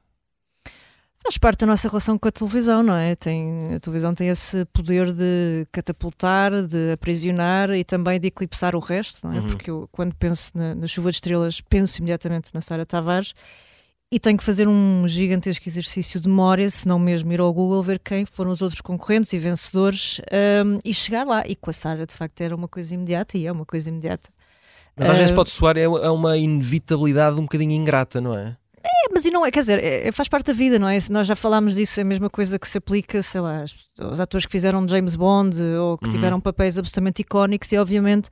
Faz 1.24 1.38
parte 1.38 1.60
da 1.60 1.68
nossa 1.68 1.88
relação 1.88 2.18
com 2.18 2.28
a 2.28 2.32
televisão, 2.32 2.84
não 2.84 2.98
é? 2.98 3.16
Tem, 3.16 3.76
a 3.76 3.80
televisão 3.80 4.14
tem 4.14 4.28
esse 4.28 4.66
poder 4.66 5.14
de 5.14 5.66
catapultar, 5.72 6.68
de 6.68 6.92
aprisionar 6.92 7.72
e 7.72 7.86
também 7.86 8.20
de 8.20 8.28
eclipsar 8.28 8.76
o 8.76 8.80
resto, 8.80 9.26
não 9.26 9.34
é? 9.34 9.40
Uhum. 9.40 9.48
Porque 9.48 9.72
eu, 9.72 9.88
quando 9.90 10.14
penso 10.16 10.52
na, 10.54 10.76
na, 10.76 10.86
Chuva 10.86 11.12
de 11.12 11.18
Estrelas, 11.18 11.62
penso 11.62 12.00
imediatamente 12.00 12.54
na 12.54 12.60
Sara 12.60 12.86
Tavares 12.86 13.34
e 14.14 14.20
tenho 14.20 14.38
que 14.38 14.44
fazer 14.44 14.68
um 14.68 15.08
gigantesco 15.08 15.68
exercício 15.68 16.20
de 16.20 16.30
memória, 16.30 16.70
se 16.70 16.88
não 16.88 17.00
mesmo 17.00 17.34
ir 17.34 17.40
ao 17.40 17.52
Google 17.52 17.82
ver 17.82 17.98
quem 17.98 18.28
foram 18.28 18.52
os 18.52 18.62
outros 18.62 18.80
concorrentes 18.80 19.34
e 19.34 19.40
vencedores 19.40 20.22
um, 20.64 20.78
e 20.86 20.94
chegar 20.94 21.26
lá. 21.26 21.44
E 21.48 21.56
com 21.56 21.72
a 21.72 21.74
Sara, 21.74 22.06
de 22.06 22.14
facto, 22.14 22.40
era 22.40 22.56
uma 22.56 22.68
coisa 22.68 22.94
imediata 22.94 23.40
e 23.40 23.48
é 23.48 23.52
uma 23.52 23.66
coisa 23.66 23.90
imediata. 23.90 24.30
Mas 24.96 25.10
às 25.10 25.16
uh, 25.16 25.18
vezes 25.18 25.34
pode 25.34 25.50
soar 25.50 25.78
é, 25.78 25.86
é 25.86 26.10
uma 26.12 26.38
inevitabilidade 26.38 27.40
um 27.40 27.42
bocadinho 27.42 27.72
ingrata, 27.72 28.22
não 28.22 28.38
é? 28.38 28.56
É, 28.84 29.10
mas 29.12 29.26
e 29.26 29.32
não 29.32 29.44
é, 29.44 29.50
quer 29.50 29.62
dizer, 29.62 29.84
é, 29.84 30.12
faz 30.12 30.28
parte 30.28 30.46
da 30.46 30.54
vida, 30.54 30.78
não 30.78 30.88
é? 30.88 31.00
Nós 31.10 31.26
já 31.26 31.36
falámos 31.36 31.74
disso, 31.74 32.00
é 32.00 32.04
a 32.04 32.06
mesma 32.06 32.30
coisa 32.30 32.60
que 32.60 32.68
se 32.68 32.78
aplica, 32.78 33.20
sei 33.24 33.42
lá, 33.42 33.66
aos 33.98 34.20
atores 34.20 34.46
que 34.46 34.52
fizeram 34.52 34.88
James 34.88 35.16
Bond 35.16 35.60
ou 35.60 35.98
que 35.98 36.06
uhum. 36.06 36.12
tiveram 36.12 36.40
papéis 36.40 36.78
absolutamente 36.78 37.24
icónicos 37.24 37.72
e, 37.72 37.80
obviamente, 37.80 38.30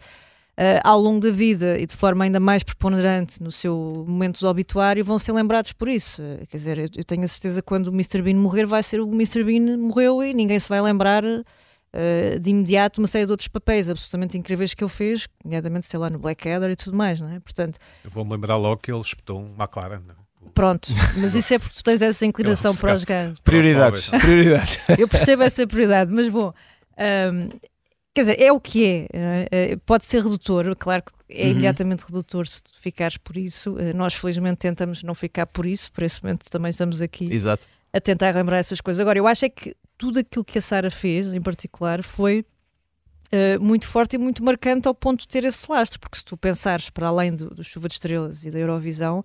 ao 0.83 0.99
longo 0.99 1.19
da 1.19 1.31
vida 1.31 1.79
e 1.79 1.85
de 1.85 1.95
forma 1.95 2.23
ainda 2.23 2.39
mais 2.39 2.61
preponderante 2.61 3.41
no 3.41 3.51
seu 3.51 4.05
momento 4.07 4.39
de 4.39 4.45
obituário, 4.45 5.03
vão 5.03 5.17
ser 5.17 5.31
lembrados 5.31 5.73
por 5.73 5.87
isso. 5.87 6.21
Uh, 6.21 6.45
quer 6.47 6.57
dizer, 6.57 6.77
eu, 6.77 6.87
eu, 6.97 7.03
tenho 7.03 7.23
a 7.23 7.27
certeza 7.27 7.61
que 7.61 7.65
quando 7.65 7.87
o 7.87 7.93
Mr. 7.93 8.21
Bean 8.21 8.35
morrer, 8.35 8.65
vai 8.65 8.83
ser 8.83 9.01
o 9.01 9.07
Mr. 9.07 9.43
Bean 9.43 9.77
morreu 9.77 10.23
e 10.23 10.33
ninguém 10.33 10.59
se 10.59 10.69
vai 10.69 10.81
lembrar. 10.81 11.23
Uh, 11.23 12.39
de 12.39 12.51
imediato 12.51 13.01
uma 13.01 13.07
série 13.07 13.25
de 13.25 13.31
outros 13.31 13.49
papéis 13.49 13.89
absolutamente 13.89 14.37
incríveis 14.37 14.73
que 14.73 14.81
ele 14.81 14.89
fez, 14.89 15.27
nomeadamente, 15.43 15.85
sei 15.85 15.99
lá, 15.99 16.09
no 16.09 16.19
Blackadder 16.19 16.69
e 16.69 16.75
tudo 16.77 16.95
mais, 16.95 17.19
não 17.19 17.27
é? 17.27 17.37
Portanto, 17.41 17.77
eu 18.05 18.09
vou-me 18.09 18.31
lembrar 18.31 18.55
logo 18.55 18.77
que 18.77 18.89
ele 18.89 19.01
espetou 19.01 19.41
um 19.41 19.53
McLaren, 19.59 19.99
não 19.99 20.15
é? 20.15 20.21
Pronto, 20.53 20.89
mas 21.19 21.35
isso 21.35 21.53
é 21.53 21.59
porque 21.59 21.75
tu 21.75 21.83
tens 21.83 22.01
essa 22.01 22.25
inclinação 22.25 22.73
para 22.73 22.95
os 22.95 23.03
gajos. 23.03 23.41
Prioridades, 23.41 24.09
prioridades. 24.09 24.79
Eu 24.97 25.07
percebo 25.07 25.43
essa 25.43 25.67
prioridade, 25.67 26.11
mas 26.13 26.29
bom, 26.29 26.53
um, 26.97 27.49
quer 28.13 28.21
dizer, 28.21 28.41
é 28.41 28.51
o 28.51 28.59
que 28.59 28.85
é. 28.85 29.07
é. 29.51 29.75
Pode 29.85 30.05
ser 30.05 30.21
redutor, 30.23 30.75
claro 30.75 31.03
que 31.03 31.11
é 31.29 31.45
uhum. 31.45 31.51
imediatamente 31.51 32.03
redutor 32.05 32.47
se 32.47 32.61
tu 32.63 32.71
ficares 32.79 33.17
por 33.17 33.37
isso. 33.37 33.73
Uh, 33.73 33.93
nós, 33.95 34.13
felizmente, 34.13 34.57
tentamos 34.57 35.03
não 35.03 35.15
ficar 35.15 35.47
por 35.47 35.65
isso, 35.65 35.91
por 35.91 36.03
esse 36.03 36.21
momento 36.23 36.49
também 36.49 36.69
estamos 36.69 37.01
aqui 37.01 37.31
Exato. 37.31 37.67
a 37.93 38.01
tentar 38.01 38.35
lembrar 38.35 38.57
essas 38.57 38.81
coisas. 38.81 38.99
Agora, 38.99 39.17
eu 39.17 39.27
acho 39.27 39.45
é 39.45 39.49
que 39.49 39.75
tudo 39.97 40.19
aquilo 40.19 40.43
que 40.43 40.57
a 40.57 40.61
Sara 40.61 40.91
fez, 40.91 41.33
em 41.33 41.41
particular, 41.41 42.03
foi 42.03 42.45
uh, 43.31 43.61
muito 43.61 43.87
forte 43.87 44.15
e 44.15 44.17
muito 44.17 44.43
marcante 44.43 44.87
ao 44.87 44.93
ponto 44.93 45.21
de 45.21 45.27
ter 45.27 45.45
esse 45.45 45.71
lastro, 45.71 45.99
porque 45.99 46.17
se 46.17 46.25
tu 46.25 46.35
pensares 46.35 46.89
para 46.89 47.07
além 47.07 47.33
do, 47.33 47.49
do 47.49 47.63
Chuva 47.63 47.87
de 47.87 47.93
Estrelas 47.93 48.43
e 48.43 48.51
da 48.51 48.59
Eurovisão, 48.59 49.23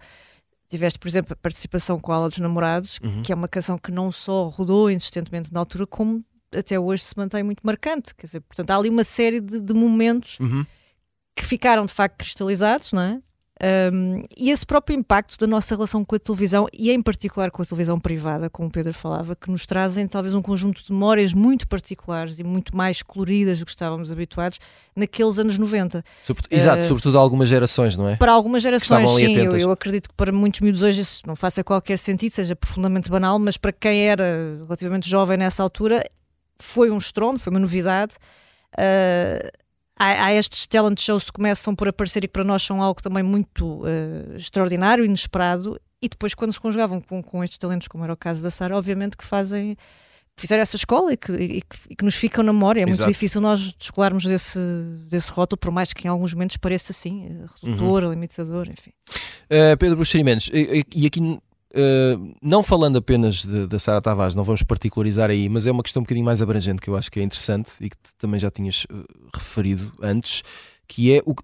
tiveste, 0.68 0.98
por 0.98 1.08
exemplo, 1.08 1.32
a 1.32 1.36
participação 1.36 1.98
com 1.98 2.12
a 2.12 2.16
Ala 2.16 2.28
dos 2.28 2.38
Namorados, 2.38 2.98
uhum. 3.02 3.22
que 3.22 3.32
é 3.32 3.34
uma 3.34 3.48
canção 3.48 3.78
que 3.78 3.90
não 3.90 4.10
só 4.12 4.48
rodou 4.48 4.90
insistentemente 4.90 5.52
na 5.52 5.60
altura, 5.60 5.86
como 5.86 6.24
até 6.56 6.78
hoje 6.78 7.04
se 7.04 7.16
mantém 7.16 7.42
muito 7.42 7.60
marcante. 7.62 8.14
Quer 8.14 8.26
dizer, 8.26 8.40
portanto, 8.40 8.70
há 8.70 8.76
ali 8.76 8.88
uma 8.88 9.04
série 9.04 9.40
de, 9.40 9.60
de 9.60 9.74
momentos 9.74 10.38
uhum. 10.40 10.64
que 11.34 11.44
ficaram 11.44 11.86
de 11.86 11.92
facto 11.92 12.16
cristalizados, 12.18 12.92
não 12.92 13.02
é? 13.02 13.20
Um, 13.62 14.22
e 14.36 14.50
esse 14.50 14.66
próprio 14.66 14.94
impacto 14.98 15.38
da 15.38 15.46
nossa 15.46 15.74
relação 15.74 16.04
com 16.04 16.14
a 16.14 16.18
televisão, 16.18 16.68
e 16.74 16.90
em 16.90 17.00
particular 17.00 17.50
com 17.50 17.62
a 17.62 17.64
televisão 17.64 17.98
privada, 17.98 18.50
como 18.50 18.68
o 18.68 18.70
Pedro 18.70 18.92
falava, 18.92 19.34
que 19.34 19.50
nos 19.50 19.64
trazem 19.64 20.06
talvez 20.06 20.34
um 20.34 20.42
conjunto 20.42 20.84
de 20.84 20.92
memórias 20.92 21.32
muito 21.32 21.66
particulares 21.66 22.38
e 22.38 22.44
muito 22.44 22.76
mais 22.76 23.02
coloridas 23.02 23.58
do 23.58 23.64
que 23.64 23.70
estávamos 23.70 24.12
habituados 24.12 24.58
naqueles 24.94 25.38
anos 25.38 25.56
90. 25.56 26.04
Sobretudo, 26.22 26.52
uh, 26.52 26.56
exato, 26.56 26.84
sobretudo 26.84 27.18
algumas 27.18 27.48
gerações, 27.48 27.96
não 27.96 28.06
é? 28.06 28.16
Para 28.16 28.32
algumas 28.32 28.62
gerações, 28.62 29.10
sim. 29.12 29.34
Eu, 29.34 29.56
eu, 29.56 29.70
acredito 29.70 30.10
que 30.10 30.14
para 30.14 30.30
muitos 30.30 30.60
miúdos 30.60 30.82
hoje 30.82 31.00
isso 31.00 31.22
não 31.26 31.34
faça 31.34 31.64
qualquer 31.64 31.96
sentido, 31.96 32.32
seja 32.32 32.54
profundamente 32.54 33.10
banal, 33.10 33.38
mas 33.38 33.56
para 33.56 33.72
quem 33.72 34.06
era 34.06 34.58
relativamente 34.64 35.08
jovem 35.08 35.38
nessa 35.38 35.62
altura, 35.62 36.04
foi 36.58 36.90
um 36.90 36.98
estrondo, 36.98 37.38
foi 37.38 37.50
uma 37.50 37.60
novidade. 37.60 38.16
Uh, 38.74 39.48
há, 39.98 40.26
há, 40.26 40.34
estes 40.34 40.66
talent 40.66 41.00
shows 41.00 41.24
que 41.24 41.32
começam 41.32 41.74
por 41.74 41.88
aparecer 41.88 42.24
e 42.24 42.28
que 42.28 42.32
para 42.32 42.44
nós 42.44 42.62
são 42.62 42.82
algo 42.82 43.00
também 43.02 43.22
muito 43.22 43.82
uh, 43.82 44.36
extraordinário, 44.36 45.04
inesperado, 45.04 45.80
e 46.00 46.08
depois 46.08 46.34
quando 46.34 46.52
se 46.52 46.60
conjugavam 46.60 47.00
com, 47.00 47.22
com 47.22 47.42
estes 47.42 47.58
talentos, 47.58 47.88
como 47.88 48.04
era 48.04 48.12
o 48.12 48.16
caso 48.16 48.42
da 48.42 48.50
Sara, 48.50 48.76
obviamente 48.76 49.16
que 49.16 49.24
fazem 49.24 49.76
fizeram 50.38 50.62
essa 50.62 50.76
escola 50.76 51.12
e 51.12 51.16
que, 51.16 51.32
e 51.32 51.62
que, 51.62 51.76
e 51.90 51.96
que 51.96 52.04
nos 52.04 52.14
ficam 52.14 52.44
na 52.44 52.52
memória. 52.52 52.82
É 52.82 52.84
muito 52.84 52.96
Exato. 52.96 53.10
difícil 53.10 53.40
nós 53.40 53.72
descolarmos 53.72 54.24
desse, 54.24 54.58
desse 55.08 55.30
rótulo, 55.30 55.58
por 55.58 55.70
mais 55.70 55.92
que 55.92 56.06
em 56.06 56.10
alguns 56.10 56.34
momentos 56.34 56.56
pareça 56.58 56.92
assim, 56.92 57.26
eh, 57.26 57.46
redutor, 57.62 58.04
uhum. 58.04 58.10
limitador, 58.10 58.68
enfim. 58.68 58.90
Uh, 59.44 59.76
Pedro 59.78 59.96
Buxerimentos, 59.96 60.50
e, 60.52 60.84
e, 60.94 61.06
aqui 61.06 61.20
Uh, 61.76 62.34
não 62.40 62.62
falando 62.62 62.96
apenas 62.96 63.44
da 63.44 63.78
Sara 63.78 64.00
Tavares, 64.00 64.34
não 64.34 64.42
vamos 64.42 64.62
particularizar 64.62 65.28
aí, 65.28 65.46
mas 65.46 65.66
é 65.66 65.70
uma 65.70 65.82
questão 65.82 66.00
um 66.00 66.04
bocadinho 66.04 66.24
mais 66.24 66.40
abrangente 66.40 66.80
que 66.80 66.88
eu 66.88 66.96
acho 66.96 67.12
que 67.12 67.20
é 67.20 67.22
interessante 67.22 67.72
e 67.80 67.90
que 67.90 67.96
também 68.16 68.40
já 68.40 68.50
tinhas 68.50 68.84
uh, 68.84 69.04
referido 69.34 69.92
antes, 70.00 70.42
que 70.88 71.14
é 71.14 71.22
o, 71.26 71.34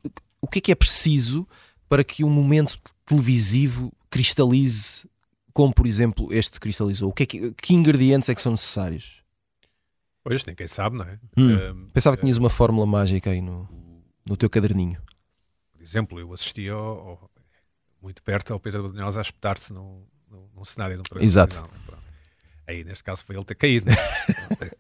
o 0.41 0.49
que 0.49 0.59
é 0.59 0.63
que 0.63 0.73
é 0.73 0.75
preciso 0.75 1.47
para 1.87 2.03
que 2.03 2.25
um 2.25 2.31
momento 2.31 2.79
televisivo 3.05 3.93
cristalize 4.09 5.03
como, 5.53 5.73
por 5.73 5.87
exemplo, 5.87 6.33
este 6.33 6.59
cristalizou? 6.59 7.11
O 7.11 7.13
que, 7.13 7.23
é 7.23 7.27
que, 7.27 7.53
que 7.53 7.75
ingredientes 7.75 8.29
é 8.29 8.35
que 8.35 8.41
são 8.41 8.53
necessários? 8.53 9.23
Pois, 10.25 10.45
ninguém 10.47 10.67
sabe, 10.67 10.97
não 10.97 11.05
é? 11.05 11.19
Hum, 11.37 11.55
uh, 11.55 11.91
pensava 11.93 12.17
que 12.17 12.23
tinhas 12.23 12.39
uma 12.39 12.49
fórmula 12.49 12.87
mágica 12.87 13.31
aí 13.31 13.41
no, 13.41 13.69
no 14.25 14.37
teu 14.37 14.49
caderninho. 14.49 15.03
Por 15.73 15.83
exemplo, 15.83 16.19
eu 16.19 16.33
assisti 16.33 16.69
ao, 16.69 16.81
ao, 16.81 17.31
muito 18.01 18.23
perto 18.23 18.53
ao 18.53 18.61
Pedro 18.61 18.89
Brunhosa 18.89 19.21
a 19.21 19.23
espetar-se 19.23 19.73
no, 19.73 20.07
no 20.55 20.65
cenário 20.65 20.97
do 20.97 21.03
programa. 21.03 21.27
Exato. 21.27 21.63
Aí, 22.67 22.85
neste 22.85 23.05
caso, 23.05 23.25
foi 23.25 23.37
ele 23.37 23.45
ter 23.45 23.55
caído. 23.55 23.87
Né? 23.87 23.97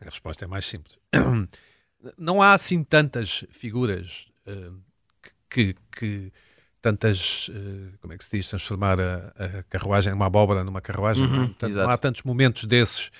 a 0.00 0.04
resposta 0.04 0.44
é 0.44 0.48
mais 0.48 0.64
simples. 0.64 0.96
Não 2.18 2.42
há 2.42 2.54
assim 2.54 2.82
tantas 2.82 3.44
figuras 3.50 4.28
uh, 4.46 4.74
que, 5.48 5.76
que, 5.96 6.32
tantas, 6.80 7.48
uh, 7.48 7.98
como 8.00 8.12
é 8.12 8.18
que 8.18 8.24
se 8.24 8.36
diz, 8.36 8.48
transformar 8.48 9.00
a, 9.00 9.32
a 9.36 9.62
carruagem, 9.64 10.12
uma 10.12 10.26
abóbora 10.26 10.64
numa 10.64 10.80
carruagem. 10.80 11.24
Uhum, 11.24 11.36
não, 11.36 11.46
Portanto, 11.48 11.74
não 11.74 11.90
há 11.90 11.96
tantos 11.96 12.22
momentos 12.22 12.64
desses 12.64 13.10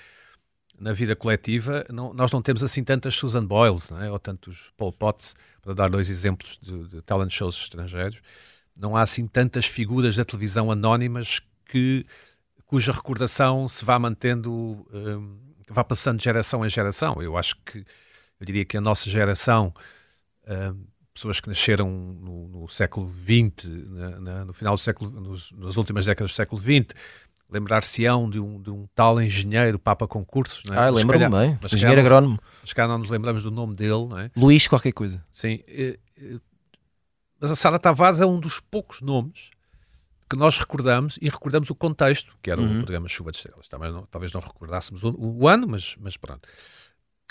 na 0.78 0.92
vida 0.92 1.14
coletiva. 1.14 1.86
Não, 1.88 2.12
nós 2.12 2.32
não 2.32 2.42
temos 2.42 2.62
assim 2.64 2.82
tantas 2.82 3.14
Susan 3.14 3.46
Boyles, 3.46 3.90
é? 3.92 4.10
ou 4.10 4.18
tantos 4.18 4.72
Paul 4.76 4.92
Potts, 4.92 5.36
para 5.60 5.74
dar 5.74 5.88
dois 5.88 6.10
exemplos 6.10 6.58
de, 6.60 6.88
de 6.88 7.02
talent 7.02 7.30
shows 7.30 7.56
estrangeiros. 7.56 8.20
Não 8.76 8.96
há 8.96 9.02
assim 9.02 9.28
tantas 9.28 9.64
figuras 9.64 10.16
da 10.16 10.24
televisão 10.24 10.72
anónimas 10.72 11.40
que, 11.72 12.04
cuja 12.66 12.92
recordação 12.92 13.66
se 13.66 13.82
vá 13.82 13.98
mantendo, 13.98 14.52
um, 14.92 15.38
vá 15.70 15.82
passando 15.82 16.18
de 16.18 16.24
geração 16.24 16.64
em 16.66 16.68
geração. 16.68 17.22
Eu 17.22 17.38
acho 17.38 17.56
que, 17.64 17.78
eu 18.38 18.46
diria 18.46 18.64
que 18.64 18.76
a 18.76 18.80
nossa 18.80 19.08
geração, 19.08 19.72
um, 20.46 20.85
pessoas 21.14 21.40
que 21.40 21.48
nasceram 21.48 21.88
no, 21.90 22.48
no 22.48 22.68
século 22.68 23.11
XX, 23.11 23.68
na, 23.88 24.20
na, 24.20 24.44
no 24.44 24.52
final 24.52 24.74
do 24.74 24.80
século, 24.80 25.11
nos, 25.11 25.50
nas 25.52 25.78
últimas 25.78 26.04
décadas 26.04 26.32
do 26.32 26.35
século 26.35 26.61
XX, 26.61 26.94
lembrar-se-ão 27.50 28.28
de 28.28 28.38
um, 28.38 28.61
de 28.61 28.70
um 28.70 28.87
tal 28.94 29.20
engenheiro, 29.20 29.78
Papa 29.78 30.06
Concursos, 30.06 30.62
não 30.64 30.74
é? 30.74 30.78
Ah, 30.78 30.90
lembro-me 30.90 31.28
bem, 31.28 31.58
mas 31.61 31.72
engenheiro 31.72 32.00
agrónomo. 32.02 32.38
Mas 32.61 32.72
cá 32.74 32.87
não 32.87 32.98
nos 32.98 33.08
lembramos 33.08 33.42
do 33.42 33.50
nome 33.50 33.74
dele, 33.74 34.06
não 34.06 34.18
é? 34.18 34.30
Luís 34.37 34.68
qualquer 34.68 34.92
coisa. 34.92 35.22
Sim, 35.30 35.61
eh, 35.66 35.98
eh, 36.18 36.38
mas 37.40 37.50
a 37.50 37.56
Sara 37.56 37.78
Tavares 37.78 38.20
é 38.20 38.26
um 38.26 38.38
dos 38.38 38.61
poucos 38.61 39.00
nomes 39.00 39.50
que 40.32 40.38
nós 40.38 40.56
recordamos 40.56 41.18
e 41.20 41.28
recordamos 41.28 41.68
o 41.68 41.74
contexto, 41.74 42.34
que 42.40 42.50
era 42.50 42.58
uhum. 42.58 42.78
o 42.78 42.82
programa 42.84 43.06
Chuva 43.06 43.30
de 43.30 43.36
Estrelas. 43.36 43.68
Talvez 43.68 43.92
não, 43.92 44.06
talvez 44.06 44.32
não 44.32 44.40
recordássemos 44.40 45.04
o, 45.04 45.14
o, 45.14 45.46
ano, 45.46 45.68
mas, 45.68 45.94
mas 46.00 46.16
pronto. 46.16 46.48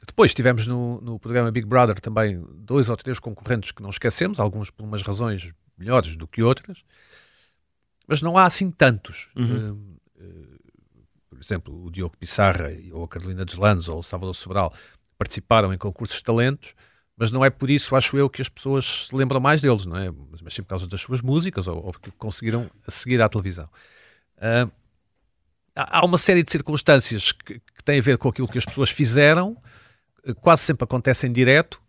Depois 0.05 0.35
tivemos 0.35 0.67
no, 0.67 1.01
no 1.01 1.19
programa 1.19 1.49
Big 1.49 1.65
Brother 1.65 1.99
também 1.99 2.45
dois 2.51 2.89
ou 2.89 2.95
três 2.95 3.17
concorrentes 3.17 3.71
que 3.71 3.81
não 3.81 3.89
esquecemos, 3.89 4.39
alguns 4.39 4.69
por 4.69 4.83
umas 4.83 5.01
razões 5.01 5.51
melhores 5.75 6.15
do 6.15 6.27
que 6.27 6.43
outras, 6.43 6.83
mas 8.07 8.21
não 8.21 8.37
há 8.37 8.45
assim 8.45 8.69
tantos. 8.69 9.29
Uhum. 9.35 9.71
Uh, 10.19 10.23
uh, 10.23 10.59
por 11.27 11.39
exemplo, 11.39 11.83
o 11.83 11.89
Diogo 11.89 12.15
Pissarra 12.17 12.69
ou 12.91 13.03
a 13.03 13.07
Carolina 13.07 13.43
Deslandes 13.43 13.89
ou 13.89 13.97
o 13.97 14.03
Salvador 14.03 14.35
Sobral 14.35 14.71
participaram 15.17 15.73
em 15.73 15.77
concursos 15.77 16.17
de 16.17 16.23
talentos, 16.23 16.75
mas 17.21 17.31
não 17.31 17.45
é 17.45 17.51
por 17.51 17.69
isso, 17.69 17.95
acho 17.95 18.17
eu, 18.17 18.27
que 18.27 18.41
as 18.41 18.49
pessoas 18.49 19.05
se 19.05 19.15
lembram 19.15 19.39
mais 19.39 19.61
deles, 19.61 19.85
não 19.85 19.95
é? 19.95 20.09
Mas, 20.31 20.41
mas 20.41 20.55
sim 20.55 20.63
por 20.63 20.69
causa 20.69 20.87
das 20.87 20.99
suas 20.99 21.21
músicas 21.21 21.67
ou, 21.67 21.77
ou 21.85 21.91
porque 21.91 22.09
conseguiram 22.17 22.67
seguir 22.87 23.21
à 23.21 23.29
televisão. 23.29 23.69
Uh, 24.37 24.71
há 25.75 26.03
uma 26.03 26.17
série 26.17 26.41
de 26.41 26.51
circunstâncias 26.51 27.31
que, 27.31 27.59
que, 27.59 27.83
têm 27.85 27.99
a 27.99 28.01
ver 28.01 28.17
com 28.17 28.27
aquilo 28.27 28.47
que 28.47 28.57
as 28.57 28.65
pessoas 28.65 28.89
fizeram, 28.89 29.55
quase 30.41 30.63
sempre 30.63 30.83
acontecem 30.83 31.29
em 31.29 31.33
direto 31.33 31.79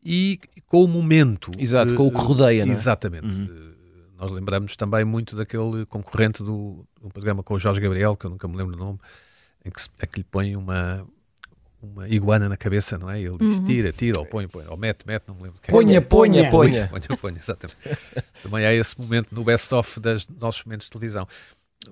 e 0.00 0.38
com 0.66 0.84
o 0.84 0.86
momento. 0.86 1.50
Exato, 1.58 1.94
uh, 1.94 1.96
com 1.96 2.06
o 2.06 2.12
que 2.12 2.20
rodeia, 2.20 2.64
não 2.64 2.70
é? 2.70 2.76
Exatamente. 2.76 3.26
Uhum. 3.26 3.46
Uh, 3.46 4.16
nós 4.16 4.30
lembramos 4.30 4.76
também 4.76 5.04
muito 5.04 5.34
daquele 5.34 5.86
concorrente 5.86 6.40
do, 6.40 6.86
do 7.02 7.08
programa 7.08 7.42
com 7.42 7.54
o 7.54 7.58
Jorge 7.58 7.80
Gabriel, 7.80 8.16
que 8.16 8.26
eu 8.26 8.30
nunca 8.30 8.46
me 8.46 8.56
lembro 8.56 8.76
do 8.76 8.78
nome, 8.78 9.00
em 9.64 9.72
que, 9.72 9.82
se, 9.82 9.88
é 9.98 10.06
que 10.06 10.20
lhe 10.20 10.24
põe 10.24 10.54
uma, 10.54 11.04
uma 11.80 12.08
iguana 12.08 12.48
na 12.48 12.56
cabeça, 12.56 12.98
não 12.98 13.10
é? 13.10 13.20
Ele 13.20 13.38
diz 13.38 13.58
uhum. 13.58 13.64
tira, 13.64 13.92
tira, 13.92 14.18
ou 14.18 14.26
põe, 14.26 14.48
põe, 14.48 14.66
ou 14.66 14.76
mete, 14.76 15.06
mete, 15.06 15.24
não 15.28 15.34
me 15.36 15.44
lembro. 15.44 15.60
Ponha, 15.68 16.02
ponha, 16.02 16.50
ponha. 16.50 16.88
Ponha, 16.88 17.16
ponha, 17.20 17.38
exatamente. 17.38 17.76
também 18.42 18.66
há 18.66 18.74
esse 18.74 18.98
momento 19.00 19.34
no 19.34 19.44
best-of 19.44 20.00
dos 20.00 20.26
nossos 20.28 20.64
momentos 20.64 20.86
de 20.86 20.90
televisão. 20.90 21.26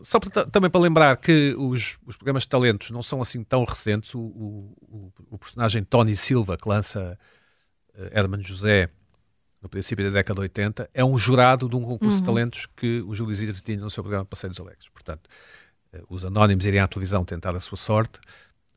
Só 0.02 0.18
para, 0.18 0.44
também 0.46 0.68
para 0.68 0.80
lembrar 0.80 1.16
que 1.16 1.54
os, 1.56 1.98
os 2.04 2.16
programas 2.16 2.42
de 2.42 2.48
talentos 2.48 2.90
não 2.90 3.02
são 3.02 3.22
assim 3.22 3.44
tão 3.44 3.64
recentes. 3.64 4.14
O, 4.14 4.18
o, 4.20 5.12
o 5.30 5.38
personagem 5.38 5.84
Tony 5.84 6.16
Silva, 6.16 6.56
que 6.56 6.68
lança 6.68 7.16
uh, 7.94 8.18
Herman 8.18 8.42
José 8.42 8.90
no 9.62 9.68
princípio 9.68 10.04
da 10.04 10.10
década 10.10 10.34
de 10.34 10.42
80, 10.42 10.90
é 10.92 11.04
um 11.04 11.16
jurado 11.16 11.68
de 11.68 11.76
um 11.76 11.82
concurso 11.82 12.16
uhum. 12.16 12.20
de 12.20 12.26
talentos 12.26 12.66
que 12.76 13.00
o 13.02 13.14
Júlio 13.14 13.32
Isidro 13.32 13.60
tinha 13.62 13.78
no 13.78 13.90
seu 13.90 14.02
programa 14.02 14.24
Passeios 14.24 14.60
Alegres. 14.60 14.88
Portanto, 14.88 15.28
uh, 15.94 16.04
os 16.08 16.24
anónimos 16.24 16.66
iriam 16.66 16.84
à 16.84 16.88
televisão 16.88 17.24
tentar 17.24 17.54
a 17.54 17.60
sua 17.60 17.78
sorte 17.78 18.18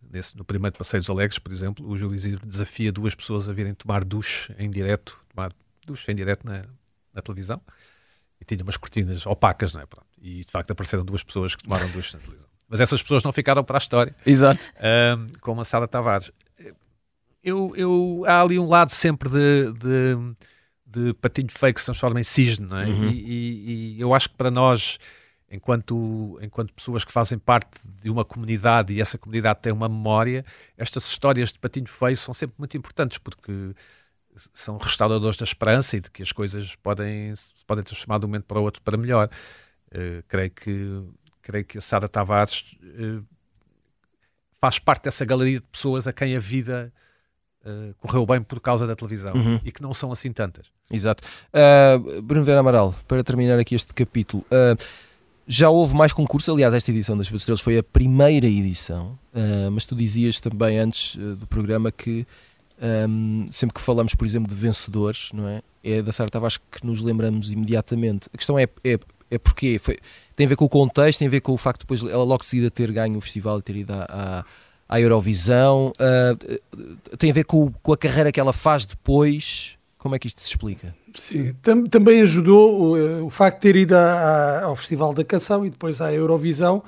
Nesse, 0.10 0.36
no 0.36 0.44
primeiro 0.44 0.76
Passeio 0.76 1.02
dos 1.02 1.10
Alegres, 1.10 1.38
por 1.38 1.52
exemplo, 1.52 1.88
o 1.88 1.96
Júlio 1.96 2.16
Isidro 2.16 2.46
desafia 2.46 2.92
duas 2.92 3.14
pessoas 3.14 3.48
a 3.48 3.54
virem 3.54 3.74
tomar 3.76 4.04
duche 4.04 4.54
em 4.58 4.70
direto, 4.70 5.18
tomar 5.34 5.54
duche 5.86 6.12
em 6.12 6.16
direto 6.16 6.46
na, 6.46 6.64
na 7.14 7.22
televisão, 7.22 7.62
e 8.42 8.46
tinha 8.46 8.64
umas 8.64 8.76
cortinas 8.76 9.26
opacas, 9.28 9.74
não 9.74 9.82
é? 9.82 9.86
Pronto. 9.86 10.08
E 10.20 10.44
de 10.44 10.52
facto 10.52 10.72
apareceram 10.72 11.06
duas 11.06 11.24
pessoas 11.24 11.56
que 11.56 11.64
tomaram 11.64 11.90
duche 11.92 12.16
na 12.16 12.20
televisão. 12.20 12.50
Mas 12.68 12.80
essas 12.80 13.02
pessoas 13.02 13.24
não 13.24 13.32
ficaram 13.32 13.64
para 13.64 13.78
a 13.78 13.80
história. 13.80 14.16
Exato. 14.26 14.64
Um, 15.18 15.28
como 15.42 15.62
a 15.62 15.66
Sara 15.66 15.88
Tavares. 15.88 16.32
Eu, 17.44 17.74
eu, 17.76 18.24
há 18.28 18.42
ali 18.42 18.60
um 18.60 18.68
lado 18.68 18.92
sempre 18.92 19.30
de, 19.30 19.74
de, 19.74 20.36
de 20.86 21.14
patinho 21.16 21.50
fake 21.52 21.76
que 21.76 21.82
se 21.82 21.86
transforma 21.86 22.20
em 22.20 22.24
cisne, 22.24 22.66
não 22.66 22.78
é? 22.78 22.86
Uhum. 22.86 23.10
E, 23.10 23.16
e, 23.16 23.96
e 23.98 24.02
eu 24.02 24.14
acho 24.14 24.30
que 24.30 24.36
para 24.36 24.52
nós 24.52 25.00
enquanto, 25.52 26.38
enquanto 26.42 26.74
pessoas 26.74 27.04
que 27.04 27.12
fazem 27.12 27.38
parte 27.38 27.70
de 28.02 28.10
uma 28.10 28.24
comunidade 28.24 28.94
e 28.94 29.02
essa 29.02 29.18
comunidade 29.18 29.60
tem 29.62 29.74
uma 29.74 29.90
memória, 29.90 30.46
estas 30.78 31.06
histórias 31.06 31.52
de 31.52 31.60
patinho 31.60 31.88
feio 31.88 32.16
são 32.16 32.34
sempre 32.34 32.56
muito 32.58 32.78
importantes 32.78 33.18
porque 33.18 33.74
são 34.54 34.78
restauradores 34.78 35.38
da 35.38 35.44
esperança 35.44 35.98
e 35.98 36.00
de 36.00 36.10
que 36.10 36.22
as 36.22 36.32
coisas 36.32 36.76
podem, 36.76 37.34
podem 37.66 37.84
transformar 37.84 38.20
de 38.20 38.26
um 38.26 38.30
momento 38.30 38.46
para 38.46 38.60
o 38.60 38.64
outro 38.64 38.82
para 38.82 38.96
melhor. 38.98 39.30
Uh, 39.88 40.24
creio, 40.28 40.52
que, 40.52 41.04
creio 41.42 41.66
que 41.66 41.78
a 41.80 41.82
Sara 41.82 42.08
Tavares 42.08 42.78
uh, 42.84 43.26
faz 44.62 44.78
parte 44.78 45.04
dessa 45.06 45.26
galeria 45.26 45.60
de 45.60 45.66
pessoas 45.66 46.06
a 46.08 46.14
quem 46.14 46.36
a 46.36 46.40
vida 46.40 46.94
uh, 47.66 47.94
correu 47.98 48.26
bem 48.26 48.42
por 48.42 48.60
causa 48.60 48.86
da 48.86 48.96
televisão 48.96 49.34
Uhum. 49.34 49.60
e 49.64 49.72
que 49.72 49.82
não 49.82 49.94
são 49.94 50.12
assim 50.12 50.32
tantas. 50.32 50.68
Exato. 50.92 51.24
Uh, 51.52 52.22
Bruno 52.22 52.46
Vera 52.46 52.60
Amaral, 52.60 52.94
para 53.08 53.24
terminar 53.24 53.58
aqui 53.58 53.74
este 53.74 53.94
capítulo, 53.94 54.46
uh, 54.52 55.09
já 55.52 55.68
houve 55.68 55.96
mais 55.96 56.14
concursos, 56.14 56.48
aliás, 56.48 56.76
esta 56.76 56.92
edição 56.92 57.18
das 57.18 57.32
Estrelas 57.32 57.60
foi 57.60 57.80
a 57.80 57.82
primeira 57.82 58.46
edição, 58.46 59.18
uh, 59.34 59.72
mas 59.72 59.84
tu 59.84 59.96
dizias 59.96 60.40
também 60.40 60.78
antes 60.78 61.16
uh, 61.16 61.36
do 61.36 61.48
programa 61.48 61.92
que 61.92 62.24
um, 63.10 63.48
sempre 63.52 63.74
que 63.74 63.82
falamos, 63.82 64.14
por 64.14 64.28
exemplo, 64.28 64.48
de 64.48 64.54
vencedores, 64.54 65.32
não 65.34 65.48
é? 65.48 65.62
É 65.84 66.04
da 66.04 66.12
Sara 66.12 66.30
Tavares 66.30 66.58
que 66.58 66.86
nos 66.86 67.02
lembramos 67.02 67.52
imediatamente. 67.52 68.30
A 68.32 68.38
questão 68.38 68.60
é, 68.60 68.68
é, 68.84 69.00
é 69.32 69.38
porquê? 69.40 69.80
Foi, 69.80 69.98
tem 70.36 70.46
a 70.46 70.50
ver 70.50 70.56
com 70.56 70.66
o 70.66 70.70
contexto, 70.70 71.20
tem 71.20 71.28
a 71.28 71.32
ver 71.32 71.42
com 71.42 71.52
o 71.52 71.58
facto 71.58 71.80
de 71.80 71.86
depois 71.86 72.04
ela 72.04 72.24
logo 72.24 72.46
seguida 72.46 72.70
ter 72.70 72.92
ganho 72.92 73.18
o 73.18 73.22
festival 73.22 73.58
e 73.58 73.62
ter 73.64 73.76
ido 73.76 73.92
à, 73.92 74.46
à 74.88 75.02
Eurovisão, 75.02 75.92
uh, 76.00 77.18
tem 77.18 77.32
a 77.32 77.34
ver 77.34 77.46
com, 77.46 77.72
com 77.82 77.92
a 77.92 77.98
carreira 77.98 78.32
que 78.32 78.40
ela 78.40 78.54
faz 78.54 78.86
depois. 78.86 79.79
Como 80.00 80.16
é 80.16 80.20
que 80.20 80.28
isto 80.28 80.40
se 80.42 80.48
explica? 80.48 80.96
Sim, 81.14 81.54
tam 81.62 81.84
também 81.84 82.22
ajudou 82.22 82.96
o, 82.98 83.26
o, 83.26 83.30
facto 83.30 83.58
de 83.58 83.62
ter 83.62 83.76
ido 83.76 83.96
ao 83.96 84.74
Festival 84.76 85.14
da 85.14 85.26
Canção 85.26 85.66
e 85.66 85.70
depois 85.70 86.00
à 86.00 86.12
Eurovisão 86.12 86.82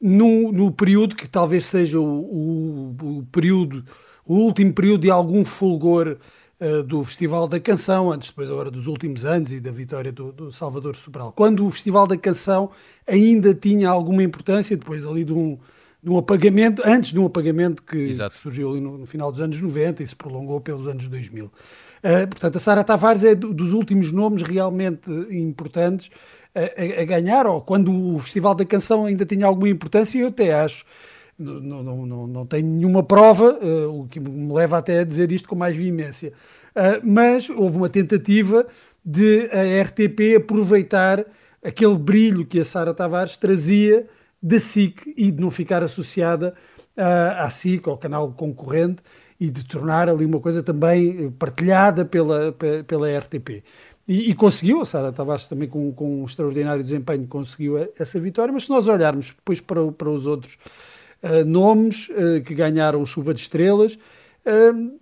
no, 0.00 0.52
no 0.52 0.70
período 0.70 1.16
que 1.16 1.28
talvez 1.28 1.64
seja 1.64 1.98
o, 1.98 2.04
o, 2.04 2.96
o, 3.18 3.26
período, 3.32 3.84
o 4.24 4.34
último 4.34 4.72
período 4.72 5.00
de 5.00 5.10
algum 5.10 5.44
fulgor 5.46 6.18
uh, 6.60 6.82
do 6.82 7.02
Festival 7.04 7.48
da 7.48 7.58
Canção, 7.58 8.12
antes 8.12 8.28
depois 8.28 8.50
agora 8.50 8.70
dos 8.70 8.86
últimos 8.86 9.24
anos 9.24 9.50
e 9.50 9.60
da 9.60 9.70
vitória 9.70 10.12
do, 10.12 10.30
do, 10.30 10.52
Salvador 10.52 10.94
Sobral. 10.94 11.32
Quando 11.32 11.66
o 11.66 11.70
Festival 11.70 12.06
da 12.06 12.16
Canção 12.16 12.70
ainda 13.06 13.54
tinha 13.54 13.88
alguma 13.88 14.22
importância, 14.22 14.76
depois 14.76 15.04
ali 15.04 15.24
de 15.24 15.32
um, 15.32 15.58
de 16.02 16.10
um 16.10 16.18
apagamento, 16.18 16.82
antes 16.84 17.12
de 17.12 17.18
um 17.18 17.26
apagamento 17.26 17.82
que 17.82 17.96
Exato. 17.96 18.36
surgiu 18.36 18.70
ali 18.70 18.80
no, 18.80 18.98
no, 18.98 19.06
final 19.06 19.32
dos 19.32 19.40
anos 19.40 19.60
90 19.60 20.02
e 20.02 20.06
se 20.06 20.14
prolongou 20.14 20.60
pelos 20.60 20.86
anos 20.86 21.08
2000. 21.08 21.50
Uh, 21.98 22.28
portanto, 22.28 22.56
a 22.56 22.60
Sara 22.60 22.84
Tavares 22.84 23.24
é 23.24 23.34
dos 23.34 23.72
últimos 23.72 24.12
nomes 24.12 24.42
realmente 24.42 25.10
importantes 25.30 26.10
a, 26.54 27.02
a, 27.02 27.04
ganhar, 27.04 27.46
ou 27.46 27.60
quando 27.60 27.92
o 27.92 28.18
Festival 28.18 28.54
da 28.54 28.64
Canção 28.64 29.06
ainda 29.06 29.24
tinha 29.24 29.46
alguma 29.46 29.68
importância, 29.68 30.18
eu 30.18 30.28
até 30.28 30.54
acho, 30.54 30.84
não, 31.38 31.82
não, 31.82 32.06
não, 32.06 32.26
não 32.26 32.46
tenho 32.46 32.66
nenhuma 32.66 33.02
prova, 33.02 33.58
uh, 33.62 34.00
o 34.00 34.08
que 34.08 34.18
me 34.18 34.52
leva 34.52 34.78
até 34.78 35.00
a 35.00 35.04
dizer 35.04 35.30
isto 35.30 35.48
com 35.48 35.54
mais 35.54 35.76
veemência, 35.76 36.32
uh, 36.74 37.00
mas 37.06 37.48
houve 37.48 37.76
uma 37.76 37.88
tentativa 37.88 38.66
de 39.04 39.48
a 39.52 39.82
RTP 39.82 40.36
aproveitar 40.36 41.24
aquele 41.64 41.96
brilho 41.96 42.44
que 42.44 42.60
a 42.60 42.64
Sara 42.64 42.92
Tavares 42.92 43.36
trazia 43.36 44.06
da 44.42 44.60
SIC 44.60 45.14
e 45.16 45.30
de 45.30 45.40
não 45.40 45.50
ficar 45.50 45.82
associada 45.82 46.54
uh, 46.96 47.42
à 47.42 47.48
SIC, 47.50 47.88
ao 47.88 47.96
canal 47.96 48.32
concorrente, 48.32 49.02
e 49.40 49.50
de 49.50 49.64
tornar 49.64 50.08
ali 50.08 50.24
uma 50.24 50.40
coisa 50.40 50.62
também 50.62 51.30
partilhada 51.32 52.04
pela, 52.04 52.54
pela 52.86 53.18
RTP. 53.18 53.62
E, 54.06 54.30
e 54.30 54.34
conseguiu, 54.34 54.80
a 54.80 54.86
Sara 54.86 55.12
Tavares 55.12 55.46
também 55.46 55.68
com, 55.68 55.92
com 55.92 56.22
um 56.22 56.24
extraordinário 56.24 56.82
desempenho 56.82 57.26
conseguiu 57.26 57.76
essa 57.98 58.18
vitória, 58.18 58.52
mas 58.52 58.64
se 58.64 58.70
nós 58.70 58.88
olharmos 58.88 59.28
depois 59.28 59.60
para, 59.60 59.92
para 59.92 60.08
os 60.08 60.26
outros 60.26 60.56
uh, 61.22 61.44
nomes 61.44 62.08
uh, 62.08 62.42
que 62.42 62.54
ganharam 62.54 63.04
Chuva 63.04 63.34
de 63.34 63.42
Estrelas, 63.42 63.98
uh, 64.46 64.98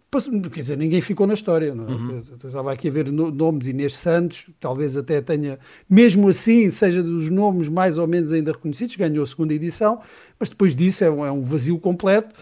quer 0.51 0.61
dizer, 0.61 0.77
ninguém 0.77 1.01
ficou 1.01 1.25
na 1.25 1.35
história. 1.35 1.73
Não 1.73 1.87
é? 1.87 1.93
Uhum. 1.93 2.23
Eu 2.43 2.49
estava 2.49 2.73
aqui 2.73 2.89
a 2.89 2.91
ver 2.91 3.13
no, 3.13 3.31
nomes, 3.31 3.69
Inês 3.69 3.97
Santos, 3.97 4.47
talvez 4.59 4.97
até 4.97 5.21
tenha, 5.21 5.59
mesmo 5.89 6.29
assim, 6.29 6.69
seja 6.71 7.01
dos 7.01 7.31
nomes 7.31 7.69
mais 7.69 7.99
ou 7.99 8.09
menos 8.09 8.33
ainda 8.33 8.51
reconhecidos, 8.51 8.97
ganhou 8.97 9.23
a 9.23 9.27
segunda 9.27 9.55
edição, 9.55 10.01
mas 10.39 10.49
depois 10.49 10.75
disso 10.75 11.05
é 11.05 11.11
um, 11.11 11.25
é 11.25 11.31
um 11.31 11.43
vazio 11.43 11.79
completo. 11.79 12.35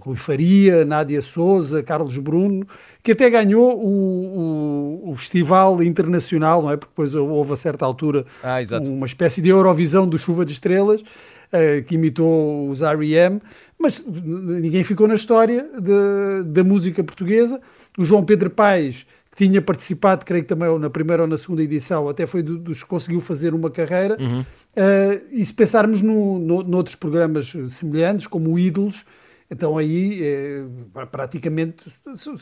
Rui 0.00 0.16
Faria, 0.16 0.84
Nádia 0.84 1.22
Souza, 1.22 1.82
Carlos 1.82 2.16
Bruno, 2.18 2.66
que 3.02 3.12
até 3.12 3.30
ganhou 3.30 3.78
o, 3.78 5.00
o, 5.04 5.10
o, 5.10 5.16
Festival 5.16 5.82
Internacional, 5.82 6.62
não 6.62 6.70
é? 6.70 6.76
Porque 6.76 6.90
depois 6.90 7.14
houve 7.14 7.52
a 7.52 7.56
certa 7.56 7.84
altura 7.84 8.24
ah, 8.42 8.58
uma 8.82 9.06
espécie 9.06 9.40
de 9.40 9.48
Eurovisão 9.48 10.08
do 10.08 10.18
Chuva 10.18 10.44
de 10.44 10.52
Estrelas, 10.52 11.00
uh, 11.00 11.82
que 11.86 11.94
imitou 11.94 12.68
os 12.68 12.82
R.E.M., 12.82 13.40
mas 13.78 14.04
ninguém 14.06 14.84
ficou 14.84 15.08
na 15.08 15.14
história 15.14 15.66
de, 15.78 16.42
da 16.44 16.62
música 16.62 17.02
portuguesa. 17.02 17.58
O 17.96 18.04
João 18.04 18.22
Pedro 18.22 18.50
Paes, 18.50 19.06
que 19.30 19.46
tinha 19.46 19.62
participado, 19.62 20.24
creio 20.26 20.42
que 20.42 20.48
também 20.48 20.78
na 20.78 20.90
primeira 20.90 21.22
ou 21.22 21.28
na 21.28 21.38
segunda 21.38 21.62
edição, 21.62 22.06
até 22.06 22.26
foi 22.26 22.42
dos 22.42 22.82
que 22.82 22.88
conseguiu 22.88 23.22
fazer 23.22 23.54
uma 23.54 23.70
carreira. 23.70 24.18
Uhum. 24.20 24.40
Uh, 24.40 25.22
e 25.32 25.46
se 25.46 25.54
pensarmos 25.54 26.02
no, 26.02 26.38
no, 26.38 26.62
noutros 26.62 26.94
programas 26.94 27.54
semelhantes, 27.70 28.26
como 28.26 28.52
o 28.52 28.58
Ídolos, 28.58 29.06
então 29.50 29.76
aí, 29.76 30.22
é, 30.22 30.64
praticamente, 31.10 31.92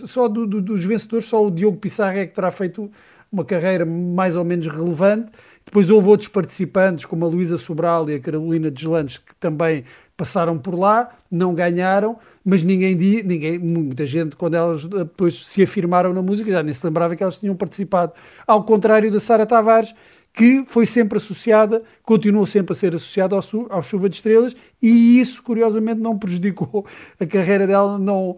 só 0.06 0.28
do, 0.28 0.46
do, 0.46 0.60
dos 0.60 0.84
vencedores, 0.84 1.26
só 1.26 1.46
o 1.46 1.50
Diogo 1.50 1.78
Pissarra 1.78 2.18
é 2.18 2.26
que 2.26 2.34
terá 2.34 2.50
feito 2.50 2.90
uma 3.30 3.44
carreira 3.44 3.84
mais 3.84 4.36
ou 4.36 4.44
menos 4.44 4.66
relevante. 4.66 5.30
Depois 5.64 5.90
houve 5.90 6.08
outros 6.08 6.28
participantes, 6.28 7.04
como 7.04 7.24
a 7.24 7.28
Luísa 7.28 7.58
Sobral 7.58 8.08
e 8.08 8.14
a 8.14 8.20
Carolina 8.20 8.70
Deslandes, 8.70 9.18
que 9.18 9.34
também 9.36 9.84
passaram 10.16 10.58
por 10.58 10.74
lá, 10.74 11.10
não 11.30 11.54
ganharam, 11.54 12.18
mas 12.44 12.62
ninguém, 12.62 12.94
ninguém 12.94 13.58
muita 13.58 14.04
gente, 14.06 14.34
quando 14.34 14.54
elas 14.54 14.84
depois 14.84 15.46
se 15.46 15.62
afirmaram 15.62 16.12
na 16.12 16.22
música, 16.22 16.50
já 16.50 16.62
nem 16.62 16.74
se 16.74 16.84
lembrava 16.84 17.14
que 17.14 17.22
elas 17.22 17.38
tinham 17.38 17.54
participado. 17.54 18.12
Ao 18.46 18.64
contrário 18.64 19.10
da 19.10 19.20
Sara 19.20 19.46
Tavares, 19.46 19.94
que 20.38 20.64
foi 20.68 20.86
sempre 20.86 21.18
associada, 21.18 21.82
continuou 22.04 22.46
sempre 22.46 22.70
a 22.70 22.76
ser 22.76 22.94
associada 22.94 23.34
ao, 23.34 23.42
ao 23.70 23.82
Chuva 23.82 24.08
de 24.08 24.14
Estrelas, 24.14 24.54
e 24.80 25.18
isso, 25.18 25.42
curiosamente, 25.42 26.00
não 26.00 26.16
prejudicou 26.16 26.86
a 27.18 27.26
carreira 27.26 27.66
dela. 27.66 27.98
Não, 27.98 28.36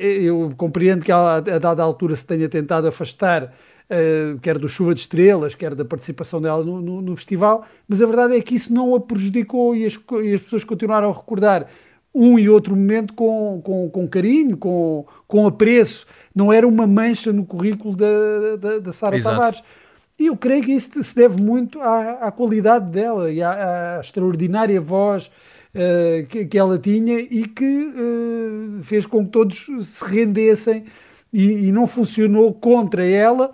eu 0.00 0.50
compreendo 0.56 1.04
que 1.04 1.12
ela, 1.12 1.36
a 1.36 1.58
dada 1.58 1.82
altura, 1.82 2.16
se 2.16 2.26
tenha 2.26 2.48
tentado 2.48 2.88
afastar, 2.88 3.52
quer 4.40 4.56
do 4.58 4.70
Chuva 4.70 4.94
de 4.94 5.02
Estrelas, 5.02 5.54
quer 5.54 5.74
da 5.74 5.84
participação 5.84 6.40
dela 6.40 6.64
no, 6.64 6.80
no, 6.80 7.02
no 7.02 7.14
festival, 7.14 7.62
mas 7.86 8.00
a 8.00 8.06
verdade 8.06 8.34
é 8.34 8.40
que 8.40 8.54
isso 8.54 8.72
não 8.72 8.94
a 8.94 9.00
prejudicou 9.00 9.76
e 9.76 9.84
as, 9.84 9.98
e 10.24 10.34
as 10.34 10.40
pessoas 10.40 10.64
continuaram 10.64 11.10
a 11.10 11.12
recordar 11.12 11.66
um 12.14 12.38
e 12.38 12.48
outro 12.48 12.74
momento 12.74 13.12
com, 13.12 13.60
com, 13.62 13.90
com 13.90 14.08
carinho, 14.08 14.56
com, 14.56 15.04
com 15.26 15.46
apreço. 15.46 16.06
Não 16.34 16.50
era 16.50 16.66
uma 16.66 16.86
mancha 16.86 17.34
no 17.34 17.44
currículo 17.44 17.94
da, 17.94 18.56
da, 18.58 18.78
da 18.78 18.92
Sara 18.94 19.22
Tavares. 19.22 19.62
E 20.18 20.26
eu 20.26 20.36
creio 20.36 20.64
que 20.64 20.72
isso 20.72 21.02
se 21.02 21.14
deve 21.14 21.40
muito 21.40 21.80
à, 21.80 22.26
à 22.26 22.32
qualidade 22.32 22.90
dela 22.90 23.30
e 23.30 23.40
à, 23.40 23.98
à 23.98 24.00
extraordinária 24.00 24.80
voz 24.80 25.26
uh, 25.26 26.26
que, 26.28 26.44
que, 26.44 26.58
ela 26.58 26.76
tinha 26.76 27.20
e 27.20 27.46
que 27.46 27.64
uh, 27.64 28.82
fez 28.82 29.06
com 29.06 29.24
que 29.24 29.30
todos 29.30 29.66
se 29.82 30.04
rendessem 30.04 30.84
e, 31.32 31.68
e 31.68 31.72
não 31.72 31.86
funcionou 31.86 32.52
contra 32.52 33.04
ela, 33.04 33.52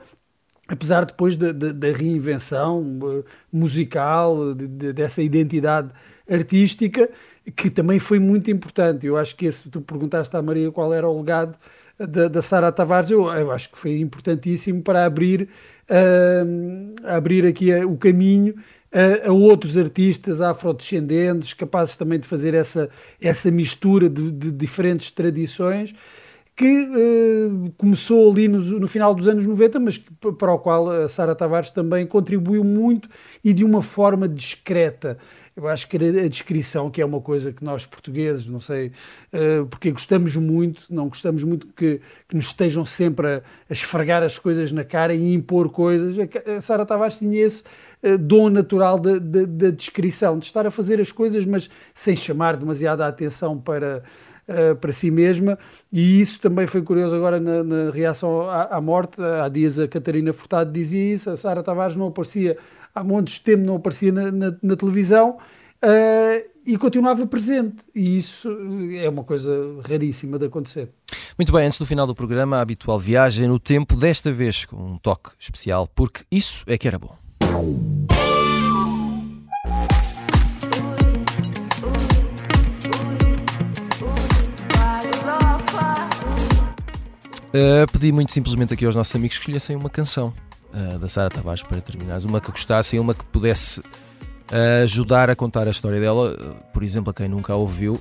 apesar 0.66 1.04
depois 1.04 1.36
da, 1.36 1.52
reinvenção 1.92 2.80
uh, 2.80 3.24
musical, 3.52 4.54
de, 4.54 4.66
de, 4.66 4.92
dessa 4.94 5.22
identidade 5.22 5.90
artística, 6.30 7.10
que 7.52 7.70
também 7.70 7.98
foi 7.98 8.18
muito 8.18 8.50
importante. 8.50 9.06
Eu 9.06 9.16
acho 9.16 9.36
que 9.36 9.46
esse, 9.46 9.68
tu 9.68 9.80
perguntaste 9.80 10.34
à 10.36 10.42
Maria 10.42 10.70
qual 10.70 10.92
era 10.92 11.08
o 11.08 11.18
legado 11.18 11.58
da, 11.98 12.28
da 12.28 12.42
Sara 12.42 12.72
Tavares, 12.72 13.10
eu, 13.10 13.30
eu, 13.30 13.50
acho 13.52 13.70
que 13.70 13.78
foi 13.78 13.98
importantíssimo 14.00 14.82
para 14.82 15.04
abrir, 15.04 15.48
uh, 15.88 17.08
abrir 17.08 17.46
aqui 17.46 17.72
o 17.84 17.96
caminho 17.96 18.54
a, 18.92 19.28
a, 19.28 19.32
outros 19.32 19.76
artistas 19.78 20.40
afrodescendentes, 20.40 21.52
capazes 21.52 21.96
também 21.96 22.18
de 22.18 22.26
fazer 22.26 22.54
essa, 22.54 22.88
essa 23.20 23.50
mistura 23.50 24.08
de, 24.08 24.30
de 24.30 24.50
diferentes 24.50 25.12
tradições, 25.12 25.94
que 26.56 26.64
uh, 26.66 27.72
começou 27.76 28.30
ali 28.30 28.46
no, 28.46 28.60
no, 28.60 28.88
final 28.88 29.14
dos 29.14 29.26
anos 29.26 29.44
90, 29.46 29.80
mas 29.80 29.98
para 30.38 30.52
o 30.52 30.58
qual 30.58 30.88
a 30.88 31.08
Sara 31.08 31.34
Tavares 31.34 31.70
também 31.70 32.06
contribuiu 32.06 32.62
muito 32.62 33.08
e 33.44 33.52
de 33.52 33.64
uma 33.64 33.82
forma 33.82 34.28
discreta. 34.28 35.18
Eu 35.56 35.68
acho 35.68 35.86
que 35.86 35.96
a 35.96 36.28
descrição, 36.28 36.90
que 36.90 37.00
é 37.00 37.04
uma 37.04 37.20
coisa 37.20 37.52
que 37.52 37.62
nós 37.62 37.86
portugueses, 37.86 38.44
não 38.48 38.58
sei, 38.58 38.90
uh, 39.32 39.64
porque 39.66 39.92
gostamos 39.92 40.34
muito, 40.34 40.82
não 40.90 41.06
gostamos 41.06 41.44
muito 41.44 41.72
que, 41.72 42.00
que 42.28 42.34
nos 42.34 42.46
estejam 42.46 42.84
sempre 42.84 43.26
a, 43.28 43.36
a, 43.70 43.72
esfregar 43.72 44.20
as 44.24 44.36
coisas 44.36 44.72
na 44.72 44.82
cara 44.82 45.14
e 45.14 45.32
impor 45.32 45.70
coisas. 45.70 46.16
A 46.44 46.60
Sara 46.60 46.84
Tavares 46.84 47.18
tinha 47.18 47.40
esse 47.40 47.62
uh, 48.02 48.18
dom 48.18 48.50
natural 48.50 48.98
da 48.98 49.18
de 49.18 49.70
descrição, 49.70 50.40
de 50.40 50.46
estar 50.46 50.66
a 50.66 50.72
fazer 50.72 51.00
as 51.00 51.12
coisas, 51.12 51.46
mas 51.46 51.70
sem 51.94 52.16
chamar 52.16 52.56
demasiada 52.56 53.06
atenção 53.06 53.56
para. 53.56 54.02
Uh, 54.46 54.76
para 54.76 54.92
si 54.92 55.10
mesma, 55.10 55.58
e 55.90 56.20
isso 56.20 56.38
também 56.38 56.66
foi 56.66 56.82
curioso 56.82 57.16
agora 57.16 57.40
na, 57.40 57.64
na 57.64 57.90
reação 57.90 58.42
à, 58.42 58.76
à, 58.76 58.78
morte. 58.78 59.18
Há 59.18 59.48
dias 59.48 59.78
a 59.78 59.88
Catarina 59.88 60.34
Furtado 60.34 60.70
dizia 60.70 61.14
isso, 61.14 61.30
a 61.30 61.36
Sara 61.38 61.62
Tavares 61.62 61.96
não 61.96 62.08
aparecia 62.08 62.54
há 62.94 63.02
montes 63.02 63.34
de 63.34 63.40
tempo, 63.42 63.64
não 63.64 63.76
aparecia 63.76 64.12
na, 64.12 64.30
na, 64.30 64.56
na 64.62 64.76
televisão. 64.76 65.38
Uh, 65.82 66.54
e 66.66 66.78
continuava 66.78 67.26
presente. 67.26 67.82
E 67.94 68.16
isso 68.16 68.48
é 68.98 69.08
uma 69.08 69.22
coisa 69.22 69.52
raríssima 69.86 70.38
de 70.38 70.46
acontecer. 70.46 70.88
Muito 71.38 71.52
bem, 71.52 71.66
antes 71.66 71.78
do 71.78 71.84
final 71.84 72.06
do 72.06 72.14
programa, 72.14 72.56
a 72.56 72.60
habitual 72.62 72.98
viagem 72.98 73.46
no 73.48 73.58
tempo, 73.58 73.94
desta 73.94 74.32
vez 74.32 74.64
com 74.64 74.76
um 74.76 74.98
toque 74.98 75.30
especial, 75.38 75.86
porque 75.94 76.22
isso 76.30 76.64
é 76.66 76.78
que 76.78 76.88
era 76.88 76.98
bom. 76.98 77.18
Uh, 87.48 87.86
pedi 87.92 88.10
muito 88.10 88.32
simplesmente 88.32 88.74
aqui 88.74 88.84
aos 88.84 88.96
nossos 88.96 89.14
amigos 89.14 89.36
que 89.36 89.42
escolhessem 89.42 89.76
uma 89.76 89.90
canção 89.90 90.32
uh, 90.74 90.98
da 90.98 91.08
Sara 91.08 91.30
Tavares 91.30 91.62
para 91.62 91.80
terminar. 91.80 92.20
Uma 92.24 92.40
que 92.40 92.50
gostassem, 92.50 92.98
uma 92.98 93.14
que 93.14 93.24
pudesse 93.24 93.80
uh, 93.80 94.82
ajudar 94.84 95.30
a 95.30 95.36
contar 95.36 95.68
a 95.68 95.70
história 95.70 96.00
dela, 96.00 96.36
por 96.72 96.82
exemplo, 96.82 97.10
a 97.10 97.14
quem 97.14 97.28
nunca 97.28 97.52
a 97.52 97.56
ouviu. 97.56 98.00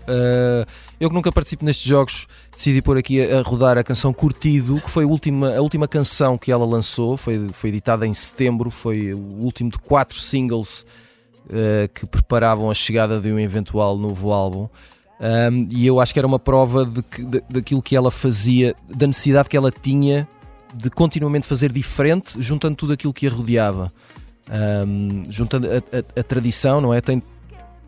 eu 0.99 1.09
que 1.09 1.15
nunca 1.15 1.31
participo 1.31 1.63
nestes 1.63 1.85
jogos, 1.85 2.27
decidi 2.51 2.81
pôr 2.81 2.97
aqui 2.97 3.21
a, 3.21 3.41
rodar 3.41 3.77
a 3.77 3.83
canção 3.83 4.13
Curtido, 4.13 4.81
que 4.81 4.89
foi 4.89 5.03
a 5.03 5.07
última, 5.07 5.55
a 5.55 5.61
última 5.61 5.87
canção 5.87 6.37
que 6.37 6.51
ela 6.51 6.65
lançou, 6.65 7.15
foi, 7.15 7.49
foi 7.53 7.69
editada 7.69 8.07
em 8.07 8.13
setembro, 8.13 8.69
foi 8.69 9.13
o 9.13 9.43
último 9.43 9.69
de 9.69 9.77
quatro 9.79 10.19
singles 10.19 10.85
que 11.93 12.05
preparavam 12.05 12.71
a 12.71 12.73
chegada 12.73 13.19
de 13.19 13.29
um 13.29 13.37
eventual 13.37 13.97
novo 13.97 14.31
álbum. 14.31 14.69
Um, 15.19 15.67
e 15.71 15.85
eu 15.87 16.01
acho 16.01 16.11
que 16.11 16.19
era 16.19 16.27
uma 16.27 16.39
prova 16.39 16.85
de 16.85 17.01
que, 17.01 17.23
daquilo 17.49 17.81
que 17.81 17.95
ela 17.95 18.11
fazia, 18.11 18.75
da 18.89 19.07
necessidade 19.07 19.47
que 19.47 19.55
ela 19.55 19.71
tinha 19.71 20.27
de 20.73 20.89
continuamente 20.89 21.47
fazer 21.47 21.71
diferente, 21.71 22.41
juntando 22.41 22.75
tudo 22.75 22.93
aquilo 22.93 23.13
que 23.13 23.27
a 23.27 23.29
rodeava. 23.29 23.91
Um, 24.49 25.23
juntando 25.29 25.67
a, 25.67 25.77
a, 25.77 26.19
a, 26.19 26.23
tradição, 26.23 26.81
não 26.81 26.93
é? 26.93 26.99
Tem, 26.99 27.23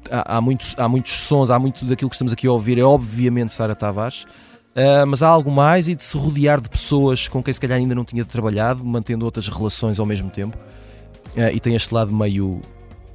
há, 0.09 0.37
há, 0.37 0.41
muitos, 0.41 0.75
há 0.77 0.87
muitos 0.87 1.11
sons, 1.11 1.49
há 1.49 1.59
muito 1.59 1.85
daquilo 1.85 2.09
que 2.09 2.15
estamos 2.15 2.31
aqui 2.31 2.47
a 2.47 2.51
ouvir, 2.51 2.77
é 2.77 2.83
obviamente 2.83 3.53
Sara 3.53 3.75
Tavares. 3.75 4.23
Uh, 4.75 5.07
mas 5.07 5.23
há 5.23 5.27
algo 5.27 5.49
mais 5.49 5.87
e 5.87 5.95
de 5.95 6.03
se 6.03 6.17
rodear 6.17 6.59
de 6.59 6.69
pessoas 6.69 7.29
com 7.29 7.41
quem 7.41 7.53
se 7.53 7.61
calhar 7.61 7.77
ainda 7.77 7.95
não 7.95 8.03
tinha 8.03 8.25
trabalhado, 8.25 8.83
mantendo 8.83 9.23
outras 9.23 9.47
relações 9.47 9.99
ao 9.99 10.05
mesmo 10.05 10.29
tempo. 10.29 10.57
Uh, 11.35 11.53
e 11.53 11.59
tem 11.59 11.75
este 11.75 11.93
lado 11.93 12.15
meio 12.15 12.61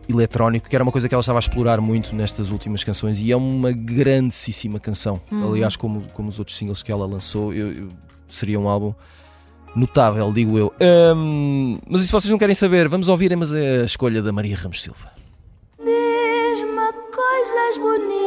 eletrónico, 0.08 0.68
que 0.68 0.74
era 0.74 0.82
uma 0.82 0.92
coisa 0.92 1.08
que 1.08 1.14
ela 1.14 1.20
estava 1.20 1.38
a 1.38 1.40
explorar 1.40 1.80
muito 1.80 2.14
nestas 2.14 2.50
últimas 2.50 2.82
canções 2.82 3.20
e 3.20 3.30
é 3.30 3.36
uma 3.36 3.72
grandíssima 3.72 4.80
canção. 4.80 5.20
Uhum. 5.30 5.50
Aliás, 5.50 5.76
como, 5.76 6.02
como 6.12 6.28
os 6.28 6.38
outros 6.38 6.56
singles 6.56 6.82
que 6.82 6.90
ela 6.90 7.06
lançou, 7.06 7.52
eu, 7.54 7.72
eu, 7.72 7.88
seria 8.28 8.58
um 8.58 8.68
álbum 8.68 8.92
notável, 9.74 10.32
digo 10.32 10.58
eu. 10.58 10.72
Um, 10.80 11.78
mas 11.88 12.02
se 12.02 12.12
vocês 12.12 12.30
não 12.30 12.38
querem 12.38 12.54
saber, 12.54 12.88
vamos 12.88 13.08
ouvir 13.08 13.36
mas 13.36 13.52
a 13.52 13.84
escolha 13.84 14.22
da 14.22 14.32
Maria 14.32 14.56
Ramos 14.56 14.82
Silva. 14.82 15.10
Diz-me 15.78 16.92
coisas 17.12 17.78
bonitas. 17.78 18.20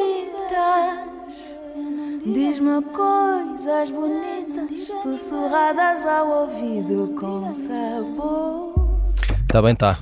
Diz-me 2.25 2.81
coisas 2.93 3.91
bonitas, 3.91 4.87
sussurradas 5.01 6.05
ao 6.05 6.43
ouvido 6.43 7.13
com 7.19 7.53
sabor. 7.53 8.73
Tá 9.47 9.61
bem, 9.61 9.75
tá. 9.75 9.99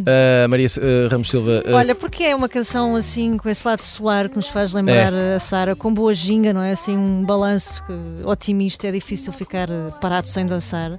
Uh, 0.00 0.48
Maria 0.48 0.68
uh, 0.68 1.08
Ramos 1.10 1.30
Silva. 1.30 1.62
Uh... 1.66 1.74
Olha, 1.74 1.94
porque 1.94 2.24
é 2.24 2.34
uma 2.34 2.48
canção 2.48 2.96
assim 2.96 3.36
com 3.36 3.48
esse 3.48 3.66
lado 3.66 3.82
solar 3.82 4.28
que 4.28 4.36
nos 4.36 4.48
faz 4.48 4.72
lembrar 4.72 5.12
é. 5.12 5.34
a 5.34 5.38
Sara, 5.38 5.74
com 5.76 5.92
boa 5.92 6.14
ginga, 6.14 6.52
não 6.52 6.62
é? 6.62 6.72
Assim, 6.72 6.96
um 6.96 7.24
balanço 7.24 7.82
otimista, 8.24 8.88
é 8.88 8.92
difícil 8.92 9.32
ficar 9.32 9.68
parado 10.00 10.28
sem 10.28 10.44
dançar. 10.46 10.98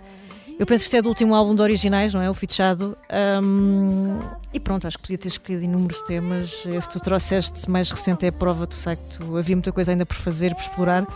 Eu 0.60 0.66
penso 0.66 0.84
que 0.84 0.88
isto 0.88 0.98
é 0.98 1.02
do 1.02 1.08
último 1.08 1.34
álbum 1.34 1.56
de 1.56 1.62
originais, 1.62 2.14
não 2.14 2.22
é? 2.22 2.30
O 2.30 2.34
Fichado. 2.34 2.98
Um, 3.42 4.20
e 4.54 4.60
pronto, 4.60 4.86
acho 4.86 4.98
que 4.98 5.04
podia 5.04 5.18
ter 5.18 5.30
escolhido 5.30 5.64
inúmeros 5.64 6.02
temas. 6.02 6.66
Esse 6.66 6.90
tu 6.90 7.00
trouxeste 7.00 7.70
mais 7.70 7.90
recente 7.90 8.26
é 8.26 8.28
a 8.30 8.32
prova, 8.32 8.68
de 8.68 8.76
facto, 8.76 9.38
havia 9.38 9.56
muita 9.56 9.72
coisa 9.72 9.92
ainda 9.92 10.06
por 10.06 10.18
fazer, 10.18 10.54
por 10.54 10.62
explorar. 10.62 11.08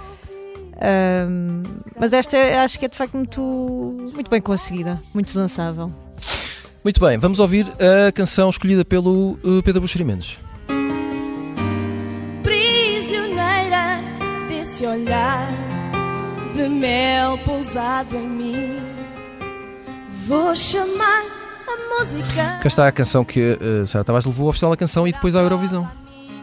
Um, 0.76 1.62
mas 2.00 2.14
esta 2.14 2.38
é, 2.38 2.60
acho 2.60 2.80
que 2.80 2.86
é 2.86 2.88
de 2.88 2.96
facto 2.96 3.18
muito, 3.18 3.42
muito 4.14 4.30
bem 4.30 4.42
conseguida, 4.42 5.02
muito 5.14 5.34
dançável. 5.34 5.92
Muito 6.84 7.00
bem, 7.00 7.18
vamos 7.18 7.40
ouvir 7.40 7.66
a 7.80 8.12
canção 8.12 8.50
escolhida 8.50 8.84
pelo 8.84 9.40
uh, 9.42 9.64
Pedro 9.64 9.80
Buxeri 9.80 10.04
Mendes. 10.04 10.38
Prisioneira 12.44 14.02
desse 14.50 14.86
olhar 14.86 15.48
de 16.54 16.68
mel 16.68 17.38
pousado 17.46 18.18
em 18.18 18.28
mim, 18.28 18.80
vou 20.28 20.54
chamar 20.54 21.24
a 21.70 22.00
música. 22.00 22.60
Cá 22.62 22.68
está 22.68 22.86
a 22.90 22.92
canção 22.92 23.24
que 23.24 23.54
uh, 23.54 23.88
Sara 23.88 24.04
Tavares 24.04 24.26
levou 24.26 24.48
ao 24.48 24.52
Festival 24.52 24.72
da 24.72 24.78
Canção 24.78 25.08
e 25.08 25.14
depois 25.14 25.38
à 25.38 25.40
Eurovisão. 25.40 25.90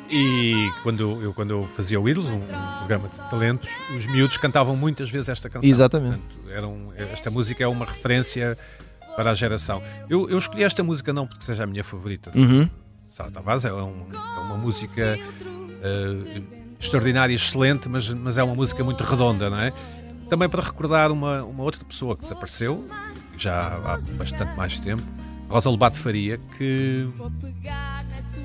E 0.08 0.72
quando 0.82 1.22
eu, 1.22 1.34
quando 1.34 1.50
eu 1.50 1.64
fazia 1.64 2.00
o 2.00 2.08
Ídolos, 2.08 2.30
um, 2.30 2.36
um, 2.36 2.78
programa 2.78 3.08
de 3.10 3.16
talentos, 3.28 3.68
os 3.94 4.06
miúdos 4.06 4.38
cantavam 4.38 4.74
muitas 4.74 5.10
vezes 5.10 5.28
esta 5.28 5.50
canção. 5.50 5.68
Exatamente. 5.68 6.16
Portanto, 6.16 6.50
era 6.50 6.66
um, 6.66 6.94
esta 6.96 7.30
música 7.30 7.62
é 7.62 7.66
uma 7.68 7.84
referência 7.84 8.56
para 9.20 9.32
a 9.32 9.34
geração. 9.34 9.82
Eu, 10.08 10.30
eu 10.30 10.38
escolhi 10.38 10.64
esta 10.64 10.82
música 10.82 11.12
não 11.12 11.26
porque 11.26 11.44
seja 11.44 11.64
a 11.64 11.66
minha 11.66 11.84
favorita. 11.84 12.32
Uhum. 12.34 12.66
Sara 13.12 13.30
Tavares 13.30 13.66
é, 13.66 13.72
um, 13.72 14.06
é 14.10 14.40
uma 14.40 14.56
música 14.56 15.18
uh, 15.18 16.42
extraordinária, 16.80 17.34
excelente, 17.34 17.86
mas, 17.86 18.08
mas 18.08 18.38
é 18.38 18.42
uma 18.42 18.54
música 18.54 18.82
muito 18.82 19.04
redonda, 19.04 19.50
não 19.50 19.60
é? 19.60 19.74
Também 20.30 20.48
para 20.48 20.62
recordar 20.62 21.12
uma, 21.12 21.42
uma 21.42 21.62
outra 21.62 21.84
pessoa 21.84 22.16
que 22.16 22.22
desapareceu, 22.22 22.88
já 23.36 23.66
há 23.66 23.98
bastante 24.14 24.56
mais 24.56 24.78
tempo, 24.78 25.02
Rosa 25.50 25.68
Lobato 25.68 25.98
Faria, 25.98 26.40
que, 26.56 27.06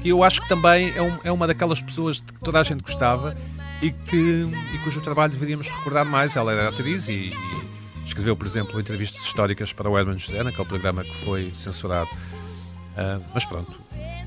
que 0.02 0.10
eu 0.10 0.26
acho 0.26 0.42
que 0.42 0.50
também 0.50 0.92
é, 0.94 1.02
um, 1.02 1.18
é 1.24 1.32
uma 1.32 1.48
daquelas 1.48 1.80
pessoas 1.80 2.18
de 2.18 2.24
que 2.24 2.40
toda 2.42 2.60
a 2.60 2.64
gente 2.64 2.82
gostava 2.82 3.38
e, 3.82 3.92
que, 3.92 4.50
e 4.74 4.78
cujo 4.84 5.00
trabalho 5.00 5.32
deveríamos 5.32 5.68
recordar 5.68 6.04
mais. 6.04 6.36
Ela 6.36 6.52
era 6.52 6.70
atriz 6.70 7.08
e, 7.08 7.12
e 7.12 7.75
Escreveu, 8.06 8.36
por 8.36 8.48
exemplo, 8.48 8.80
entrevistas 8.80 9.22
históricas 9.24 9.74
para 9.74 9.90
o 9.90 10.00
Edmund 10.00 10.24
José, 10.24 10.44
naquele 10.44 10.68
programa 10.68 11.04
que 11.04 11.26
foi 11.26 11.52
censurado. 11.54 12.10
Uh, 12.12 13.22
mas 13.34 13.44
pronto, 13.44 13.74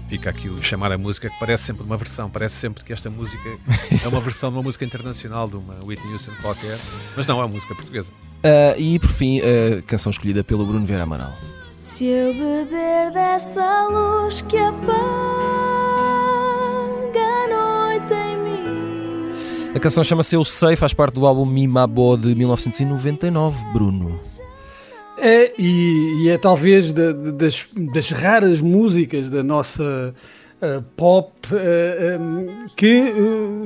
fica 0.09 0.29
aqui 0.29 0.49
o 0.49 0.63
chamar 0.63 0.93
a 0.93 0.99
música, 0.99 1.31
que 1.31 1.39
parece 1.39 1.65
sempre 1.65 1.85
uma 1.85 1.97
versão, 1.97 2.29
parece 2.29 2.57
sempre 2.57 2.85
que 2.85 2.93
esta 2.93 3.09
música 3.09 3.49
é 4.05 4.09
uma 4.09 4.21
versão 4.21 4.51
de 4.51 4.57
uma 4.57 4.63
música 4.63 4.85
internacional, 4.85 5.49
de 5.49 5.57
uma 5.57 5.75
Whitney 5.85 6.13
Houston 6.13 6.33
qualquer, 6.43 6.79
mas 7.17 7.27
não, 7.27 7.41
é 7.41 7.45
uma 7.45 7.49
música 7.49 7.75
portuguesa. 7.75 8.11
Uh, 8.39 8.79
e 8.79 8.99
por 8.99 9.11
fim, 9.11 9.41
a 9.41 9.83
canção 9.83 10.11
escolhida 10.11 10.45
pelo 10.45 10.67
Bruno 10.67 10.85
Vieira 10.85 11.05
Amaral. 11.05 11.33
Se 11.79 12.07
eu 12.07 12.33
beber 12.35 13.13
dessa 13.13 13.89
luz 13.89 14.41
que 14.43 14.57
apaga 14.59 15.39
A 18.11 18.38
canção 19.81 20.03
chama-se 20.03 20.35
Eu 20.35 20.45
Sei, 20.45 20.75
faz 20.77 20.93
parte 20.93 21.15
do 21.15 21.27
álbum 21.27 21.45
Mimabo 21.45 22.17
de 22.17 22.35
1999, 22.35 23.73
Bruno. 23.73 24.19
É, 25.19 25.53
e, 25.59 26.25
e 26.25 26.29
é 26.31 26.39
talvez 26.39 26.93
de, 26.93 27.13
das, 27.33 27.69
das, 27.93 28.11
raras 28.11 28.61
músicas 28.61 29.29
da 29.31 29.43
nossa 29.43 30.15
uh, 30.63 30.83
pop 30.97 31.33
uh, 31.53 31.57
eh, 31.57 32.19
um, 32.19 32.51
eh, 32.51 32.67
que 32.77 33.13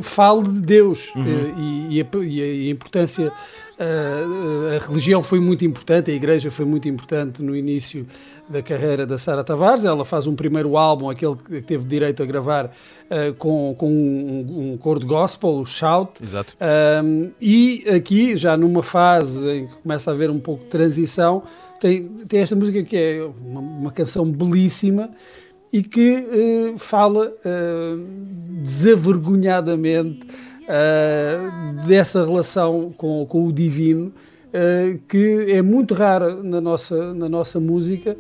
fale 0.03 0.43
de 0.45 0.61
Deus 0.61 1.11
uhum. 1.15 1.25
e, 1.59 1.99
e, 1.99 2.01
a, 2.01 2.07
e, 2.25 2.69
a, 2.69 2.71
importância. 2.71 3.33
a 3.79 4.87
religião 4.87 5.23
foi 5.23 5.41
muito 5.41 5.65
importante, 5.65 6.11
a 6.11 6.15
igreja 6.15 6.51
foi 6.51 6.65
muito 6.65 6.89
importante 6.89 7.43
no 7.43 7.57
início 7.57 8.07
da 8.49 8.63
carreira 8.63 9.07
da 9.07 9.19
Sara 9.19 9.43
Tavares. 9.43 9.85
Ela 9.85 10.05
faz 10.05 10.27
um 10.27 10.37
primeiro 10.37 10.77
álbum, 10.77 11.11
aquele 11.11 11.37
que 11.37 11.63
teve 11.63 11.85
direito 11.85 12.23
a 12.23 12.27
gravar 12.27 12.67
uh, 12.67 13.35
com, 13.35 13.75
com 13.77 13.91
um, 13.91 14.73
um 14.73 14.77
cor 14.77 14.99
de 14.99 15.07
gospel, 15.07 15.51
o 15.51 15.67
Shout. 15.67 16.23
Exato. 16.23 16.55
Um, 17.05 17.33
e 17.41 17.85
aqui, 17.95 18.37
já 18.37 18.57
numa 18.57 18.83
fase 18.83 19.49
em 19.49 19.67
que 19.67 19.75
começa 19.77 20.11
a 20.11 20.15
haver 20.15 20.31
um 20.31 20.39
pouco 20.39 20.65
de 20.65 20.71
transição, 20.71 21.43
tem, 21.81 22.09
tem 22.29 22.41
esta 22.41 22.55
música 22.55 22.83
que 22.83 22.97
é 22.97 23.29
uma, 23.45 23.61
uma 23.61 23.91
canção 23.91 24.31
belíssima 24.31 25.11
e 25.73 25.83
que 25.83 26.73
uh, 26.75 26.79
fala 26.79 27.29
uh, 27.29 28.07
desavergonhadamente 28.61 30.27
dessa 31.87 32.25
relação 32.25 32.93
com, 32.97 33.27
com 33.27 33.47
o 33.47 33.53
divino. 33.53 34.13
Uh, 34.49 34.99
que 35.09 35.47
é 35.49 35.63
muito 35.63 35.95
rara 35.95 36.35
na 36.37 36.61
nossa, 36.61 37.15
na 37.15 37.27
nossa 37.27 37.59
música 37.59 38.17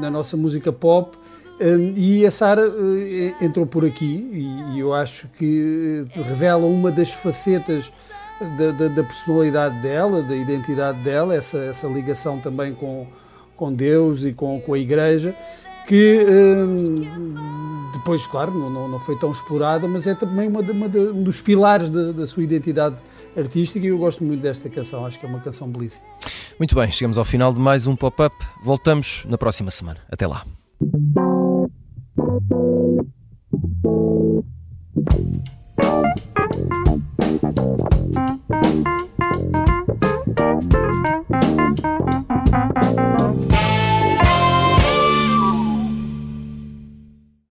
na 0.00 0.10
nossa 0.10 0.36
música 0.36 0.72
pop. 0.72 1.16
e 1.96 2.24
a 2.24 2.30
Sara 2.30 2.68
uh, 2.68 3.44
entrou 3.44 3.66
por 3.66 3.84
aqui 3.84 4.04
e, 4.32 4.76
e, 4.76 4.80
eu 4.80 4.92
acho 4.94 5.28
que 5.36 6.04
revela 6.12 6.66
uma 6.66 6.90
das 6.90 7.12
facetas 7.12 7.92
da, 8.56 8.70
da, 8.72 8.88
da, 8.88 9.04
personalidade 9.04 9.80
dela, 9.80 10.22
da 10.22 10.34
identidade 10.34 11.00
dela, 11.02 11.34
essa, 11.34 11.58
essa 11.58 11.86
ligação 11.86 12.40
também 12.40 12.74
com, 12.74 13.06
com 13.56 13.72
Deus 13.72 14.24
e 14.24 14.32
com, 14.32 14.60
com 14.60 14.74
a 14.74 14.78
Igreja, 14.78 15.34
que 15.86 16.24
hum, 16.28 17.90
depois, 17.92 18.26
claro, 18.26 18.52
não, 18.52 18.88
não 18.88 18.98
foi 18.98 19.16
tão 19.18 19.30
explorada, 19.30 19.86
mas 19.86 20.06
é 20.06 20.14
também 20.14 20.48
uma, 20.48 20.60
uma 20.60 20.86
um 20.86 21.22
dos 21.22 21.40
pilares 21.40 21.88
da 21.90 22.26
sua 22.26 22.42
identidade 22.42 22.96
artística 23.36 23.84
e 23.84 23.88
eu 23.88 23.98
gosto 23.98 24.24
muito 24.24 24.40
desta 24.40 24.68
canção, 24.68 25.06
acho 25.06 25.18
que 25.18 25.26
é 25.26 25.28
uma 25.28 25.40
canção 25.40 25.68
belíssima. 25.68 26.04
Muito 26.58 26.74
bem, 26.74 26.90
chegamos 26.90 27.16
ao 27.16 27.24
final 27.24 27.52
de 27.52 27.60
mais 27.60 27.86
um 27.86 27.96
pop-up. 27.96 28.34
Voltamos 28.62 29.24
na 29.28 29.38
próxima 29.38 29.70
semana. 29.70 30.00
Até 30.10 30.26
lá. 30.26 30.44